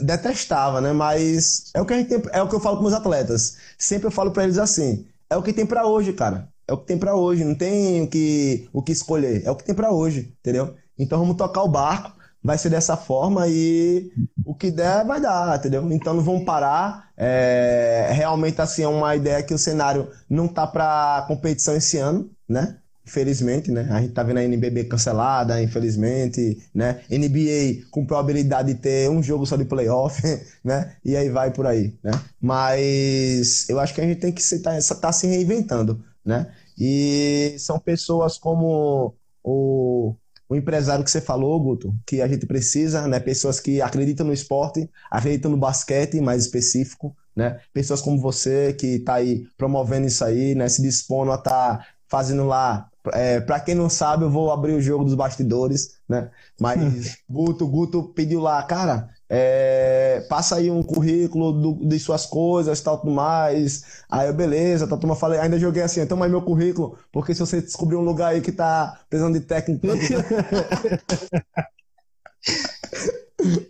[0.01, 0.93] detestava, né?
[0.93, 3.57] Mas é o que a gente tem, é o que eu falo com meus atletas.
[3.77, 6.49] Sempre eu falo para eles assim: é o que tem para hoje, cara.
[6.67, 7.43] É o que tem para hoje.
[7.43, 9.43] Não tem o que, o que escolher.
[9.45, 10.75] É o que tem para hoje, entendeu?
[10.97, 12.18] Então vamos tocar o barco.
[12.43, 14.11] Vai ser dessa forma e
[14.45, 15.91] o que der vai dar, entendeu?
[15.91, 17.09] Então não vamos parar.
[17.17, 22.29] É, realmente assim é uma ideia que o cenário não tá para competição esse ano,
[22.47, 22.77] né?
[23.09, 23.87] infelizmente, né?
[23.89, 27.01] A gente tá vendo a NBB cancelada, infelizmente, né?
[27.09, 30.21] NBA com probabilidade de ter um jogo só de playoff,
[30.63, 30.95] né?
[31.03, 32.11] E aí vai por aí, né?
[32.39, 36.51] Mas eu acho que a gente tem que estar tá, tá se reinventando, né?
[36.77, 40.15] E são pessoas como o,
[40.49, 43.19] o empresário que você falou, Guto, que a gente precisa, né?
[43.19, 47.59] Pessoas que acreditam no esporte, acreditam no basquete mais específico, né?
[47.71, 50.67] Pessoas como você que está aí promovendo isso aí, né?
[50.67, 54.73] Se dispondo a estar tá fazendo lá é, para quem não sabe, eu vou abrir
[54.73, 56.29] o jogo dos bastidores, né?
[56.59, 62.81] Mas Guto, Guto pediu lá, cara, é, passa aí um currículo do, de suas coisas,
[62.81, 63.83] tal, tudo mais.
[64.09, 67.39] Aí eu, beleza, tá, turma, falei, ainda joguei assim, então mais meu currículo, porque se
[67.39, 69.85] você descobrir um lugar aí que tá precisando de técnico.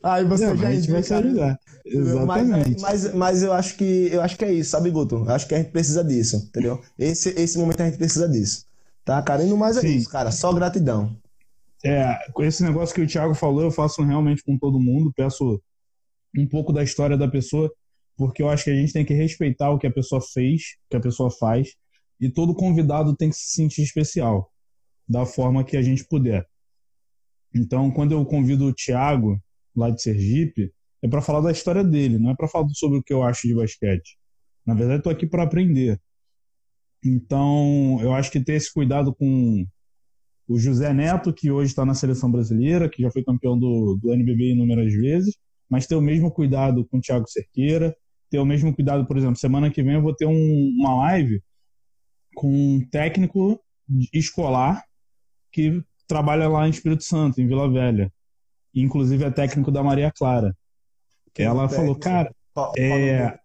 [0.01, 1.59] aí você não, já a gente vai se ajudar.
[1.85, 2.81] Exatamente.
[2.81, 5.15] Mas, mas, mas, eu acho que eu acho que é isso, sabe, Guto?
[5.15, 6.81] Eu acho que a gente precisa disso, entendeu?
[6.97, 8.65] Esse, esse momento a gente precisa disso.
[9.03, 9.43] Tá, cara?
[9.43, 9.95] Indo mais é Sim.
[9.97, 10.31] isso, cara.
[10.31, 11.17] Só gratidão.
[11.83, 15.13] É, com esse negócio que o Thiago falou, eu faço realmente com todo mundo.
[15.15, 15.61] Peço
[16.37, 17.71] um pouco da história da pessoa,
[18.15, 20.89] porque eu acho que a gente tem que respeitar o que a pessoa fez, o
[20.89, 21.75] que a pessoa faz,
[22.19, 24.51] e todo convidado tem que se sentir especial,
[25.07, 26.45] da forma que a gente puder.
[27.55, 29.41] Então, quando eu convido o Thiago,
[29.75, 33.03] lá de Sergipe, é para falar da história dele, não é para falar sobre o
[33.03, 34.17] que eu acho de basquete.
[34.65, 35.99] Na verdade, tô aqui para aprender.
[37.03, 39.65] Então, eu acho que ter esse cuidado com
[40.49, 44.11] o José Neto, que hoje está na seleção brasileira, que já foi campeão do, do
[44.11, 45.37] NBB inúmeras vezes,
[45.69, 47.95] mas ter o mesmo cuidado com o Thiago Cerqueira,
[48.31, 51.39] ter o mesmo cuidado, por exemplo, semana que vem eu vou ter um, uma live
[52.33, 53.61] com um técnico
[54.11, 54.83] escolar
[55.51, 58.11] que trabalha lá em Espírito Santo, em Vila Velha.
[58.73, 60.55] Inclusive é técnico da Maria Clara.
[61.31, 62.33] Que ela falou, cara,
[62.75, 63.37] é,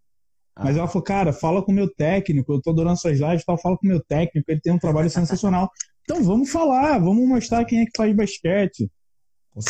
[0.59, 3.59] mas ela falou, cara, fala com o meu técnico, eu tô adorando suas lives, tal,
[3.59, 5.71] fala com o meu técnico, ele tem um trabalho sensacional.
[6.05, 8.91] Então vamos falar, vamos mostrar quem é que faz basquete.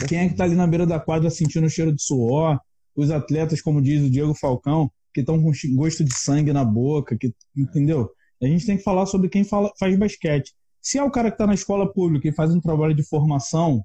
[0.09, 2.59] Quem é que tá ali na beira da quadra sentindo o cheiro de suor,
[2.97, 7.17] os atletas, como diz o Diego Falcão, que estão com gosto de sangue na boca,
[7.17, 8.11] que, entendeu?
[8.43, 10.53] A gente tem que falar sobre quem fala, faz basquete.
[10.81, 13.85] Se é o cara que está na escola pública e faz um trabalho de formação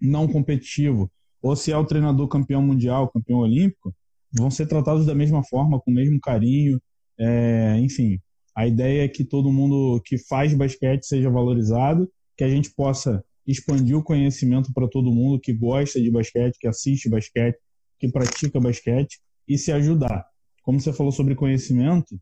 [0.00, 1.10] não competitivo,
[1.42, 3.94] ou se é o treinador campeão mundial, campeão olímpico,
[4.32, 6.80] vão ser tratados da mesma forma, com o mesmo carinho.
[7.18, 8.18] É, enfim,
[8.54, 13.24] a ideia é que todo mundo que faz basquete seja valorizado, que a gente possa
[13.46, 17.58] expandir o conhecimento para todo mundo que gosta de basquete, que assiste basquete,
[17.98, 20.24] que pratica basquete e se ajudar.
[20.62, 22.20] Como você falou sobre conhecimento,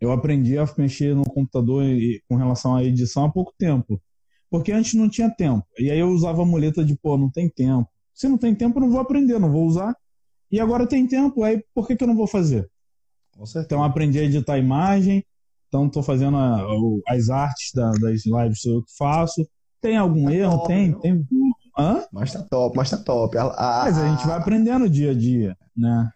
[0.00, 1.84] eu aprendi a mexer no computador
[2.28, 4.00] com relação à edição há pouco tempo.
[4.50, 5.64] Porque antes não tinha tempo.
[5.78, 7.88] E aí eu usava a muleta de, pô, não tem tempo.
[8.12, 9.96] Se não tem tempo, eu não vou aprender, não vou usar.
[10.50, 12.68] E agora tem tempo, aí por que, que eu não vou fazer?
[13.56, 15.24] Então aprendi a editar imagem,
[15.68, 16.66] então estou fazendo a,
[17.08, 19.46] as artes da, das lives que eu faço.
[19.80, 20.58] Tem algum tá erro?
[20.58, 21.26] Top, tem, tem.
[21.76, 22.04] Hã?
[22.12, 23.36] Mas tá top, mas tá top.
[23.38, 26.10] A, a, mas a gente vai aprendendo dia a dia, né?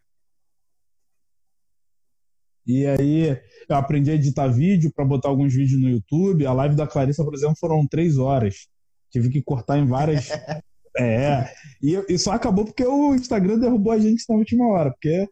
[2.67, 6.47] E aí eu aprendi a editar vídeo para botar alguns vídeos no YouTube.
[6.47, 8.69] A live da Clarissa, por exemplo, foram três horas.
[9.11, 10.29] Tive que cortar em várias
[10.99, 11.53] É,
[11.83, 14.91] e, e só acabou porque o Instagram derrubou a gente na última hora.
[14.91, 15.29] Porque,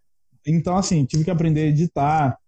[0.47, 2.39] então, assim, tive que aprender a editar,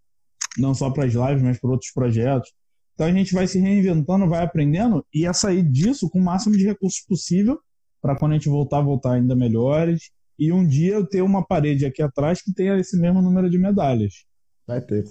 [0.59, 2.52] não só para as lives, mas para outros projetos.
[2.94, 6.56] Então a gente vai se reinventando, vai aprendendo e a sair disso com o máximo
[6.56, 7.60] de recursos possível
[8.01, 10.10] para quando a gente voltar, voltar ainda melhores.
[10.39, 13.59] E um dia eu ter uma parede aqui atrás que tenha esse mesmo número de
[13.59, 14.24] medalhas.
[14.66, 15.05] Vai ter,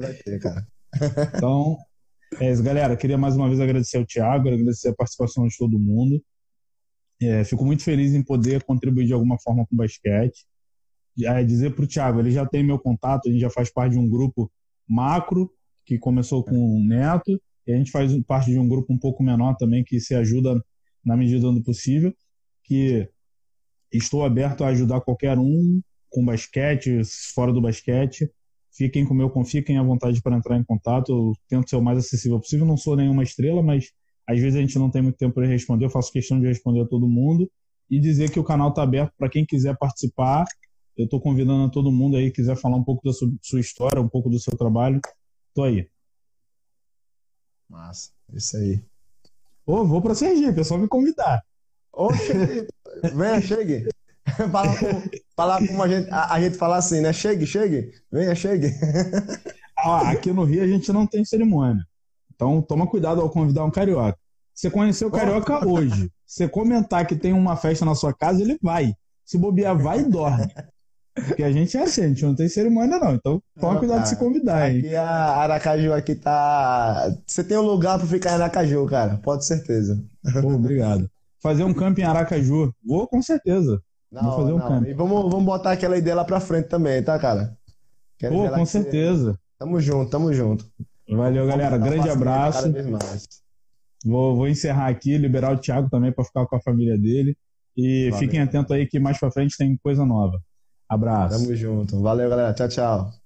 [0.00, 0.66] vai ter, cara.
[1.36, 1.76] Então,
[2.40, 2.96] é isso, galera.
[2.96, 6.20] Queria mais uma vez agradecer ao Thiago, agradecer a participação de todo mundo.
[7.22, 10.44] É, fico muito feliz em poder contribuir de alguma forma com o basquete.
[11.26, 13.92] É, dizer para o Thiago, ele já tem meu contato, a gente já faz parte
[13.92, 14.50] de um grupo
[14.88, 15.50] macro,
[15.84, 19.22] que começou com o Neto, e a gente faz parte de um grupo um pouco
[19.22, 20.62] menor também, que se ajuda
[21.04, 22.12] na medida do possível,
[22.64, 23.08] que
[23.92, 27.00] estou aberto a ajudar qualquer um com basquete,
[27.34, 28.30] fora do basquete.
[28.72, 31.10] Fiquem com meu, fiquem à vontade para entrar em contato.
[31.10, 32.66] Eu tento ser o mais acessível possível.
[32.66, 33.90] Não sou nenhuma estrela, mas
[34.28, 36.82] às vezes a gente não tem muito tempo para responder, eu faço questão de responder
[36.82, 37.50] a todo mundo
[37.90, 40.44] e dizer que o canal está aberto para quem quiser participar.
[40.96, 44.08] Eu estou convidando a todo mundo aí, quiser falar um pouco da sua história, um
[44.08, 45.00] pouco do seu trabalho.
[45.48, 45.88] Estou aí.
[47.68, 48.84] Massa, isso aí.
[49.64, 51.42] Ô, vou pra Sergipe, é só me convidar.
[51.92, 52.66] Ô, chegue.
[53.14, 53.88] Venha, chegue.
[54.50, 57.12] Fala, com, fala como a gente, a, a, gente fala assim, né?
[57.12, 57.90] Chegue, chegue.
[58.10, 58.68] Venha, chegue.
[59.82, 61.82] Ah, aqui no Rio a gente não tem cerimônia.
[62.34, 64.18] Então toma cuidado ao convidar um carioca.
[64.54, 66.12] Você conheceu o carioca hoje.
[66.26, 68.94] Você comentar que tem uma festa na sua casa, ele vai.
[69.24, 70.46] Se bobear, vai e dorme.
[71.26, 73.14] Porque a gente é assim, a gente não tem cerimônia, não.
[73.14, 74.78] Então toma cuidado de se convidar, hein?
[74.78, 77.14] Aqui a Aracaju aqui tá.
[77.26, 79.16] Você tem um lugar para ficar em Aracaju, cara.
[79.22, 80.02] Pode certeza.
[80.40, 81.10] Pô, obrigado.
[81.42, 82.72] Fazer um campo em Aracaju.
[82.84, 83.82] Vou com certeza.
[84.10, 84.86] Não, Vou fazer um campo.
[84.86, 87.56] E vamos, vamos botar aquela ideia lá pra frente também, tá, cara?
[88.18, 89.38] Quero Pô, com certeza.
[89.58, 90.66] Tamo junto, tamo junto.
[91.08, 91.78] Valeu, galera.
[91.78, 92.72] Grande abraço.
[94.04, 97.36] Vou, vou encerrar aqui, liberar o Thiago também para ficar com a família dele.
[97.76, 98.18] E Valeu.
[98.18, 100.40] fiquem atentos aí que mais para frente tem coisa nova.
[100.90, 101.48] Abraço.
[101.48, 102.00] Tamo junto.
[102.02, 102.52] Valeu, galera.
[102.54, 103.19] Tchau, tchau.